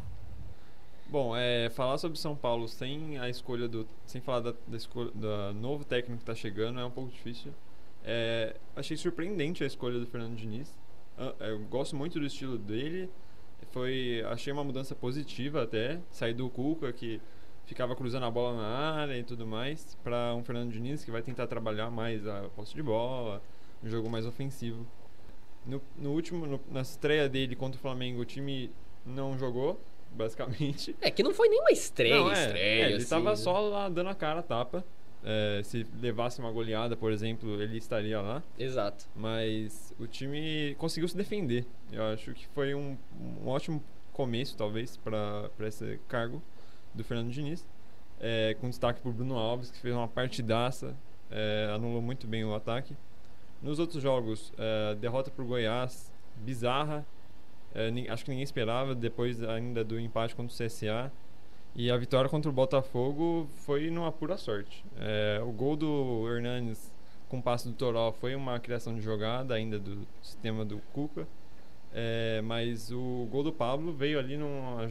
Bom, 1.09 1.37
é, 1.37 1.69
falar 1.69 1.99
sobre 1.99 2.19
São 2.19 2.35
Paulo 2.35 2.69
sem 2.69 3.19
a 3.19 3.29
escolha 3.29 3.69
do. 3.69 3.87
sem 4.07 4.21
falar 4.21 4.41
da, 4.41 4.55
da 4.67 4.77
escolha 4.77 5.11
do 5.15 5.53
novo 5.61 5.85
técnico 5.85 6.17
que 6.17 6.23
está 6.23 6.35
chegando 6.35 6.81
é 6.81 6.85
um 6.85 6.91
pouco 6.91 7.11
difícil. 7.11 7.53
É, 8.05 8.55
achei 8.77 8.97
surpreendente 8.97 9.65
a 9.65 9.67
escolha 9.67 9.99
do 9.99 10.07
Fernando 10.07 10.37
Diniz. 10.37 10.77
Ah, 11.17 11.35
Eu 11.41 11.61
gosto 11.61 11.97
muito 11.97 12.19
do 12.21 12.27
estilo 12.27 12.59
dele. 12.59 13.09
Foi, 13.73 14.23
achei 14.29 14.53
uma 14.53 14.63
mudança 14.63 14.95
positiva 14.95 15.63
até. 15.63 15.99
Sair 16.11 16.35
do 16.35 16.49
Cuca, 16.51 16.93
que 16.93 17.21
ficava 17.67 17.97
cruzando 17.97 18.27
a 18.27 18.31
bola 18.31 18.57
na 18.57 18.67
área 19.01 19.17
e 19.19 19.23
tudo 19.25 19.47
mais, 19.47 19.97
para 20.05 20.35
um 20.35 20.45
Fernando 20.45 20.71
Diniz 20.71 21.03
que 21.03 21.11
vai 21.11 21.23
tentar 21.23 21.47
trabalhar 21.47 21.91
mais 21.91 22.27
a 22.27 22.43
posse 22.55 22.75
de 22.75 22.83
bola, 22.83 23.43
um 23.83 23.89
jogo 23.89 24.11
mais 24.11 24.27
ofensivo. 24.27 24.87
No, 25.65 25.81
no 25.97 26.13
último, 26.13 26.45
no- 26.47 26.61
na 26.71 26.83
estreia 26.83 27.27
dele 27.27 27.57
contra 27.57 27.79
o 27.79 27.81
Flamengo, 27.81 28.21
o 28.21 28.25
time 28.27 28.71
não 29.07 29.39
jogou, 29.39 29.81
basicamente. 30.13 30.95
É 31.01 31.11
que 31.11 31.23
não 31.23 31.33
foi 31.33 31.49
nem 31.49 31.59
uma 31.61 31.71
estreia, 31.71 32.17
Não, 32.17 32.31
é, 32.31 32.33
estreia. 32.47 32.63
é, 32.63 32.87
ele 32.89 32.97
assim, 32.97 33.09
tava 33.09 33.31
né? 33.31 33.37
só 33.37 33.59
lá 33.61 33.89
dando 33.89 34.11
a 34.11 34.15
cara 34.15 34.41
a 34.41 34.43
tapa. 34.43 34.85
É, 35.27 35.63
se 35.65 35.87
levasse 36.01 36.39
uma 36.39 36.53
goleada, 36.53 36.95
por 36.97 37.11
exemplo, 37.11 37.61
ele 37.61 37.79
estaria 37.79 38.21
lá. 38.21 38.43
Exato. 38.59 39.09
Mas 39.17 39.95
o 39.99 40.07
time 40.07 40.75
conseguiu 40.79 41.09
se 41.09 41.17
defender. 41.17 41.67
Eu 41.91 42.05
acho 42.05 42.35
que 42.35 42.47
foi 42.49 42.75
um, 42.75 42.97
um 43.19 43.49
ótimo 43.49 43.83
começo, 44.13 44.57
talvez, 44.57 44.97
para 44.99 45.51
esse 45.61 45.99
cargo 46.09 46.43
do 46.95 47.03
Fernando 47.03 47.31
Diniz. 47.31 47.67
É, 48.21 48.55
com 48.61 48.69
destaque 48.69 49.01
para 49.01 49.11
Bruno 49.11 49.37
Alves, 49.37 49.71
que 49.71 49.79
fez 49.79 49.95
uma 49.95 50.07
partidaça, 50.07 50.97
é, 51.31 51.71
anulou 51.75 52.01
muito 52.03 52.27
bem 52.27 52.45
o 52.45 52.55
ataque. 52.55 52.97
Nos 53.63 53.79
outros 53.79 54.03
jogos, 54.03 54.53
é, 54.59 54.95
derrota 54.95 55.31
para 55.31 55.43
o 55.43 55.47
Goiás, 55.47 56.13
bizarra. 56.37 57.05
É, 57.75 57.91
acho 58.11 58.25
que 58.25 58.31
ninguém 58.31 58.45
esperava, 58.45 58.95
depois 58.95 59.43
ainda 59.43 59.83
do 59.83 59.99
empate 59.99 60.37
contra 60.37 60.55
o 60.55 60.57
CSA. 60.57 61.11
E 61.77 61.91
a 61.91 61.97
vitória 61.97 62.31
contra 62.31 62.49
o 62.49 62.55
Botafogo 62.55 63.49
foi 63.65 63.91
numa 63.91 64.13
pura 64.13 64.37
sorte. 64.37 64.85
É, 64.97 65.41
o 65.43 65.51
gol 65.51 65.77
do 65.77 66.29
Hernanes 66.29 66.93
com 67.29 67.39
o 67.39 67.43
passe 67.43 67.69
do 67.69 67.75
Toró 67.75 68.13
foi 68.13 68.37
uma 68.37 68.61
criação 68.61 68.95
de 68.95 69.01
jogada 69.01 69.55
ainda 69.55 69.79
do 69.79 70.07
sistema 70.23 70.65
do 70.65 70.79
Cuca. 70.93 71.27
É, 71.93 72.41
mas 72.43 72.93
o 72.93 73.27
gol 73.31 73.43
do 73.43 73.53
Pablo 73.53 73.93
veio 73.93 74.21
ali 74.21 74.37
numa, 74.37 74.89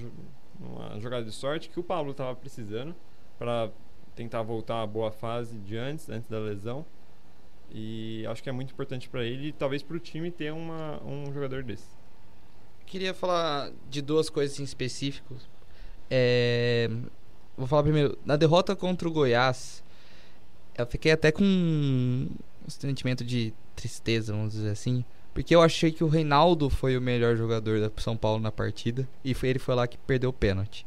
numa 0.59 0.99
jogada 0.99 1.23
de 1.23 1.31
sorte 1.31 1.69
que 1.69 1.79
o 1.79 1.83
Pablo 1.83 2.11
estava 2.11 2.35
precisando 2.35 2.93
para 3.39 3.71
tentar 4.13 4.41
voltar 4.41 4.81
à 4.81 4.87
boa 4.87 5.11
fase 5.11 5.57
de 5.59 5.77
antes, 5.77 6.09
antes 6.09 6.29
da 6.29 6.39
lesão. 6.39 6.85
E 7.71 8.25
acho 8.27 8.43
que 8.43 8.49
é 8.49 8.51
muito 8.51 8.73
importante 8.73 9.07
para 9.07 9.23
ele 9.23 9.47
e 9.47 9.51
talvez 9.53 9.81
para 9.81 9.95
o 9.95 9.99
time 9.99 10.29
ter 10.29 10.51
uma, 10.51 11.01
um 11.03 11.31
jogador 11.33 11.63
desse. 11.63 11.87
Queria 12.85 13.13
falar 13.13 13.71
de 13.89 14.01
duas 14.01 14.29
coisas 14.29 14.59
em 14.59 14.63
específico. 14.63 15.35
É, 16.15 16.89
Vou 17.57 17.67
falar 17.67 17.83
primeiro. 17.83 18.17
Na 18.25 18.35
derrota 18.35 18.75
contra 18.75 19.07
o 19.07 19.11
Goiás, 19.11 19.83
eu 20.77 20.85
fiquei 20.85 21.11
até 21.11 21.31
com 21.31 21.43
um 21.43 22.29
sentimento 22.67 23.23
de 23.23 23.53
tristeza, 23.75 24.33
vamos 24.33 24.53
dizer 24.53 24.69
assim. 24.69 25.03
Porque 25.33 25.55
eu 25.55 25.61
achei 25.61 25.91
que 25.91 26.03
o 26.03 26.07
Reinaldo 26.07 26.69
foi 26.69 26.95
o 26.97 27.01
melhor 27.01 27.35
jogador 27.35 27.79
da 27.79 27.91
São 27.97 28.17
Paulo 28.17 28.39
na 28.39 28.51
partida. 28.51 29.07
E 29.23 29.33
foi, 29.33 29.49
ele 29.49 29.59
foi 29.59 29.75
lá 29.75 29.87
que 29.87 29.97
perdeu 29.97 30.29
o 30.29 30.33
pênalti. 30.33 30.85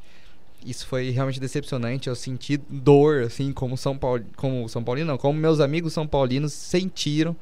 Isso 0.65 0.87
foi 0.87 1.11
realmente 1.11 1.41
decepcionante. 1.41 2.09
Eu 2.09 2.15
senti 2.15 2.57
dor, 2.57 3.23
assim, 3.23 3.53
como 3.53 3.77
São 3.77 3.97
Paulo. 3.97 4.25
Como 4.37 4.69
São 4.69 4.83
Paulino, 4.83 5.09
não, 5.09 5.19
como 5.19 5.39
meus 5.39 5.61
amigos 5.61 5.93
são 5.93 6.07
paulinos 6.07 6.53
sentiram 6.53 7.37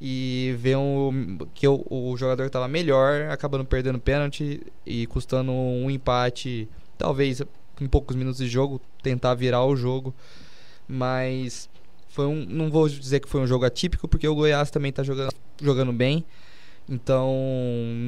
e 0.00 0.54
ver 0.58 0.76
um, 0.76 1.38
que 1.54 1.66
o, 1.66 1.84
o 1.90 2.16
jogador 2.16 2.46
estava 2.46 2.68
melhor, 2.68 3.30
acabando 3.30 3.64
perdendo 3.64 3.98
pênalti 3.98 4.62
e 4.86 5.06
custando 5.08 5.50
um 5.50 5.90
empate, 5.90 6.68
talvez 6.98 7.40
em 7.80 7.86
poucos 7.86 8.16
minutos 8.16 8.38
de 8.38 8.48
jogo, 8.48 8.80
tentar 9.02 9.34
virar 9.34 9.64
o 9.64 9.76
jogo. 9.76 10.14
Mas 10.86 11.68
foi 12.08 12.26
um, 12.26 12.44
não 12.46 12.70
vou 12.70 12.88
dizer 12.88 13.20
que 13.20 13.28
foi 13.28 13.40
um 13.40 13.46
jogo 13.46 13.64
atípico, 13.64 14.08
porque 14.08 14.26
o 14.26 14.34
Goiás 14.34 14.70
também 14.70 14.90
está 14.90 15.02
jogando, 15.02 15.32
jogando 15.60 15.92
bem. 15.92 16.24
Então, 16.88 17.34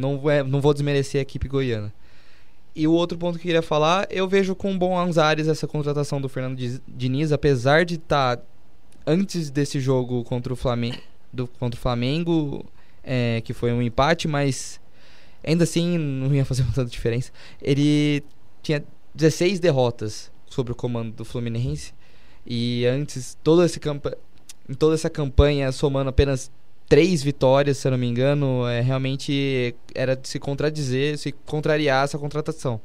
não, 0.01 0.31
é, 0.31 0.43
não 0.43 0.61
vou 0.61 0.73
desmerecer 0.73 1.19
a 1.19 1.23
equipe 1.23 1.47
goiana. 1.47 1.93
E 2.75 2.87
o 2.87 2.93
outro 2.93 3.19
ponto 3.19 3.35
que 3.35 3.43
eu 3.43 3.49
queria 3.49 3.63
falar, 3.63 4.07
eu 4.11 4.27
vejo 4.27 4.55
com 4.55 4.77
bons 4.79 5.19
ares 5.19 5.49
essa 5.49 5.67
contratação 5.67 6.21
do 6.21 6.29
Fernando 6.29 6.59
Diniz, 6.89 7.31
apesar 7.31 7.85
de 7.85 7.97
estar 7.97 8.41
antes 9.07 9.51
desse 9.51 9.81
jogo 9.81 10.25
contra 10.25 10.53
o 10.53 10.57
Flamengo, 10.57 10.99
do, 11.33 11.47
contra 11.47 11.79
o 11.79 11.81
Flamengo, 11.81 12.65
é, 13.03 13.43
que 13.45 13.53
foi 13.53 13.73
um 13.73 13.83
empate, 13.83 14.27
mas 14.29 14.81
ainda 15.45 15.65
assim 15.65 15.99
não 15.99 16.35
ia 16.35 16.45
fazer 16.45 16.65
tanta 16.73 16.87
diferença. 16.87 17.33
Ele 17.61 18.23
tinha 18.71 18.85
16 19.15 19.59
derrotas 19.59 20.31
sob 20.47 20.71
o 20.71 20.75
comando 20.75 21.13
do 21.13 21.25
Fluminense 21.25 21.93
e 22.47 22.87
antes 22.87 23.37
em 24.69 24.75
toda 24.75 24.95
essa 24.95 25.11
campanha 25.11 25.73
somando 25.73 26.11
apenas 26.11 26.51
três 26.89 27.23
vitórias, 27.23 27.79
se 27.79 27.87
eu 27.87 27.93
não 27.93 27.99
me 27.99 28.07
engano, 28.07 28.67
é, 28.67 28.81
realmente 28.81 29.75
era 29.95 30.17
de 30.17 30.29
se 30.29 30.39
contradizer, 30.39 31.19
se 31.19 31.33
contrariar 31.33 32.05
essa 32.05 32.19
contratação. 32.19 32.81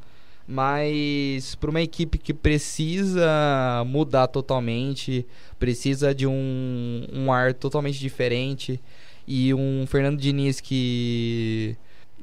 Mas 0.47 1.55
para 1.55 1.71
uma 1.71 1.81
equipe 1.81 2.19
que 2.19 2.33
precisa 2.33 3.83
mudar 3.87 4.27
totalmente, 4.27 5.25
precisa 5.57 6.13
de 6.13 6.27
um, 6.27 7.07
um 7.11 7.31
ar 7.31 7.53
totalmente 7.53 7.99
diferente 7.99 8.79
e 9.27 9.53
um 9.55 9.85
Fernando 9.87 10.19
Diniz 10.19 10.61
que 10.61 11.75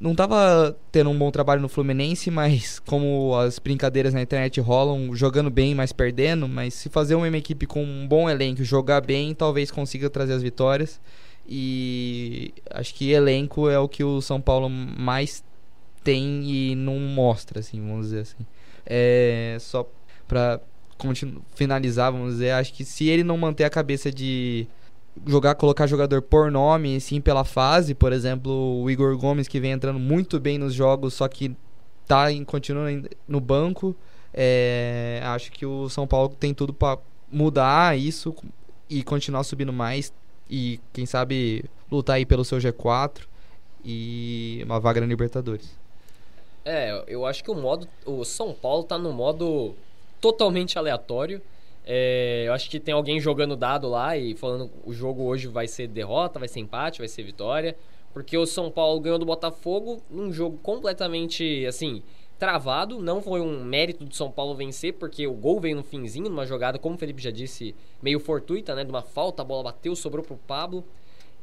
não 0.02 0.10
estava 0.10 0.76
tendo 0.90 1.10
um 1.10 1.16
bom 1.16 1.30
trabalho 1.30 1.62
no 1.62 1.68
Fluminense, 1.68 2.28
mas 2.28 2.80
como 2.80 3.36
as 3.36 3.60
brincadeiras 3.60 4.12
na 4.12 4.20
internet 4.20 4.60
rolam, 4.60 5.14
jogando 5.14 5.48
bem, 5.48 5.76
mas 5.76 5.92
perdendo, 5.92 6.48
mas 6.48 6.74
se 6.74 6.88
fazer 6.88 7.14
uma 7.14 7.28
equipe 7.28 7.66
com 7.66 7.84
um 7.84 8.06
bom 8.08 8.28
elenco, 8.28 8.64
jogar 8.64 9.00
bem, 9.00 9.32
talvez 9.32 9.70
consiga 9.70 10.10
trazer 10.10 10.32
as 10.32 10.42
vitórias. 10.42 11.00
E 11.46 12.52
acho 12.70 12.92
que 12.94 13.12
elenco 13.12 13.68
é 13.68 13.78
o 13.78 13.88
que 13.88 14.02
o 14.02 14.20
São 14.20 14.40
Paulo 14.40 14.68
mais 14.68 15.44
tem 16.02 16.42
e 16.50 16.74
não 16.74 16.98
mostra, 16.98 17.60
assim, 17.60 17.80
vamos 17.80 18.06
dizer 18.06 18.20
assim. 18.22 18.44
É, 18.84 19.56
só 19.60 19.88
continu- 20.98 21.42
finalizar, 21.54 22.10
vamos 22.10 22.32
dizer, 22.32 22.50
acho 22.50 22.72
que 22.74 22.84
se 22.84 23.08
ele 23.08 23.22
não 23.22 23.36
manter 23.36 23.62
a 23.62 23.70
cabeça 23.70 24.10
de 24.10 24.66
jogar, 25.26 25.54
colocar 25.54 25.86
jogador 25.86 26.22
por 26.22 26.50
nome, 26.50 27.00
sim 27.00 27.20
pela 27.20 27.44
fase, 27.44 27.94
por 27.94 28.12
exemplo, 28.12 28.82
o 28.82 28.90
Igor 28.90 29.16
Gomes 29.16 29.48
que 29.48 29.60
vem 29.60 29.72
entrando 29.72 29.98
muito 29.98 30.40
bem 30.40 30.58
nos 30.58 30.74
jogos, 30.74 31.14
só 31.14 31.28
que 31.28 31.54
tá 32.06 32.32
em, 32.32 32.44
continua 32.44 32.88
no 33.28 33.40
banco, 33.40 33.94
é, 34.32 35.20
acho 35.24 35.52
que 35.52 35.66
o 35.66 35.88
São 35.88 36.06
Paulo 36.06 36.34
tem 36.38 36.54
tudo 36.54 36.72
para 36.72 36.98
mudar 37.30 37.98
isso 37.98 38.34
e 38.88 39.02
continuar 39.02 39.44
subindo 39.44 39.72
mais 39.72 40.12
e 40.50 40.80
quem 40.92 41.06
sabe 41.06 41.64
lutar 41.90 42.16
aí 42.16 42.26
pelo 42.26 42.44
seu 42.44 42.58
G4 42.58 43.22
e 43.84 44.62
uma 44.64 44.78
vaga 44.78 45.00
na 45.00 45.06
Libertadores. 45.06 45.76
É, 46.64 47.02
eu 47.08 47.26
acho 47.26 47.42
que 47.42 47.50
o 47.50 47.54
modo. 47.54 47.88
O 48.06 48.24
São 48.24 48.54
Paulo 48.54 48.84
tá 48.84 48.96
no 48.96 49.12
modo 49.12 49.74
totalmente 50.20 50.78
aleatório. 50.78 51.42
É, 51.84 52.44
eu 52.46 52.52
acho 52.52 52.70
que 52.70 52.78
tem 52.78 52.94
alguém 52.94 53.18
jogando 53.20 53.56
dado 53.56 53.88
lá 53.88 54.16
e 54.16 54.36
falando 54.36 54.70
o 54.84 54.92
jogo 54.92 55.24
hoje 55.24 55.48
vai 55.48 55.66
ser 55.66 55.88
derrota, 55.88 56.38
vai 56.38 56.48
ser 56.48 56.60
empate, 56.60 56.98
vai 56.98 57.08
ser 57.08 57.22
vitória. 57.22 57.76
Porque 58.12 58.36
o 58.36 58.46
São 58.46 58.70
Paulo 58.70 59.00
ganhou 59.00 59.18
do 59.18 59.24
Botafogo 59.24 60.02
num 60.10 60.32
jogo 60.32 60.58
completamente 60.62 61.64
assim. 61.66 62.02
Travado, 62.38 63.00
não 63.00 63.22
foi 63.22 63.40
um 63.40 63.62
mérito 63.64 64.04
do 64.04 64.14
São 64.14 64.28
Paulo 64.28 64.56
vencer, 64.56 64.94
porque 64.94 65.28
o 65.28 65.32
gol 65.32 65.60
veio 65.60 65.76
no 65.76 65.84
finzinho, 65.84 66.28
numa 66.28 66.44
jogada, 66.44 66.76
como 66.76 66.96
o 66.96 66.98
Felipe 66.98 67.22
já 67.22 67.30
disse, 67.30 67.72
meio 68.02 68.18
fortuita, 68.18 68.74
né? 68.74 68.82
De 68.82 68.90
uma 68.90 69.00
falta, 69.00 69.42
a 69.42 69.44
bola 69.44 69.62
bateu, 69.62 69.94
sobrou 69.94 70.24
pro 70.24 70.36
Pablo. 70.36 70.84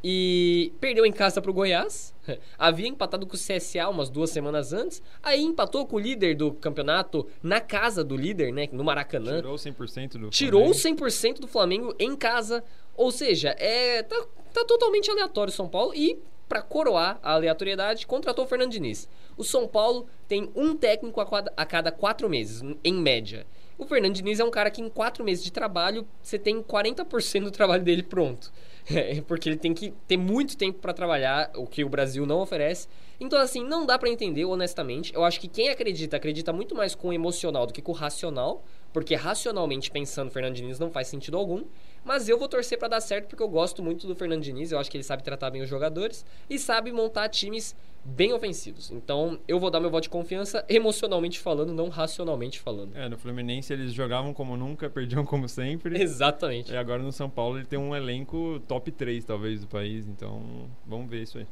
E 0.03 0.71
perdeu 0.79 1.05
em 1.05 1.11
casa 1.11 1.41
pro 1.41 1.53
Goiás. 1.53 2.13
Havia 2.57 2.87
empatado 2.87 3.25
com 3.25 3.35
o 3.35 3.39
CSA 3.39 3.89
umas 3.89 4.09
duas 4.09 4.29
semanas 4.29 4.71
antes. 4.71 5.01
Aí 5.21 5.41
empatou 5.41 5.85
com 5.85 5.97
o 5.97 5.99
líder 5.99 6.35
do 6.35 6.53
campeonato 6.53 7.27
na 7.43 7.59
casa 7.59 8.03
do 8.03 8.15
líder, 8.15 8.53
né? 8.53 8.69
No 8.71 8.83
Maracanã. 8.83 9.37
Tirou 9.37 9.55
100% 9.55 10.11
do 10.17 10.29
Tirou 10.29 10.73
Flamengo. 10.73 11.03
100% 11.03 11.39
do 11.39 11.47
Flamengo 11.47 11.95
em 11.99 12.15
casa. 12.15 12.63
Ou 12.95 13.11
seja, 13.11 13.55
é 13.59 14.03
tá, 14.03 14.25
tá 14.53 14.65
totalmente 14.65 15.11
aleatório 15.11 15.51
o 15.51 15.55
São 15.55 15.67
Paulo. 15.67 15.93
E, 15.93 16.17
pra 16.47 16.61
coroar 16.61 17.19
a 17.21 17.33
aleatoriedade, 17.33 18.07
contratou 18.07 18.45
o 18.45 18.47
Fernando 18.47 18.71
Diniz. 18.71 19.09
O 19.37 19.43
São 19.43 19.67
Paulo 19.67 20.07
tem 20.27 20.49
um 20.55 20.75
técnico 20.75 21.19
a 21.19 21.25
cada, 21.25 21.53
a 21.55 21.65
cada 21.65 21.91
quatro 21.91 22.29
meses, 22.29 22.61
em 22.83 22.93
média. 22.93 23.45
O 23.77 23.85
Fernando 23.85 24.13
Diniz 24.13 24.39
é 24.39 24.43
um 24.43 24.51
cara 24.51 24.69
que 24.69 24.81
em 24.81 24.89
quatro 24.89 25.23
meses 25.23 25.43
de 25.43 25.51
trabalho, 25.51 26.05
você 26.21 26.37
tem 26.37 26.61
40% 26.61 27.43
do 27.45 27.51
trabalho 27.51 27.83
dele 27.83 28.03
pronto. 28.03 28.51
É, 28.95 29.21
porque 29.21 29.47
ele 29.47 29.57
tem 29.57 29.73
que 29.73 29.93
ter 30.07 30.17
muito 30.17 30.57
tempo 30.57 30.79
para 30.79 30.93
trabalhar, 30.93 31.51
o 31.55 31.67
que 31.67 31.83
o 31.83 31.89
Brasil 31.89 32.25
não 32.25 32.39
oferece. 32.39 32.87
Então, 33.19 33.39
assim, 33.39 33.63
não 33.63 33.85
dá 33.85 33.99
para 33.99 34.09
entender, 34.09 34.45
honestamente. 34.45 35.13
Eu 35.13 35.23
acho 35.25 35.39
que 35.39 35.47
quem 35.47 35.69
acredita, 35.69 36.15
acredita 36.15 36.53
muito 36.53 36.73
mais 36.73 36.95
com 36.95 37.09
o 37.09 37.13
emocional 37.13 37.65
do 37.65 37.73
que 37.73 37.81
com 37.81 37.91
o 37.91 37.95
racional, 37.95 38.63
porque 38.93 39.13
racionalmente 39.13 39.91
pensando, 39.91 40.31
Fernando 40.31 40.55
Diniz 40.55 40.79
não 40.79 40.89
faz 40.89 41.07
sentido 41.07 41.37
algum. 41.37 41.63
Mas 42.03 42.29
eu 42.29 42.39
vou 42.39 42.47
torcer 42.47 42.77
para 42.79 42.87
dar 42.87 43.01
certo 43.01 43.27
porque 43.27 43.43
eu 43.43 43.49
gosto 43.49 43.83
muito 43.83 44.07
do 44.07 44.15
Fernando 44.15 44.41
Diniz, 44.41 44.71
eu 44.71 44.79
acho 44.79 44.89
que 44.89 44.95
ele 44.97 45.03
sabe 45.03 45.21
tratar 45.21 45.49
bem 45.49 45.61
os 45.61 45.69
jogadores 45.69 46.25
e 46.49 46.57
sabe 46.57 46.91
montar 46.91 47.27
times 47.27 47.75
bem 48.03 48.31
ofensivos. 48.31 48.89
Então, 48.89 49.37
eu 49.47 49.59
vou 49.59 49.69
dar 49.69 49.79
meu 49.79 49.89
voto 49.89 50.03
de 50.03 50.09
confiança 50.09 50.63
emocionalmente 50.69 51.39
falando, 51.39 51.73
não 51.73 51.89
racionalmente 51.89 52.59
falando. 52.59 52.95
É, 52.95 53.09
no 53.09 53.17
Fluminense 53.17 53.73
eles 53.73 53.93
jogavam 53.93 54.33
como 54.33 54.55
nunca, 54.55 54.89
perdiam 54.89 55.25
como 55.25 55.47
sempre. 55.49 56.01
Exatamente. 56.01 56.71
E 56.71 56.77
agora 56.77 57.03
no 57.03 57.11
São 57.11 57.29
Paulo 57.29 57.57
ele 57.57 57.65
tem 57.65 57.77
um 57.77 57.95
elenco 57.95 58.61
top 58.67 58.91
3, 58.91 59.25
talvez, 59.25 59.61
do 59.61 59.67
país. 59.67 60.07
Então, 60.07 60.69
vamos 60.85 61.09
ver 61.09 61.23
isso 61.23 61.37
aí. 61.37 61.45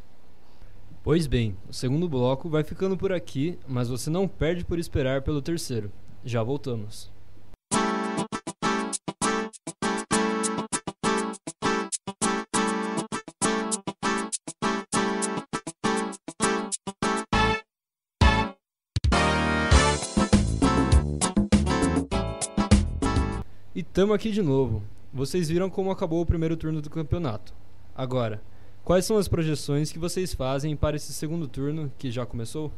Pois 1.07 1.25
bem, 1.25 1.55
o 1.69 1.71
segundo 1.71 2.09
bloco 2.09 2.49
vai 2.49 2.65
ficando 2.65 2.97
por 2.97 3.13
aqui, 3.13 3.57
mas 3.65 3.87
você 3.87 4.09
não 4.09 4.27
perde 4.27 4.65
por 4.65 4.77
esperar 4.77 5.21
pelo 5.21 5.41
terceiro. 5.41 5.89
Já 6.21 6.43
voltamos. 6.43 7.09
E 23.73 23.81
tamo 23.81 24.13
aqui 24.13 24.29
de 24.29 24.41
novo. 24.41 24.83
Vocês 25.13 25.47
viram 25.47 25.69
como 25.69 25.89
acabou 25.89 26.21
o 26.21 26.25
primeiro 26.25 26.57
turno 26.57 26.81
do 26.81 26.89
campeonato. 26.89 27.53
Agora, 27.95 28.41
quais 28.87 29.03
são 29.03 29.17
as 29.17 29.27
projeções 29.27 29.91
que 29.91 29.99
vocês 29.99 30.33
fazem 30.33 30.73
para 30.73 30.95
esse 30.95 31.11
segundo 31.11 31.45
turno 31.45 31.91
que 31.99 32.09
já 32.09 32.25
começou? 32.25 32.71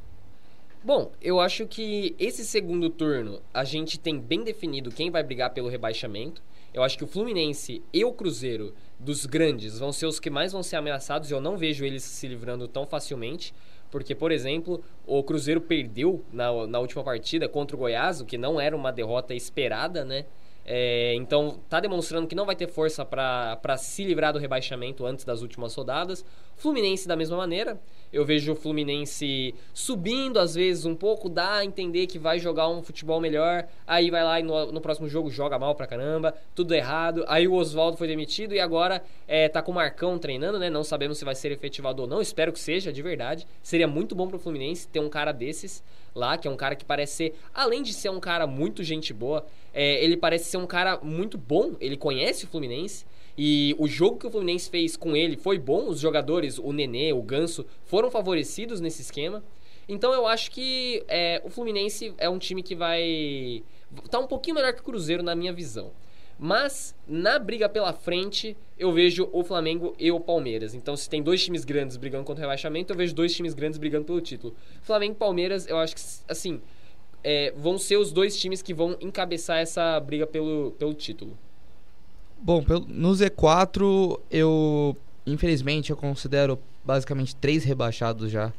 Bom, 0.83 1.11
eu 1.21 1.39
acho 1.39 1.67
que 1.67 2.15
esse 2.17 2.43
segundo 2.43 2.89
turno 2.89 3.39
a 3.53 3.63
gente 3.63 3.99
tem 3.99 4.19
bem 4.19 4.43
definido 4.43 4.89
quem 4.89 5.11
vai 5.11 5.21
brigar 5.21 5.51
pelo 5.51 5.69
rebaixamento. 5.69 6.41
Eu 6.73 6.81
acho 6.81 6.97
que 6.97 7.03
o 7.03 7.07
Fluminense 7.07 7.83
e 7.93 8.03
o 8.03 8.11
Cruzeiro, 8.11 8.73
dos 8.99 9.27
grandes, 9.27 9.77
vão 9.77 9.91
ser 9.91 10.07
os 10.07 10.19
que 10.19 10.31
mais 10.31 10.51
vão 10.51 10.63
ser 10.63 10.77
ameaçados 10.77 11.29
eu 11.29 11.39
não 11.39 11.55
vejo 11.55 11.85
eles 11.85 12.01
se 12.01 12.27
livrando 12.27 12.67
tão 12.67 12.87
facilmente. 12.87 13.53
Porque, 13.91 14.15
por 14.15 14.31
exemplo, 14.31 14.83
o 15.05 15.23
Cruzeiro 15.23 15.61
perdeu 15.61 16.25
na, 16.33 16.65
na 16.65 16.79
última 16.79 17.03
partida 17.03 17.47
contra 17.47 17.75
o 17.75 17.79
Goiás, 17.79 18.19
o 18.19 18.25
que 18.25 18.37
não 18.37 18.59
era 18.59 18.75
uma 18.75 18.91
derrota 18.91 19.35
esperada, 19.35 20.03
né? 20.03 20.25
É, 20.71 21.15
então, 21.15 21.59
tá 21.67 21.79
demonstrando 21.79 22.27
que 22.27 22.35
não 22.35 22.45
vai 22.45 22.55
ter 22.55 22.67
força 22.67 23.03
para 23.03 23.75
se 23.75 24.03
livrar 24.03 24.31
do 24.31 24.37
rebaixamento 24.37 25.03
antes 25.03 25.25
das 25.25 25.41
últimas 25.41 25.73
rodadas. 25.73 26.23
Fluminense, 26.57 27.07
da 27.07 27.15
mesma 27.15 27.35
maneira. 27.35 27.81
Eu 28.13 28.23
vejo 28.23 28.51
o 28.51 28.55
Fluminense 28.55 29.55
subindo, 29.73 30.37
às 30.37 30.53
vezes, 30.53 30.85
um 30.85 30.93
pouco, 30.93 31.27
dá 31.27 31.53
a 31.53 31.65
entender 31.65 32.05
que 32.05 32.19
vai 32.19 32.37
jogar 32.37 32.67
um 32.69 32.83
futebol 32.83 33.19
melhor. 33.19 33.67
Aí 33.87 34.11
vai 34.11 34.23
lá 34.23 34.39
e 34.39 34.43
no, 34.43 34.71
no 34.71 34.79
próximo 34.79 35.09
jogo 35.09 35.31
joga 35.31 35.57
mal 35.57 35.73
pra 35.73 35.87
caramba, 35.87 36.35
tudo 36.53 36.75
errado. 36.75 37.25
Aí 37.27 37.47
o 37.47 37.53
Oswaldo 37.53 37.97
foi 37.97 38.07
demitido 38.07 38.53
e 38.53 38.59
agora 38.59 39.01
é, 39.27 39.49
tá 39.49 39.63
com 39.63 39.71
o 39.71 39.75
Marcão 39.75 40.19
treinando, 40.19 40.59
né? 40.59 40.69
Não 40.69 40.83
sabemos 40.83 41.17
se 41.17 41.25
vai 41.25 41.33
ser 41.33 41.51
efetivado 41.51 42.03
ou 42.03 42.07
não. 42.07 42.21
Espero 42.21 42.53
que 42.53 42.59
seja, 42.59 42.93
de 42.93 43.01
verdade. 43.01 43.47
Seria 43.63 43.87
muito 43.87 44.13
bom 44.13 44.27
pro 44.27 44.37
Fluminense 44.37 44.87
ter 44.87 44.99
um 44.99 45.09
cara 45.09 45.31
desses 45.31 45.83
lá, 46.19 46.37
que 46.37 46.47
é 46.47 46.51
um 46.51 46.55
cara 46.55 46.75
que 46.75 46.85
parece 46.85 47.13
ser, 47.13 47.33
além 47.53 47.81
de 47.81 47.93
ser 47.93 48.09
um 48.09 48.19
cara 48.19 48.45
muito 48.45 48.83
gente 48.83 49.13
boa, 49.13 49.45
é, 49.73 50.03
ele 50.03 50.17
parece 50.17 50.45
ser 50.45 50.57
um 50.57 50.67
cara 50.67 50.99
muito 51.01 51.37
bom. 51.37 51.75
Ele 51.79 51.97
conhece 51.97 52.45
o 52.45 52.47
Fluminense. 52.47 53.05
E 53.37 53.75
o 53.79 53.87
jogo 53.87 54.17
que 54.17 54.27
o 54.27 54.29
Fluminense 54.29 54.69
fez 54.69 54.97
com 54.97 55.15
ele 55.15 55.37
foi 55.37 55.57
bom. 55.57 55.87
Os 55.87 55.99
jogadores, 55.99 56.59
o 56.59 56.73
Nenê, 56.73 57.13
o 57.13 57.21
Ganso, 57.21 57.65
foram 57.85 58.11
favorecidos 58.11 58.81
nesse 58.81 59.01
esquema. 59.01 59.43
Então 59.87 60.13
eu 60.13 60.27
acho 60.27 60.51
que 60.51 61.03
é, 61.07 61.41
o 61.43 61.49
Fluminense 61.49 62.13
é 62.17 62.29
um 62.29 62.37
time 62.37 62.61
que 62.61 62.75
vai. 62.75 63.63
tá 64.11 64.19
um 64.19 64.27
pouquinho 64.27 64.55
melhor 64.55 64.73
que 64.73 64.81
o 64.81 64.83
Cruzeiro 64.83 65.23
na 65.23 65.33
minha 65.35 65.53
visão. 65.53 65.91
Mas 66.39 66.95
na 67.05 67.37
briga 67.37 67.67
pela 67.67 67.91
frente, 67.91 68.55
eu 68.77 68.93
vejo 68.93 69.29
o 69.33 69.43
Flamengo 69.43 69.93
e 69.99 70.11
o 70.11 70.19
Palmeiras. 70.19 70.73
Então, 70.73 70.95
se 70.95 71.09
tem 71.09 71.21
dois 71.21 71.43
times 71.43 71.65
grandes 71.65 71.97
brigando 71.97 72.23
contra 72.23 72.41
o 72.41 72.45
rebaixamento, 72.45 72.93
eu 72.93 72.97
vejo 72.97 73.13
dois 73.13 73.35
times 73.35 73.53
grandes 73.53 73.77
brigando 73.77 74.05
pelo 74.05 74.21
título. 74.21 74.55
Flamengo 74.81 75.13
e 75.13 75.17
Palmeiras, 75.17 75.67
eu 75.67 75.77
acho 75.77 75.95
que, 75.95 76.01
assim, 76.29 76.61
é, 77.23 77.53
vão 77.57 77.77
ser 77.77 77.97
os 77.97 78.13
dois 78.13 78.39
times 78.39 78.61
que 78.61 78.73
vão 78.73 78.95
encabeçar 79.01 79.57
essa 79.57 79.99
briga 79.99 80.25
pelo, 80.25 80.71
pelo 80.79 80.93
título. 80.93 81.37
Bom, 82.41 82.63
no 82.87 83.11
Z4 83.11 84.17
eu 84.31 84.95
infelizmente 85.25 85.91
eu 85.91 85.97
considero 85.97 86.57
basicamente 86.83 87.35
três 87.35 87.63
rebaixados 87.63 88.31
já, 88.31 88.51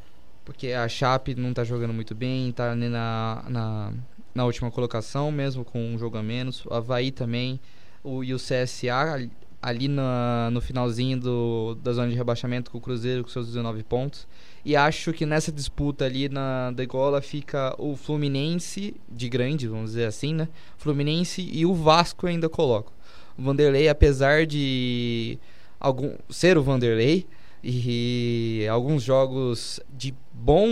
porque 0.45 0.67
a 0.67 0.87
Chape 0.87 1.35
não 1.35 1.53
tá 1.53 1.63
jogando 1.63 1.93
muito 1.93 2.13
bem, 2.13 2.51
tá 2.51 2.71
ali 2.71 2.87
na, 2.87 3.43
na, 3.49 3.93
na 4.33 4.45
última 4.45 4.71
colocação 4.71 5.31
mesmo 5.31 5.63
com 5.63 5.83
um 5.83 5.97
jogo 5.97 6.17
a 6.17 6.23
menos, 6.23 6.65
o 6.65 6.73
Havaí 6.73 7.11
também, 7.11 7.59
o, 8.03 8.23
e 8.23 8.33
o 8.33 8.37
CSA 8.37 9.29
ali 9.61 9.87
na, 9.87 10.49
no 10.51 10.59
finalzinho 10.59 11.19
do, 11.19 11.75
da 11.75 11.93
zona 11.93 12.09
de 12.09 12.15
rebaixamento 12.15 12.71
com 12.71 12.79
o 12.79 12.81
Cruzeiro 12.81 13.23
com 13.23 13.29
seus 13.29 13.47
19 13.47 13.83
pontos. 13.83 14.27
E 14.65 14.75
acho 14.75 15.13
que 15.13 15.25
nessa 15.25 15.51
disputa 15.51 16.05
ali 16.05 16.27
na 16.27 16.71
degola 16.71 17.21
fica 17.21 17.75
o 17.77 17.95
Fluminense, 17.95 18.95
de 19.07 19.29
grande, 19.29 19.67
vamos 19.67 19.91
dizer 19.91 20.05
assim, 20.05 20.33
né? 20.33 20.47
Fluminense 20.77 21.47
e 21.51 21.65
o 21.65 21.73
Vasco 21.73 22.25
ainda 22.25 22.49
coloco. 22.49 22.91
O 23.37 23.43
Vanderlei, 23.43 23.87
apesar 23.87 24.45
de 24.45 25.37
algum, 25.79 26.15
ser 26.29 26.57
o 26.57 26.63
Vanderlei 26.63 27.27
e 27.63 28.65
alguns 28.69 29.03
jogos 29.03 29.79
de 29.95 30.13
bom, 30.33 30.67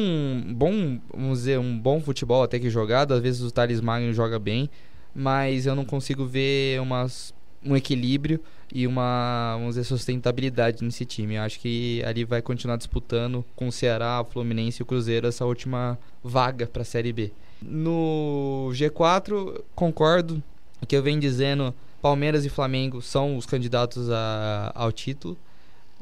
bom, 0.54 1.00
vamos 1.14 1.40
dizer, 1.40 1.60
um 1.60 1.78
bom 1.78 2.02
futebol 2.02 2.44
até 2.44 2.60
que 2.60 2.70
jogado, 2.70 3.14
às 3.14 3.22
vezes 3.22 3.42
o 3.42 3.52
Thales 3.52 3.80
Magno 3.80 4.12
joga 4.14 4.40
bem, 4.40 4.70
mas 5.14 5.66
eu 5.66 5.76
não 5.76 5.86
consigo 5.86 6.26
ver 6.26 6.82
umas, 6.82 7.34
um 7.64 7.76
equilíbrio 7.76 8.40
e 8.74 8.88
uma, 8.88 9.56
vamos 9.58 9.76
dizer, 9.76 9.84
sustentabilidade 9.84 10.84
nesse 10.84 11.06
time. 11.06 11.36
Eu 11.36 11.44
acho 11.44 11.60
que 11.60 12.04
ali 12.06 12.24
vai 12.24 12.42
continuar 12.42 12.78
disputando 12.78 13.46
com 13.56 13.68
o 13.68 13.72
Ceará, 13.72 14.22
o 14.22 14.26
Fluminense 14.26 14.82
e 14.82 14.84
o 14.84 14.86
Cruzeiro 14.86 15.28
essa 15.28 15.46
última 15.46 15.98
vaga 16.24 16.68
para 16.68 16.82
a 16.82 16.86
Série 16.86 17.14
B. 17.14 17.32
No 17.62 18.70
G4, 18.72 19.62
concordo 19.76 20.42
que 20.88 20.96
eu 20.96 21.04
venho 21.04 21.20
dizendo 21.20 21.74
Palmeiras 22.02 22.46
e 22.46 22.50
Flamengo 22.50 23.02
são 23.02 23.38
os 23.38 23.46
candidatos 23.46 24.10
a, 24.10 24.72
ao 24.74 24.92
título. 24.92 25.38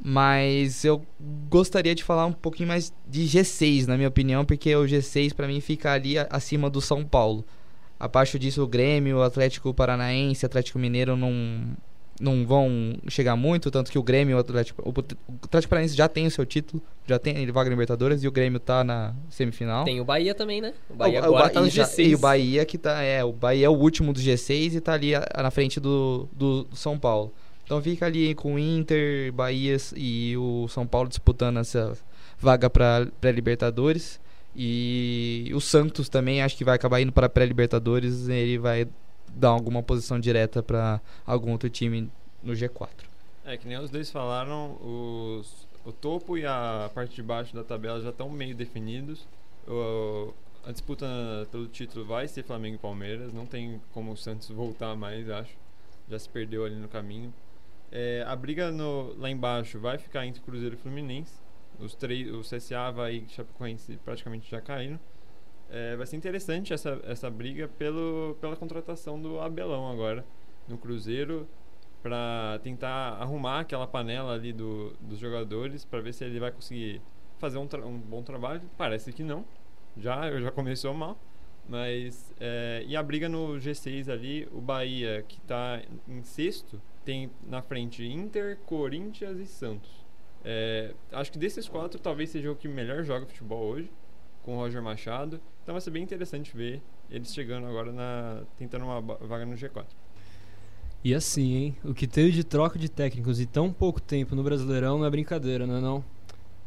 Mas 0.04 0.86
eu 0.86 1.04
gostaria 1.50 1.96
de 1.96 2.04
falar 2.04 2.26
um 2.26 2.34
pouquinho 2.34 2.70
mais 2.70 2.94
de 3.08 3.24
G6, 3.24 3.88
na 3.88 3.98
minha 3.98 4.08
opinião, 4.10 4.46
porque 4.46 4.76
o 4.76 4.84
G6 4.84 5.34
para 5.34 5.48
mim 5.48 5.60
fica 5.60 5.92
ali 5.92 6.16
acima 6.30 6.70
do 6.70 6.80
São 6.80 7.04
Paulo. 7.04 7.44
Abaixo 8.00 8.38
disso, 8.38 8.64
o 8.64 8.68
Grêmio, 8.68 9.18
o 9.18 9.24
Atlético 9.24 9.74
Paranaense, 9.74 10.46
Atlético 10.46 10.78
Mineiro 10.78 11.18
não, 11.18 11.32
não 12.20 12.46
vão 12.46 12.96
chegar 13.08 13.36
muito, 13.36 13.72
tanto 13.72 13.92
que 13.92 13.98
o 13.98 14.04
Grêmio, 14.04 14.38
o 14.38 14.40
Atlético, 14.40 14.82
o 14.84 14.94
Atlético 15.44 15.70
Paranaense 15.70 15.96
já 15.96 16.08
tem 16.08 16.28
o 16.28 16.32
seu 16.32 16.46
título, 16.46 16.82
já 17.08 17.18
tem 17.18 17.38
ele 17.38 17.52
vaga 17.52 17.70
Libertadores 17.70 18.24
e 18.24 18.28
o 18.28 18.32
Grêmio 18.32 18.60
tá 18.60 18.84
na 18.84 19.16
semifinal. 19.30 19.84
Tem 19.84 20.00
o 20.00 20.06
Bahia 20.06 20.36
também, 20.36 20.62
né? 20.62 20.74
O 20.90 20.96
Bahia 20.96 21.22
o, 21.22 21.26
agora 21.26 21.32
o 21.32 21.40
Bahia 21.40 21.54
tá 21.54 21.62
no 21.62 21.68
G6. 21.68 22.06
e 22.08 22.16
o 22.16 22.20
Bahia 22.20 22.66
que 22.66 22.78
tá, 22.78 23.02
é, 23.02 23.24
o 23.24 23.32
Bahia 23.32 23.66
é 23.66 23.70
o 23.70 23.74
último 23.74 24.14
do 24.14 24.20
G6 24.20 24.76
e 24.76 24.82
tá 24.82 24.94
ali 24.94 25.14
na 25.14 25.52
frente 25.52 25.80
do, 25.80 26.28
do, 26.32 26.68
São 26.74 27.00
Paulo. 27.00 27.34
Então 27.68 27.82
fica 27.82 28.06
ali 28.06 28.34
com 28.34 28.56
o 28.56 28.60
Inter, 28.60 29.30
Bahia 29.34 29.76
e 29.94 30.38
o 30.38 30.70
São 30.70 30.88
Paulo 30.88 31.10
disputando 31.10 31.58
essa 31.58 31.98
vaga 32.40 32.70
para 32.70 33.10
pré-Libertadores. 33.20 34.22
E 34.56 35.52
o 35.54 35.60
Santos 35.60 36.08
também 36.08 36.42
acho 36.42 36.56
que 36.56 36.64
vai 36.64 36.76
acabar 36.76 37.02
indo 37.02 37.12
para 37.12 37.28
pré-Libertadores, 37.28 38.30
ele 38.30 38.58
vai 38.58 38.88
dar 39.28 39.50
alguma 39.50 39.84
posição 39.84 40.18
direta 40.18 40.64
para 40.64 41.02
algum 41.26 41.52
outro 41.52 41.70
time 41.70 42.10
no 42.42 42.54
G4. 42.54 42.90
É, 43.44 43.58
que 43.58 43.68
nem 43.68 43.78
os 43.78 43.90
dois 43.90 44.10
falaram, 44.10 44.78
os, 44.82 45.68
o 45.86 45.92
topo 45.92 46.38
e 46.38 46.46
a 46.46 46.90
parte 46.96 47.16
de 47.16 47.22
baixo 47.22 47.54
da 47.54 47.66
tabela 47.66 48.00
já 48.00 48.12
estão 48.12 48.30
meio 48.30 48.56
definidos. 48.56 49.28
O, 49.68 50.34
a 50.66 50.72
disputa 50.72 51.06
pelo 51.52 51.68
título 51.68 52.06
vai 52.06 52.30
ser 52.30 52.44
Flamengo 52.44 52.76
e 52.76 52.80
Palmeiras, 52.80 53.34
não 53.34 53.46
tem 53.46 53.82
como 53.94 54.14
o 54.14 54.18
Santos 54.18 54.48
voltar 54.48 54.96
mais, 54.96 55.30
acho. 55.30 55.52
Já 56.10 56.18
se 56.18 56.30
perdeu 56.30 56.64
ali 56.64 56.78
no 56.78 56.88
caminho. 56.88 57.34
É, 57.92 58.24
a 58.28 58.36
briga 58.36 58.72
no, 58.72 59.14
lá 59.18 59.30
embaixo 59.30 59.80
vai 59.80 59.98
ficar 59.98 60.26
entre 60.26 60.42
Cruzeiro 60.42 60.76
e 60.76 60.78
Fluminense. 60.78 61.34
Os 61.80 61.96
três, 61.96 62.30
o 62.34 62.42
CSA 62.42 62.92
vai 62.92 63.16
e 63.18 63.30
Chapecoense 63.30 63.98
praticamente 64.04 64.50
já 64.50 64.60
caíram. 64.60 65.00
É, 65.70 65.96
vai 65.96 66.06
ser 66.06 66.16
interessante 66.16 66.74
essa, 66.74 67.00
essa 67.04 67.30
briga 67.30 67.68
pelo, 67.68 68.38
pela 68.40 68.56
contratação 68.56 69.22
do 69.22 69.40
Abelão 69.40 69.92
agora 69.92 70.26
no 70.68 70.78
Cruzeiro 70.78 71.48
para 72.02 72.60
tentar 72.64 73.18
arrumar 73.20 73.62
aquela 73.62 73.86
panela 73.86 74.34
ali 74.34 74.54
do, 74.54 74.94
dos 75.02 75.20
jogadores 75.20 75.84
para 75.84 76.00
ver 76.00 76.14
se 76.14 76.24
ele 76.24 76.40
vai 76.40 76.52
conseguir 76.52 77.02
fazer 77.38 77.58
um, 77.58 77.68
um 77.86 77.98
bom 77.98 78.24
trabalho. 78.24 78.62
Parece 78.78 79.12
que 79.12 79.24
não. 79.24 79.46
Já, 79.96 80.32
já 80.40 80.52
começou 80.52 80.94
mal. 80.94 81.18
Mas, 81.68 82.34
é, 82.40 82.84
e 82.88 82.96
a 82.96 83.04
briga 83.04 83.28
no 83.28 83.56
G6 83.58 84.10
ali, 84.10 84.48
o 84.54 84.62
Bahia, 84.62 85.26
que 85.28 85.38
está 85.38 85.82
em 86.08 86.24
sexto, 86.24 86.82
tem 87.08 87.32
na 87.48 87.62
frente 87.62 88.06
Inter, 88.06 88.58
Corinthians 88.66 89.40
e 89.40 89.46
Santos. 89.46 89.90
É, 90.44 90.94
acho 91.14 91.32
que 91.32 91.40
desses 91.40 91.66
quatro, 91.70 91.98
talvez 91.98 92.30
seja 92.32 92.52
o 92.52 92.56
que 92.56 92.68
melhor 92.68 93.02
joga 93.06 93.26
futebol 93.26 93.64
hoje, 93.64 93.90
com 94.44 94.58
o 94.58 94.60
Roger 94.60 94.82
Machado. 94.82 95.40
Então 95.64 95.74
vai 95.74 95.80
ser 95.80 95.90
bem 95.90 96.04
interessante 96.04 96.54
ver 96.54 96.82
eles 97.10 97.34
chegando 97.34 97.66
agora 97.66 97.94
na 97.94 98.44
tentando 98.58 98.84
uma 98.84 99.00
vaga 99.00 99.46
no 99.46 99.56
G4. 99.56 99.86
E 101.02 101.16
assim, 101.16 101.54
hein? 101.56 101.78
O 101.86 101.94
que 101.94 102.08
teve 102.08 102.32
de 102.32 102.44
troca 102.44 102.78
de 102.78 102.90
técnicos 102.90 103.40
em 103.40 103.46
tão 103.46 103.72
pouco 103.72 104.02
tempo 104.02 104.36
no 104.36 104.44
Brasileirão 104.44 104.98
não 104.98 105.06
é 105.06 105.10
brincadeira, 105.10 105.66
não 105.66 105.78
é 105.78 105.80
não? 105.80 106.04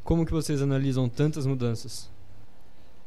Como 0.03 0.25
que 0.25 0.33
vocês 0.33 0.63
analisam 0.63 1.07
tantas 1.07 1.45
mudanças? 1.45 2.11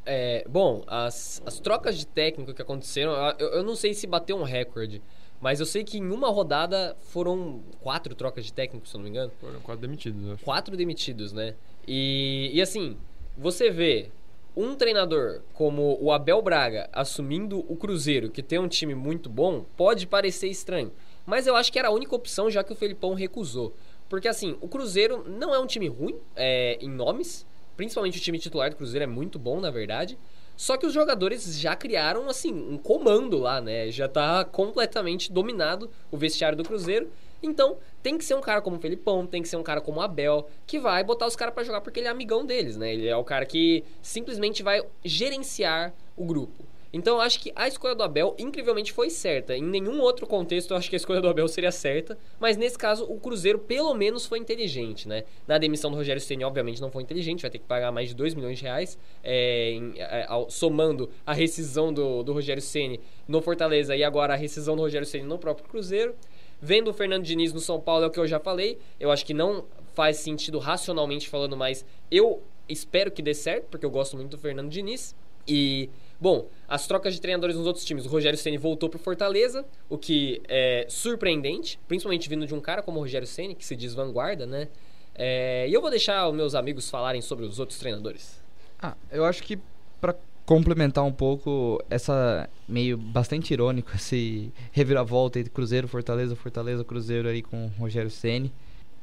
É, 0.05 0.45
bom, 0.47 0.83
as, 0.85 1.41
as 1.47 1.59
trocas 1.59 1.97
de 1.97 2.05
técnico 2.05 2.53
que 2.53 2.61
aconteceram, 2.61 3.13
eu, 3.39 3.47
eu 3.53 3.63
não 3.63 3.75
sei 3.75 3.95
se 3.95 4.05
bateu 4.05 4.37
um 4.37 4.43
recorde, 4.43 5.01
mas 5.43 5.59
eu 5.59 5.65
sei 5.65 5.83
que 5.83 5.97
em 5.97 6.09
uma 6.09 6.29
rodada 6.29 6.95
foram 7.01 7.61
quatro 7.81 8.15
trocas 8.15 8.45
de 8.45 8.53
técnico, 8.53 8.87
se 8.87 8.95
eu 8.95 8.99
não 8.99 9.03
me 9.03 9.09
engano. 9.09 9.29
Foram 9.41 9.59
quatro 9.59 9.81
demitidos, 9.81 10.25
eu 10.25 10.33
acho. 10.35 10.45
Quatro 10.45 10.77
demitidos, 10.77 11.33
né? 11.33 11.53
E, 11.85 12.49
e 12.53 12.61
assim, 12.61 12.95
você 13.37 13.69
vê 13.69 14.09
um 14.55 14.73
treinador 14.73 15.41
como 15.53 15.97
o 15.99 16.13
Abel 16.13 16.41
Braga 16.41 16.89
assumindo 16.93 17.59
o 17.67 17.75
Cruzeiro, 17.75 18.29
que 18.29 18.41
tem 18.41 18.57
um 18.57 18.69
time 18.69 18.95
muito 18.95 19.29
bom, 19.29 19.65
pode 19.75 20.07
parecer 20.07 20.47
estranho. 20.47 20.93
Mas 21.25 21.45
eu 21.45 21.57
acho 21.57 21.73
que 21.73 21.77
era 21.77 21.89
a 21.89 21.91
única 21.91 22.15
opção, 22.15 22.49
já 22.49 22.63
que 22.63 22.71
o 22.71 22.75
Felipão 22.75 23.13
recusou. 23.13 23.75
Porque 24.07 24.29
assim, 24.29 24.55
o 24.61 24.69
Cruzeiro 24.69 25.25
não 25.27 25.53
é 25.53 25.59
um 25.59 25.67
time 25.67 25.89
ruim 25.89 26.15
é, 26.37 26.77
em 26.79 26.89
nomes, 26.89 27.45
principalmente 27.75 28.17
o 28.17 28.21
time 28.21 28.39
titular 28.39 28.69
do 28.69 28.77
Cruzeiro 28.77 29.03
é 29.03 29.07
muito 29.07 29.37
bom, 29.37 29.59
na 29.59 29.69
verdade. 29.69 30.17
Só 30.55 30.77
que 30.77 30.85
os 30.85 30.93
jogadores 30.93 31.59
já 31.59 31.75
criaram, 31.75 32.29
assim, 32.29 32.53
um 32.53 32.77
comando 32.77 33.37
lá, 33.39 33.59
né? 33.59 33.89
Já 33.91 34.07
tá 34.07 34.45
completamente 34.45 35.31
dominado 35.31 35.89
o 36.11 36.17
vestiário 36.17 36.57
do 36.57 36.63
Cruzeiro. 36.63 37.09
Então, 37.41 37.77
tem 38.01 38.17
que 38.17 38.23
ser 38.23 38.35
um 38.35 38.41
cara 38.41 38.61
como 38.61 38.77
o 38.77 38.79
Felipão, 38.79 39.27
tem 39.27 39.41
que 39.41 39.49
ser 39.49 39.57
um 39.57 39.63
cara 39.63 39.81
como 39.81 39.99
o 39.99 40.01
Abel, 40.01 40.47
que 40.65 40.79
vai 40.79 41.03
botar 41.03 41.27
os 41.27 41.35
caras 41.35 41.53
pra 41.53 41.63
jogar 41.63 41.81
porque 41.81 41.99
ele 41.99 42.07
é 42.07 42.11
amigão 42.11 42.45
deles, 42.45 42.77
né? 42.77 42.93
Ele 42.93 43.07
é 43.07 43.17
o 43.17 43.23
cara 43.23 43.45
que 43.45 43.83
simplesmente 44.01 44.63
vai 44.63 44.81
gerenciar 45.03 45.93
o 46.15 46.25
grupo. 46.25 46.63
Então, 46.95 47.15
eu 47.15 47.21
acho 47.21 47.39
que 47.39 47.51
a 47.55 47.67
escolha 47.67 47.95
do 47.95 48.03
Abel, 48.03 48.35
incrivelmente, 48.37 48.93
foi 48.93 49.09
certa. 49.09 49.57
Em 49.57 49.63
nenhum 49.63 49.99
outro 49.99 50.27
contexto, 50.27 50.71
eu 50.71 50.77
acho 50.77 50.87
que 50.89 50.95
a 50.95 50.97
escolha 50.97 51.19
do 51.19 51.27
Abel 51.27 51.47
seria 51.47 51.71
certa. 51.71 52.15
Mas, 52.39 52.55
nesse 52.55 52.77
caso, 52.77 53.03
o 53.05 53.19
Cruzeiro, 53.19 53.57
pelo 53.57 53.93
menos, 53.95 54.27
foi 54.27 54.37
inteligente, 54.37 55.07
né? 55.07 55.23
Na 55.47 55.57
demissão 55.57 55.89
do 55.89 55.97
Rogério 55.97 56.21
Ceni, 56.21 56.43
obviamente, 56.43 56.79
não 56.79 56.91
foi 56.91 57.01
inteligente. 57.01 57.41
Vai 57.41 57.49
ter 57.49 57.57
que 57.57 57.65
pagar 57.65 57.91
mais 57.91 58.09
de 58.09 58.15
2 58.15 58.35
milhões 58.35 58.59
de 58.59 58.63
reais. 58.65 58.97
é, 59.23 59.71
em- 59.71 59.93
é, 59.97 60.25
ao- 60.29 60.49
somando 60.51 61.09
a 61.25 61.33
rescisão 61.33 61.91
do, 61.91 62.21
do 62.21 62.31
Rogério 62.31 62.61
Ceni 62.61 62.99
no 63.27 63.41
Fortaleza 63.41 63.95
e 63.95 64.03
agora 64.03 64.33
a 64.33 64.37
rescisão 64.37 64.75
do 64.75 64.83
Rogério 64.83 65.07
Ceni 65.07 65.23
no 65.25 65.39
próprio 65.39 65.67
Cruzeiro. 65.67 66.13
Vendo 66.61 66.89
o 66.91 66.93
Fernando 66.93 67.23
Diniz 67.23 67.51
no 67.51 67.59
São 67.59 67.79
Paulo, 67.81 68.03
é 68.03 68.07
o 68.07 68.11
que 68.11 68.19
eu 68.19 68.27
já 68.27 68.39
falei. 68.39 68.77
Eu 68.99 69.09
acho 69.11 69.25
que 69.25 69.33
não 69.33 69.65
faz 69.95 70.17
sentido 70.17 70.59
racionalmente 70.59 71.27
falando, 71.27 71.57
mas 71.57 71.83
eu 72.11 72.41
espero 72.69 73.09
que 73.11 73.21
dê 73.21 73.33
certo, 73.33 73.65
porque 73.71 73.85
eu 73.85 73.89
gosto 73.89 74.15
muito 74.15 74.29
do 74.31 74.37
Fernando 74.37 74.69
Diniz. 74.69 75.15
E, 75.47 75.89
bom, 76.19 76.47
as 76.67 76.87
trocas 76.87 77.13
de 77.13 77.21
treinadores 77.21 77.55
nos 77.55 77.67
outros 77.67 77.85
times. 77.85 78.05
O 78.05 78.09
Rogério 78.09 78.37
Ceni 78.37 78.57
voltou 78.57 78.89
pro 78.89 78.99
Fortaleza, 78.99 79.65
o 79.89 79.97
que 79.97 80.41
é 80.47 80.85
surpreendente, 80.89 81.79
principalmente 81.87 82.29
vindo 82.29 82.47
de 82.47 82.53
um 82.53 82.59
cara 82.59 82.81
como 82.81 82.99
o 82.99 83.01
Rogério 83.01 83.27
Ceni, 83.27 83.55
que 83.55 83.65
se 83.65 83.75
diz 83.75 83.93
vanguarda, 83.93 84.45
né? 84.45 84.67
É, 85.15 85.67
e 85.67 85.73
eu 85.73 85.81
vou 85.81 85.89
deixar 85.89 86.27
os 86.27 86.35
meus 86.35 86.55
amigos 86.55 86.89
falarem 86.89 87.21
sobre 87.21 87.45
os 87.45 87.59
outros 87.59 87.77
treinadores. 87.77 88.41
Ah, 88.81 88.95
eu 89.11 89.23
acho 89.25 89.43
que 89.43 89.59
pra 90.01 90.15
complementar 90.45 91.03
um 91.03 91.11
pouco 91.11 91.81
essa 91.89 92.49
meio 92.67 92.97
bastante 92.97 93.53
irônico 93.53 93.91
esse 93.95 94.51
reviravolta 94.71 95.39
entre 95.39 95.51
Cruzeiro, 95.51 95.87
Fortaleza, 95.87 96.35
Fortaleza, 96.35 96.83
Cruzeiro 96.83 97.27
aí 97.27 97.41
com 97.41 97.65
o 97.65 97.71
Rogério 97.79 98.09
Ceni. 98.09 98.51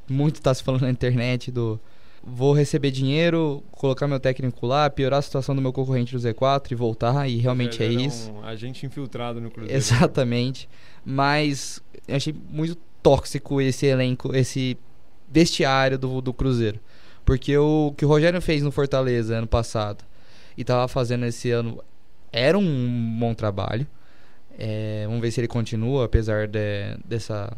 Muito 0.08 0.42
tá 0.42 0.52
se 0.52 0.62
falando 0.62 0.82
na 0.82 0.90
internet 0.90 1.50
do 1.50 1.78
vou 2.22 2.52
receber 2.52 2.90
dinheiro, 2.90 3.62
colocar 3.72 4.06
meu 4.06 4.20
técnico 4.20 4.66
lá, 4.66 4.88
piorar 4.90 5.18
a 5.18 5.22
situação 5.22 5.54
do 5.54 5.62
meu 5.62 5.72
concorrente 5.72 6.12
do 6.14 6.20
Z4 6.20 6.72
e 6.72 6.74
voltar 6.74 7.28
e 7.28 7.38
realmente 7.38 7.82
é 7.82 7.86
isso. 7.86 8.30
Um 8.30 8.44
agente 8.44 8.84
infiltrado 8.84 9.40
no 9.40 9.50
Cruzeiro. 9.50 9.76
Exatamente. 9.76 10.68
Mas 11.04 11.82
eu 12.06 12.16
achei 12.16 12.34
muito 12.50 12.76
tóxico 13.02 13.60
esse 13.60 13.86
elenco, 13.86 14.34
esse 14.34 14.76
vestiário 15.30 15.98
do, 15.98 16.20
do 16.20 16.32
Cruzeiro. 16.32 16.78
Porque 17.24 17.56
o 17.56 17.94
que 17.96 18.04
o 18.04 18.08
Rogério 18.08 18.40
fez 18.40 18.62
no 18.62 18.70
Fortaleza 18.70 19.36
ano 19.36 19.46
passado 19.46 20.04
e 20.56 20.64
tava 20.64 20.88
fazendo 20.88 21.24
esse 21.24 21.50
ano 21.50 21.82
era 22.32 22.58
um 22.58 23.18
bom 23.18 23.34
trabalho. 23.34 23.86
É, 24.58 25.04
vamos 25.06 25.20
ver 25.22 25.30
se 25.30 25.40
ele 25.40 25.48
continua, 25.48 26.04
apesar 26.04 26.46
de, 26.46 26.96
dessa. 27.04 27.56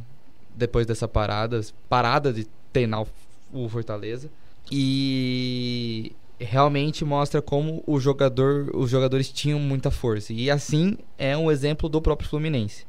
Depois 0.55 0.87
dessa 0.87 1.09
parada, 1.09 1.61
parada 1.89 2.33
de 2.33 2.47
treinar 2.73 3.05
o 3.53 3.69
Fortaleza. 3.69 4.31
E 4.71 6.13
realmente 6.39 7.05
mostra 7.05 7.41
como 7.41 7.83
o 7.87 8.01
jogador, 8.01 8.71
os 8.75 8.91
jogadores 8.91 9.29
tinham 9.29 9.59
muita 9.59 9.91
força. 9.91 10.33
E 10.33 10.51
assim 10.51 10.97
é 11.19 11.37
um 11.37 11.51
exemplo 11.51 11.89
do 11.89 12.01
próprio 12.03 12.29
Fluminense. 12.29 12.85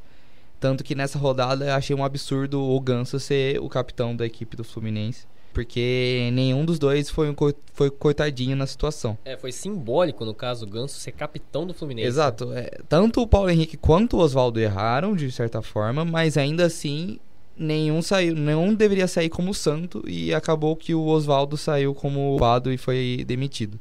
Tanto 0.60 0.84
que 0.84 0.96
nessa 0.96 1.20
rodada 1.20 1.66
eu 1.66 1.74
achei 1.74 1.96
um 1.96 2.04
absurdo 2.04 2.62
o 2.62 2.80
Ganso 2.80 3.20
ser 3.20 3.60
o 3.60 3.68
capitão 3.70 4.16
da 4.16 4.26
equipe 4.26 4.56
do 4.56 4.64
Fluminense. 4.64 5.28
Porque 5.54 6.32
nenhum 6.34 6.66
dos 6.66 6.80
dois 6.80 7.12
foi, 7.12 7.30
um 7.30 7.36
co- 7.36 7.54
foi 7.74 7.92
coitadinho 7.92 8.56
na 8.56 8.66
situação. 8.66 9.16
É, 9.24 9.38
foi 9.38 9.52
simbólico, 9.52 10.26
no 10.26 10.34
caso, 10.34 10.66
o 10.66 10.68
Ganso 10.70 10.98
ser 11.00 11.12
capitão 11.12 11.68
do 11.68 11.76
Fluminense. 11.76 12.08
Exato. 12.08 12.52
é, 12.54 12.72
tanto 12.90 13.22
o 13.22 13.28
Paulo 13.28 13.52
Henrique 13.52 13.78
quanto 13.78 14.18
o 14.18 14.20
Oswaldo 14.20 14.60
erraram, 14.60 15.16
de 15.16 15.32
certa 15.32 15.62
forma, 15.62 16.04
mas 16.04 16.38
ainda 16.38 16.66
assim 16.66 17.20
nenhum 17.58 18.02
saiu, 18.02 18.36
nenhum 18.36 18.74
deveria 18.74 19.08
sair 19.08 19.30
como 19.30 19.54
santo 19.54 20.04
e 20.08 20.34
acabou 20.34 20.76
que 20.76 20.94
o 20.94 21.06
Oswaldo 21.06 21.58
saiu 21.58 21.94
como 21.94 22.32
culpado 22.32 22.72
e 22.72 22.78
foi 22.78 23.24
demitido. 23.28 23.80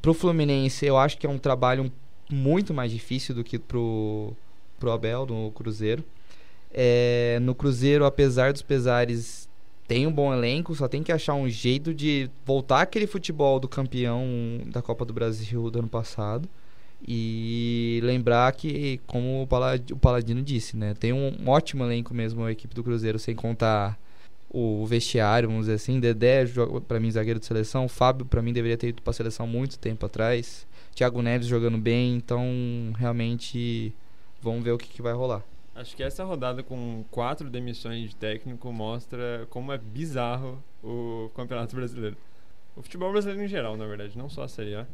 Pro 0.00 0.14
Fluminense, 0.14 0.84
eu 0.84 0.96
acho 0.96 1.18
que 1.18 1.26
é 1.26 1.30
um 1.30 1.38
trabalho 1.38 1.90
muito 2.30 2.74
mais 2.74 2.92
difícil 2.92 3.34
do 3.34 3.42
que 3.42 3.58
pro, 3.58 4.32
pro 4.78 4.92
Abel, 4.92 5.26
no 5.26 5.50
Cruzeiro. 5.52 6.04
É, 6.72 7.38
no 7.40 7.54
Cruzeiro, 7.54 8.04
apesar 8.04 8.52
dos 8.52 8.62
pesares, 8.62 9.48
tem 9.88 10.06
um 10.06 10.12
bom 10.12 10.32
elenco, 10.32 10.74
só 10.74 10.88
tem 10.88 11.02
que 11.02 11.12
achar 11.12 11.34
um 11.34 11.48
jeito 11.48 11.94
de 11.94 12.28
voltar 12.44 12.82
aquele 12.82 13.06
futebol 13.06 13.58
do 13.58 13.68
campeão 13.68 14.24
da 14.66 14.82
Copa 14.82 15.04
do 15.04 15.12
Brasil 15.12 15.70
do 15.70 15.78
ano 15.78 15.88
passado. 15.88 16.48
E 17.06 18.00
lembrar 18.02 18.52
que, 18.52 19.00
como 19.06 19.42
o 19.42 19.46
Palad- 19.46 19.92
o 19.92 19.96
Paladino 19.96 20.42
disse, 20.42 20.76
né? 20.76 20.92
Tem 20.94 21.12
um 21.12 21.48
ótimo 21.48 21.84
elenco 21.84 22.12
mesmo 22.12 22.42
a 22.44 22.50
equipe 22.50 22.74
do 22.74 22.82
Cruzeiro, 22.82 23.18
sem 23.18 23.34
contar 23.34 23.96
o 24.50 24.84
vestiário, 24.86 25.48
vamos 25.48 25.66
dizer 25.66 25.74
assim. 25.74 26.00
Dedé, 26.00 26.44
pra 26.88 26.98
mim, 26.98 27.10
zagueiro 27.10 27.38
de 27.38 27.46
seleção. 27.46 27.88
Fábio, 27.88 28.26
pra 28.26 28.42
mim, 28.42 28.52
deveria 28.52 28.76
ter 28.76 28.88
ido 28.88 29.02
pra 29.02 29.12
seleção 29.12 29.46
muito 29.46 29.78
tempo 29.78 30.04
atrás. 30.04 30.66
Thiago 30.94 31.22
Neves 31.22 31.46
jogando 31.46 31.78
bem. 31.78 32.16
Então, 32.16 32.42
realmente, 32.98 33.92
vamos 34.42 34.64
ver 34.64 34.72
o 34.72 34.78
que, 34.78 34.88
que 34.88 35.02
vai 35.02 35.12
rolar. 35.12 35.42
Acho 35.76 35.94
que 35.94 36.02
essa 36.02 36.24
rodada 36.24 36.62
com 36.62 37.04
quatro 37.10 37.50
demissões 37.50 38.08
de 38.08 38.16
técnico 38.16 38.72
mostra 38.72 39.46
como 39.50 39.70
é 39.72 39.78
bizarro 39.78 40.58
o 40.82 41.30
Campeonato 41.36 41.76
Brasileiro. 41.76 42.16
O 42.74 42.82
futebol 42.82 43.12
brasileiro 43.12 43.44
em 43.44 43.48
geral, 43.48 43.76
na 43.76 43.86
verdade, 43.86 44.16
não 44.16 44.28
só 44.28 44.42
a 44.42 44.48
Série 44.48 44.74
A. 44.74 44.86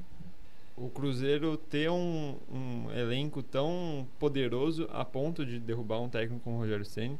O 0.82 0.88
Cruzeiro 0.90 1.56
ter 1.56 1.88
um, 1.90 2.36
um 2.50 2.90
elenco 2.90 3.40
tão 3.40 4.06
poderoso 4.18 4.88
a 4.92 5.04
ponto 5.04 5.46
de 5.46 5.60
derrubar 5.60 6.00
um 6.00 6.08
técnico 6.08 6.42
como 6.42 6.56
o 6.56 6.58
Rogério 6.58 6.84
Ceni, 6.84 7.18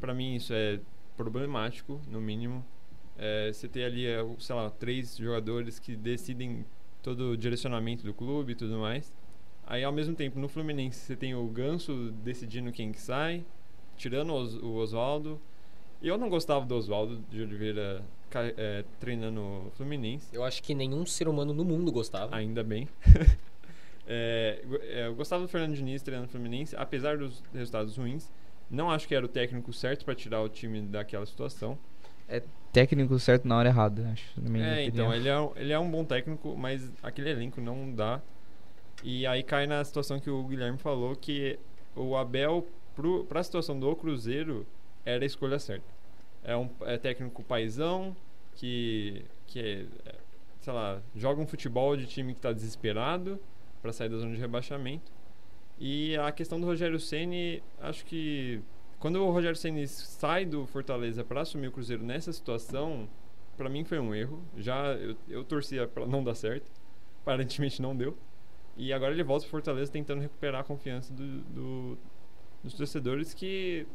para 0.00 0.14
mim 0.14 0.36
isso 0.36 0.52
é 0.54 0.78
problemático, 1.16 2.00
no 2.08 2.20
mínimo. 2.20 2.64
É, 3.18 3.52
você 3.52 3.66
ter 3.68 3.84
ali, 3.84 4.06
é, 4.06 4.24
sei 4.38 4.54
lá, 4.54 4.70
três 4.70 5.16
jogadores 5.16 5.78
que 5.78 5.96
decidem 5.96 6.64
todo 7.02 7.30
o 7.32 7.36
direcionamento 7.36 8.04
do 8.04 8.14
clube 8.14 8.52
e 8.52 8.54
tudo 8.54 8.78
mais. 8.78 9.12
Aí, 9.66 9.82
ao 9.82 9.92
mesmo 9.92 10.14
tempo, 10.14 10.38
no 10.38 10.48
Fluminense, 10.48 10.98
você 11.00 11.16
tem 11.16 11.34
o 11.34 11.44
Ganso 11.48 12.12
decidindo 12.22 12.70
quem 12.70 12.92
que 12.92 13.00
sai, 13.00 13.44
tirando 13.96 14.30
o 14.32 14.40
Os- 14.40 14.54
o 14.56 14.74
Oswaldo. 14.74 15.40
Eu 16.02 16.16
não 16.18 16.28
gostava 16.28 16.64
do 16.66 16.74
Oswaldo 16.76 17.18
de 17.30 17.40
Oliveira 17.42 18.04
é, 18.40 18.84
treinando 19.00 19.70
Fluminense, 19.76 20.26
Eu 20.32 20.42
acho 20.44 20.62
que 20.62 20.74
nenhum 20.74 21.04
ser 21.06 21.28
humano 21.28 21.52
no 21.54 21.64
mundo 21.64 21.90
gostava. 21.92 22.34
ainda 22.34 22.62
bem. 22.64 22.88
É, 24.06 24.62
é, 24.82 25.06
eu 25.06 25.14
gostava 25.14 25.42
do 25.42 25.48
Fernando 25.48 25.74
Diniz 25.74 26.02
treinando 26.02 26.28
Fluminense, 26.28 26.76
apesar 26.76 27.16
dos 27.16 27.42
resultados 27.54 27.96
ruins. 27.96 28.30
Não 28.70 28.90
acho 28.90 29.08
que 29.08 29.14
era 29.14 29.24
o 29.24 29.28
técnico 29.28 29.72
certo 29.72 30.04
para 30.04 30.14
tirar 30.14 30.42
o 30.42 30.48
time 30.48 30.82
daquela 30.82 31.24
situação. 31.24 31.78
Técnico 32.72 33.18
certo 33.18 33.46
na 33.46 33.56
hora 33.56 33.68
errada, 33.68 34.10
acho. 34.12 34.38
Na 34.40 34.50
minha 34.50 34.64
É, 34.64 34.72
opinião. 34.88 35.06
então, 35.06 35.14
ele 35.14 35.28
é, 35.28 35.38
um- 35.40 35.52
ele 35.56 35.72
é 35.72 35.78
um 35.78 35.90
bom 35.90 36.04
técnico, 36.04 36.56
mas 36.56 36.90
aquele 37.02 37.30
elenco 37.30 37.60
não 37.60 37.92
dá. 37.94 38.20
E 39.02 39.26
aí 39.26 39.42
cai 39.42 39.66
na 39.66 39.82
situação 39.84 40.18
que 40.18 40.28
o 40.28 40.42
Guilherme 40.44 40.76
falou, 40.78 41.14
que 41.14 41.58
o 41.94 42.16
Abel, 42.16 42.66
pro, 42.96 43.24
pra 43.24 43.42
situação 43.42 43.78
do 43.78 43.94
Cruzeiro, 43.94 44.66
era 45.04 45.22
a 45.22 45.26
escolha 45.26 45.58
certa. 45.58 45.86
É 46.42 46.56
um 46.56 46.68
é 46.82 46.98
técnico 46.98 47.42
paizão, 47.42 48.14
que, 48.54 49.24
que 49.46 49.60
é, 49.60 49.86
sei 50.60 50.72
lá, 50.72 51.00
joga 51.14 51.40
um 51.40 51.46
futebol 51.46 51.96
de 51.96 52.06
time 52.06 52.34
que 52.34 52.40
tá 52.40 52.52
desesperado, 52.52 53.38
para 53.82 53.92
sair 53.92 54.08
da 54.08 54.16
zona 54.16 54.34
de 54.34 54.40
rebaixamento. 54.40 55.12
E 55.78 56.16
a 56.16 56.32
questão 56.32 56.58
do 56.58 56.66
Rogério 56.66 56.98
Ceni, 56.98 57.62
acho 57.80 58.04
que 58.06 58.62
quando 58.98 59.16
o 59.16 59.30
Rogério 59.30 59.56
Ceni 59.56 59.86
sai 59.86 60.46
do 60.46 60.66
Fortaleza 60.66 61.22
para 61.22 61.42
assumir 61.42 61.68
o 61.68 61.72
Cruzeiro 61.72 62.02
nessa 62.02 62.32
situação, 62.32 63.06
para 63.56 63.68
mim 63.68 63.84
foi 63.84 63.98
um 63.98 64.14
erro. 64.14 64.42
Já 64.56 64.94
eu, 64.94 65.16
eu 65.28 65.44
torcia 65.44 65.86
para 65.86 66.06
não 66.06 66.24
dar 66.24 66.34
certo, 66.34 66.70
aparentemente 67.20 67.82
não 67.82 67.94
deu. 67.94 68.16
E 68.76 68.92
agora 68.92 69.12
ele 69.12 69.22
volta 69.22 69.42
para 69.44 69.50
Fortaleza 69.50 69.92
tentando 69.92 70.22
recuperar 70.22 70.62
a 70.62 70.64
confiança 70.64 71.12
do, 71.12 71.40
do, 71.42 71.98
dos 72.62 72.72
torcedores 72.72 73.34
que 73.34 73.86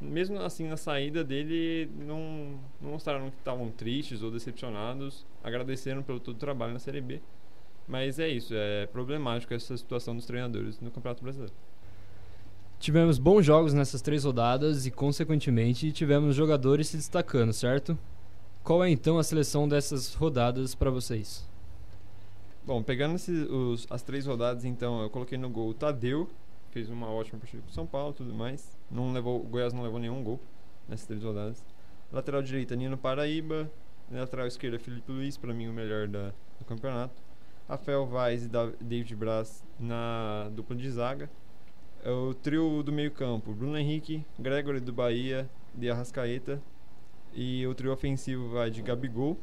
mesmo 0.00 0.38
assim 0.40 0.68
na 0.68 0.76
saída 0.76 1.24
dele 1.24 1.90
não, 1.98 2.58
não 2.80 2.90
mostraram 2.92 3.30
que 3.30 3.38
estavam 3.38 3.70
tristes 3.70 4.22
ou 4.22 4.30
decepcionados, 4.30 5.26
agradeceram 5.42 6.02
pelo 6.02 6.20
todo 6.20 6.36
o 6.36 6.38
trabalho 6.38 6.72
na 6.72 6.78
Série 6.78 7.00
B. 7.00 7.20
Mas 7.88 8.18
é 8.18 8.28
isso, 8.28 8.52
é 8.54 8.86
problemático 8.86 9.54
essa 9.54 9.76
situação 9.76 10.14
dos 10.14 10.26
treinadores 10.26 10.80
no 10.80 10.90
Campeonato 10.90 11.22
Brasileiro. 11.22 11.54
Tivemos 12.78 13.18
bons 13.18 13.44
jogos 13.46 13.72
nessas 13.72 14.02
três 14.02 14.24
rodadas 14.24 14.86
e, 14.86 14.90
consequentemente, 14.90 15.92
tivemos 15.92 16.36
jogadores 16.36 16.88
se 16.88 16.96
destacando, 16.96 17.52
certo? 17.52 17.98
Qual 18.62 18.84
é 18.84 18.90
então 18.90 19.18
a 19.18 19.22
seleção 19.22 19.68
dessas 19.68 20.12
rodadas 20.14 20.74
para 20.74 20.90
vocês? 20.90 21.48
Bom, 22.66 22.82
pegando 22.82 23.14
esses, 23.14 23.48
os, 23.48 23.86
as 23.88 24.02
três 24.02 24.26
rodadas, 24.26 24.64
então, 24.64 25.00
eu 25.00 25.08
coloquei 25.08 25.38
no 25.38 25.48
gol 25.48 25.70
o 25.70 25.74
Tadeu, 25.74 26.28
fez 26.76 26.90
uma 26.90 27.08
ótima 27.08 27.38
partida 27.38 27.62
com 27.62 27.70
o 27.70 27.72
São 27.72 27.86
Paulo 27.86 28.12
tudo 28.12 28.34
mais. 28.34 28.76
Não 28.90 29.10
levou, 29.10 29.40
o 29.40 29.44
Goiás 29.44 29.72
não 29.72 29.82
levou 29.82 29.98
nenhum 29.98 30.22
gol 30.22 30.38
nessas 30.86 31.06
três 31.06 31.24
rodadas. 31.24 31.64
Lateral 32.12 32.42
direita, 32.42 32.76
Nino 32.76 32.98
Paraíba. 32.98 33.70
Lateral 34.10 34.46
esquerda, 34.46 34.78
Felipe 34.78 35.10
Luiz, 35.10 35.38
para 35.38 35.54
mim 35.54 35.68
o 35.68 35.72
melhor 35.72 36.06
da, 36.06 36.34
do 36.58 36.66
campeonato. 36.66 37.14
Rafael 37.66 38.06
Vaz 38.06 38.44
e 38.44 38.48
David 38.78 39.16
Braz 39.16 39.64
na 39.80 40.50
dupla 40.52 40.76
de 40.76 40.90
zaga. 40.90 41.30
É 42.04 42.10
o 42.10 42.34
trio 42.34 42.82
do 42.82 42.92
meio-campo: 42.92 43.54
Bruno 43.54 43.78
Henrique, 43.78 44.22
Gregory 44.38 44.80
do 44.80 44.92
Bahia, 44.92 45.48
de 45.74 45.90
Arrascaeta. 45.90 46.60
E 47.32 47.66
o 47.66 47.74
trio 47.74 47.90
ofensivo 47.90 48.50
vai 48.50 48.70
de 48.70 48.82
Gabigol, 48.82 49.38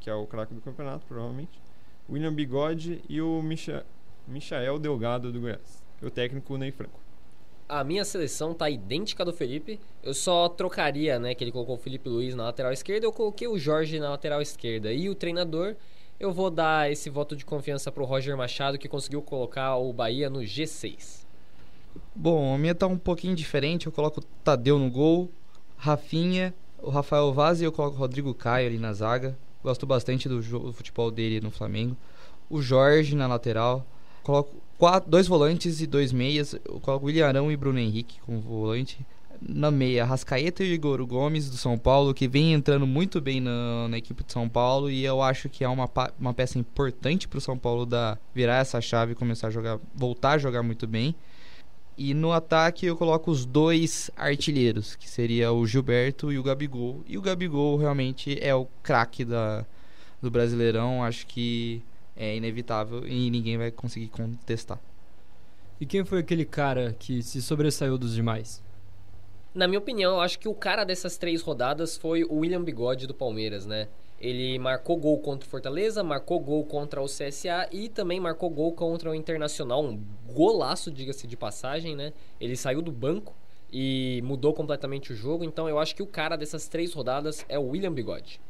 que 0.00 0.10
é 0.10 0.14
o 0.14 0.26
craque 0.26 0.52
do 0.52 0.60
campeonato, 0.60 1.06
provavelmente. 1.06 1.62
William 2.10 2.34
Bigode 2.34 3.00
e 3.08 3.22
o 3.22 3.40
Micha 3.40 3.86
Michael 4.26 4.80
Delgado 4.80 5.30
do 5.30 5.40
Goiás. 5.40 5.82
O 6.02 6.10
técnico 6.10 6.56
Ney 6.56 6.72
Franco. 6.72 7.00
A 7.68 7.82
minha 7.84 8.04
seleção 8.04 8.52
tá 8.52 8.68
idêntica 8.68 9.24
do 9.24 9.32
Felipe. 9.32 9.80
Eu 10.02 10.12
só 10.12 10.48
trocaria, 10.48 11.18
né? 11.18 11.34
Que 11.34 11.44
ele 11.44 11.52
colocou 11.52 11.76
o 11.76 11.78
Felipe 11.78 12.08
Luiz 12.08 12.34
na 12.34 12.44
lateral 12.44 12.72
esquerda, 12.72 13.06
eu 13.06 13.12
coloquei 13.12 13.48
o 13.48 13.58
Jorge 13.58 13.98
na 13.98 14.10
lateral 14.10 14.42
esquerda. 14.42 14.92
E 14.92 15.08
o 15.08 15.14
treinador, 15.14 15.74
eu 16.20 16.32
vou 16.32 16.50
dar 16.50 16.90
esse 16.90 17.08
voto 17.08 17.34
de 17.34 17.44
confiança 17.44 17.90
pro 17.90 18.04
Roger 18.04 18.36
Machado, 18.36 18.78
que 18.78 18.88
conseguiu 18.88 19.22
colocar 19.22 19.76
o 19.76 19.92
Bahia 19.92 20.28
no 20.28 20.40
G6. 20.40 21.24
Bom, 22.14 22.54
a 22.54 22.58
minha 22.58 22.74
tá 22.74 22.86
um 22.86 22.98
pouquinho 22.98 23.34
diferente. 23.34 23.86
Eu 23.86 23.92
coloco 23.92 24.20
o 24.20 24.24
Tadeu 24.44 24.78
no 24.78 24.90
gol, 24.90 25.30
Rafinha, 25.76 26.54
o 26.82 26.90
Rafael 26.90 27.32
Vaz 27.32 27.60
e 27.60 27.64
eu 27.64 27.72
coloco 27.72 27.96
o 27.96 27.98
Rodrigo 27.98 28.34
Caio 28.34 28.66
ali 28.66 28.78
na 28.78 28.92
zaga. 28.92 29.36
Gosto 29.62 29.86
bastante 29.86 30.28
do, 30.28 30.42
jogo, 30.42 30.66
do 30.66 30.72
futebol 30.72 31.10
dele 31.10 31.40
no 31.40 31.50
Flamengo. 31.50 31.96
O 32.50 32.60
Jorge 32.60 33.14
na 33.14 33.26
lateral. 33.26 33.86
Coloco 34.22 34.54
quatro, 34.82 35.08
dois 35.08 35.28
volantes 35.28 35.80
e 35.80 35.86
dois 35.86 36.12
meias. 36.12 36.54
Eu 36.54 36.80
coloco 36.80 37.06
William 37.06 37.28
Arão 37.28 37.52
e 37.52 37.56
Bruno 37.56 37.78
Henrique 37.78 38.18
como 38.26 38.40
volante. 38.40 39.06
Na 39.40 39.70
meia, 39.70 40.04
Rascaeta 40.04 40.64
e 40.64 40.72
Igor 40.72 41.06
Gomes 41.06 41.48
do 41.48 41.56
São 41.56 41.78
Paulo, 41.78 42.12
que 42.12 42.26
vem 42.26 42.52
entrando 42.52 42.84
muito 42.84 43.20
bem 43.20 43.40
na, 43.40 43.86
na 43.86 43.98
equipe 43.98 44.24
de 44.24 44.32
São 44.32 44.48
Paulo. 44.48 44.90
E 44.90 45.04
eu 45.04 45.22
acho 45.22 45.48
que 45.48 45.62
é 45.62 45.68
uma, 45.68 45.88
uma 46.18 46.34
peça 46.34 46.58
importante 46.58 47.28
para 47.28 47.38
o 47.38 47.40
São 47.40 47.56
Paulo 47.56 47.86
da, 47.86 48.18
virar 48.34 48.56
essa 48.56 48.80
chave 48.80 49.12
e 49.12 49.14
começar 49.14 49.46
a 49.46 49.50
jogar, 49.50 49.78
voltar 49.94 50.32
a 50.32 50.38
jogar 50.38 50.64
muito 50.64 50.84
bem. 50.84 51.14
E 51.96 52.12
no 52.12 52.32
ataque 52.32 52.84
eu 52.84 52.96
coloco 52.96 53.30
os 53.30 53.44
dois 53.44 54.10
artilheiros, 54.16 54.96
que 54.96 55.08
seria 55.08 55.52
o 55.52 55.64
Gilberto 55.64 56.32
e 56.32 56.40
o 56.40 56.42
Gabigol. 56.42 57.04
E 57.06 57.16
o 57.16 57.22
Gabigol 57.22 57.76
realmente 57.76 58.36
é 58.42 58.52
o 58.52 58.66
craque 58.82 59.24
do 59.24 60.28
Brasileirão, 60.28 61.04
acho 61.04 61.24
que 61.28 61.84
é 62.16 62.36
inevitável 62.36 63.06
e 63.06 63.30
ninguém 63.30 63.58
vai 63.58 63.70
conseguir 63.70 64.08
contestar. 64.08 64.80
E 65.80 65.86
quem 65.86 66.04
foi 66.04 66.20
aquele 66.20 66.44
cara 66.44 66.94
que 66.98 67.22
se 67.22 67.42
sobressaiu 67.42 67.98
dos 67.98 68.14
demais? 68.14 68.62
Na 69.54 69.66
minha 69.66 69.78
opinião, 69.78 70.14
eu 70.14 70.20
acho 70.20 70.38
que 70.38 70.48
o 70.48 70.54
cara 70.54 70.84
dessas 70.84 71.18
três 71.18 71.42
rodadas 71.42 71.96
foi 71.96 72.24
o 72.24 72.36
William 72.36 72.62
Bigode 72.62 73.06
do 73.06 73.12
Palmeiras, 73.12 73.66
né? 73.66 73.88
Ele 74.18 74.56
marcou 74.58 74.96
gol 74.96 75.18
contra 75.18 75.46
o 75.46 75.50
Fortaleza, 75.50 76.02
marcou 76.04 76.38
gol 76.38 76.64
contra 76.64 77.02
o 77.02 77.06
CSA 77.06 77.68
e 77.72 77.88
também 77.88 78.20
marcou 78.20 78.48
gol 78.48 78.72
contra 78.72 79.10
o 79.10 79.14
Internacional. 79.14 79.84
Um 79.84 80.00
golaço, 80.32 80.92
diga-se 80.92 81.26
de 81.26 81.36
passagem, 81.36 81.96
né? 81.96 82.12
Ele 82.40 82.56
saiu 82.56 82.80
do 82.80 82.92
banco 82.92 83.34
e 83.72 84.22
mudou 84.24 84.54
completamente 84.54 85.12
o 85.12 85.16
jogo. 85.16 85.42
Então 85.42 85.68
eu 85.68 85.78
acho 85.78 85.96
que 85.96 86.02
o 86.02 86.06
cara 86.06 86.36
dessas 86.36 86.68
três 86.68 86.92
rodadas 86.92 87.44
é 87.48 87.58
o 87.58 87.70
William 87.70 87.92
Bigode. 87.92 88.40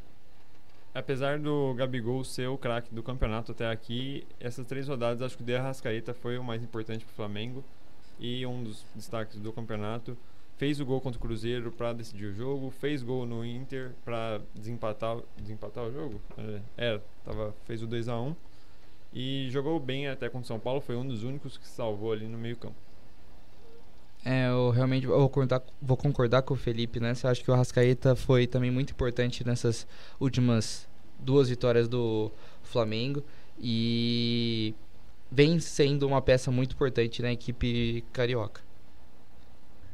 Apesar 0.95 1.39
do 1.39 1.73
Gabigol 1.75 2.23
ser 2.23 2.49
o 2.49 2.59
craque 2.59 2.95
do 2.95 3.03
campeonato 3.03 3.53
até 3.53 3.71
aqui, 3.71 4.27
essas 4.39 4.67
três 4.67 4.89
rodadas 4.89 5.23
acho 5.23 5.37
que 5.37 5.43
o 5.43 5.47
De 5.47 5.55
Arrascaeta 5.55 6.13
foi 6.13 6.37
o 6.37 6.45
mais 6.45 6.63
importante 6.63 7.05
para 7.05 7.13
o 7.13 7.17
Flamengo 7.17 7.65
e 8.21 8.45
um 8.45 8.63
dos 8.63 8.85
destaques 8.95 9.39
do 9.39 9.53
campeonato 9.53 10.17
fez 10.59 10.79
o 10.81 10.85
gol 10.85 11.01
contra 11.01 11.19
o 11.19 11.21
Cruzeiro 11.21 11.73
para 11.73 11.93
decidir 11.93 12.27
o 12.27 12.33
jogo, 12.35 12.71
fez 12.71 13.03
gol 13.03 13.27
no 13.27 13.45
Inter 13.45 13.93
para 14.05 14.41
desempatar, 14.55 15.19
desempatar 15.37 15.85
o 15.85 15.93
jogo. 15.93 16.21
É, 16.77 17.01
tava, 17.25 17.55
fez 17.65 17.83
o 17.83 17.87
2 17.87 18.09
a 18.09 18.21
1 18.21 18.37
e 19.15 19.49
jogou 19.51 19.81
bem 19.81 20.09
até 20.09 20.29
contra 20.29 20.45
o 20.45 20.47
São 20.47 20.61
Paulo, 20.61 20.81
foi 20.81 20.95
um 20.95 21.07
dos 21.07 21.25
únicos 21.25 21.57
que 21.57 21.67
salvou 21.67 22.13
ali 22.13 22.27
no 22.27 22.39
meio-campo. 22.39 22.77
É, 24.25 24.49
eu 24.49 24.71
realmente 24.71 25.07
vou 25.07 25.29
concordar, 25.29 25.63
vou 25.81 25.97
concordar 25.97 26.43
com 26.43 26.55
o 26.55 26.57
Felipe. 26.57 27.01
Né? 27.01 27.13
Acho 27.23 27.43
que 27.43 27.51
o 27.51 27.55
Arrascaeta 27.55 28.15
foi 28.15 28.47
também 28.47 28.71
muito 28.71 28.91
importante 28.91 29.45
nessas 29.45 29.87
últimas 30.21 30.89
duas 31.19 31.49
vitórias 31.49 31.89
do 31.89 32.31
Flamengo 32.63 33.23
e 33.59 34.75
vem 35.31 35.59
sendo 35.61 36.07
uma 36.07 36.21
peça 36.21 36.51
muito 36.51 36.75
importante 36.75 37.23
na 37.23 37.33
equipe 37.33 38.05
carioca. 38.13 38.61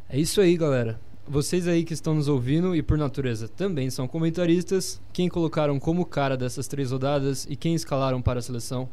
É 0.09 0.18
isso 0.18 0.41
aí, 0.41 0.57
galera. 0.57 1.01
Vocês 1.26 1.68
aí 1.68 1.85
que 1.85 1.93
estão 1.93 2.14
nos 2.14 2.29
ouvindo 2.29 2.74
e 2.74 2.83
por 2.83 2.97
natureza 2.97 3.47
também 3.47 3.91
são 3.91 4.09
comentaristas, 4.09 4.99
quem 5.12 5.29
colocaram 5.29 5.79
como 5.79 6.07
cara 6.07 6.39
dessas 6.39 6.66
três 6.66 6.91
rodadas 6.91 7.47
e 7.51 7.55
quem 7.55 7.74
escalaram 7.74 8.22
para 8.22 8.39
a 8.39 8.43
seleção? 8.43 8.89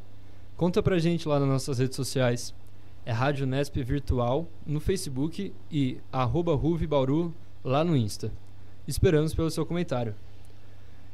Conta 0.57 0.83
pra 0.83 0.99
gente 0.99 1.27
lá 1.27 1.39
nas 1.39 1.47
nossas 1.47 1.79
redes 1.79 1.95
sociais. 1.95 2.53
É 3.05 3.11
Rádio 3.11 3.45
Nesp 3.45 3.83
Virtual 3.83 4.47
no 4.65 4.79
Facebook 4.79 5.53
e 5.71 5.99
arroba 6.11 6.57
Bauru 6.89 7.31
lá 7.63 7.83
no 7.83 7.95
Insta. 7.95 8.31
Esperamos 8.87 9.31
pelo 9.35 9.51
seu 9.51 9.63
comentário. 9.63 10.15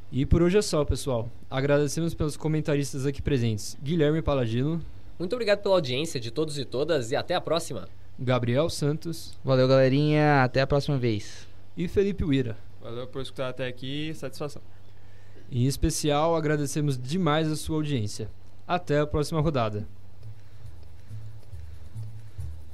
E 0.10 0.26
por 0.26 0.42
hoje 0.42 0.58
é 0.58 0.62
só, 0.62 0.86
pessoal. 0.86 1.30
Agradecemos 1.50 2.14
pelos 2.14 2.38
comentaristas 2.38 3.06
aqui 3.06 3.22
presentes. 3.22 3.78
Guilherme 3.84 4.22
Paladino. 4.22 4.82
Muito 5.20 5.34
obrigado 5.34 5.62
pela 5.62 5.76
audiência 5.76 6.18
de 6.18 6.32
todos 6.32 6.58
e 6.58 6.64
todas 6.64 7.12
e 7.12 7.16
até 7.16 7.36
a 7.36 7.42
próxima. 7.42 7.90
Gabriel 8.18 8.70
Santos. 8.70 9.38
Valeu, 9.44 9.68
galerinha. 9.68 10.44
Até 10.44 10.62
a 10.62 10.68
próxima 10.68 10.98
vez. 10.98 11.46
E 11.76 11.90
Felipe 11.90 12.24
Uira. 12.24 12.58
Valeu 12.82 13.06
por 13.06 13.22
escutar 13.22 13.50
até 13.50 13.68
aqui. 13.68 14.14
Satisfação. 14.14 14.62
Em 15.52 15.66
especial, 15.66 16.38
agradecemos 16.38 16.98
demais 16.98 17.52
a 17.52 17.58
sua 17.58 17.76
audiência. 17.76 18.30
Até 18.66 19.00
a 19.00 19.08
próxima 19.08 19.42
rodada. 19.42 19.86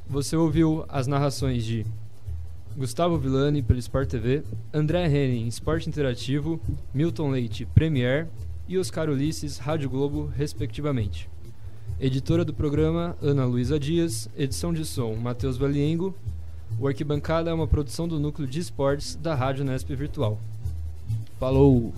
Você 0.09 0.37
ouviu 0.37 0.85
as 0.87 1.05
narrações 1.05 1.65
de 1.65 1.85
Gustavo 2.77 3.17
Villani 3.17 3.61
pelo 3.61 3.77
Sport 3.79 4.07
TV, 4.07 4.41
André 4.73 5.05
Henning, 5.05 5.47
Esporte 5.47 5.89
Interativo, 5.89 6.61
Milton 6.93 7.29
Leite, 7.31 7.65
Premier 7.65 8.27
e 8.69 8.77
Oscar 8.77 9.09
Ulisses, 9.09 9.57
Rádio 9.57 9.89
Globo, 9.89 10.31
respectivamente. 10.33 11.29
Editora 11.99 12.45
do 12.45 12.53
programa, 12.53 13.17
Ana 13.21 13.43
Luísa 13.43 13.77
Dias. 13.77 14.29
Edição 14.37 14.71
de 14.71 14.85
som, 14.85 15.13
Matheus 15.15 15.57
Valiengo. 15.57 16.15
O 16.79 16.87
Arquibancada 16.87 17.49
é 17.49 17.53
uma 17.53 17.67
produção 17.67 18.07
do 18.07 18.19
Núcleo 18.19 18.47
de 18.47 18.59
Esportes 18.59 19.15
da 19.15 19.35
Rádio 19.35 19.65
Nesp 19.65 19.93
Virtual. 19.93 20.39
Falou! 21.37 21.93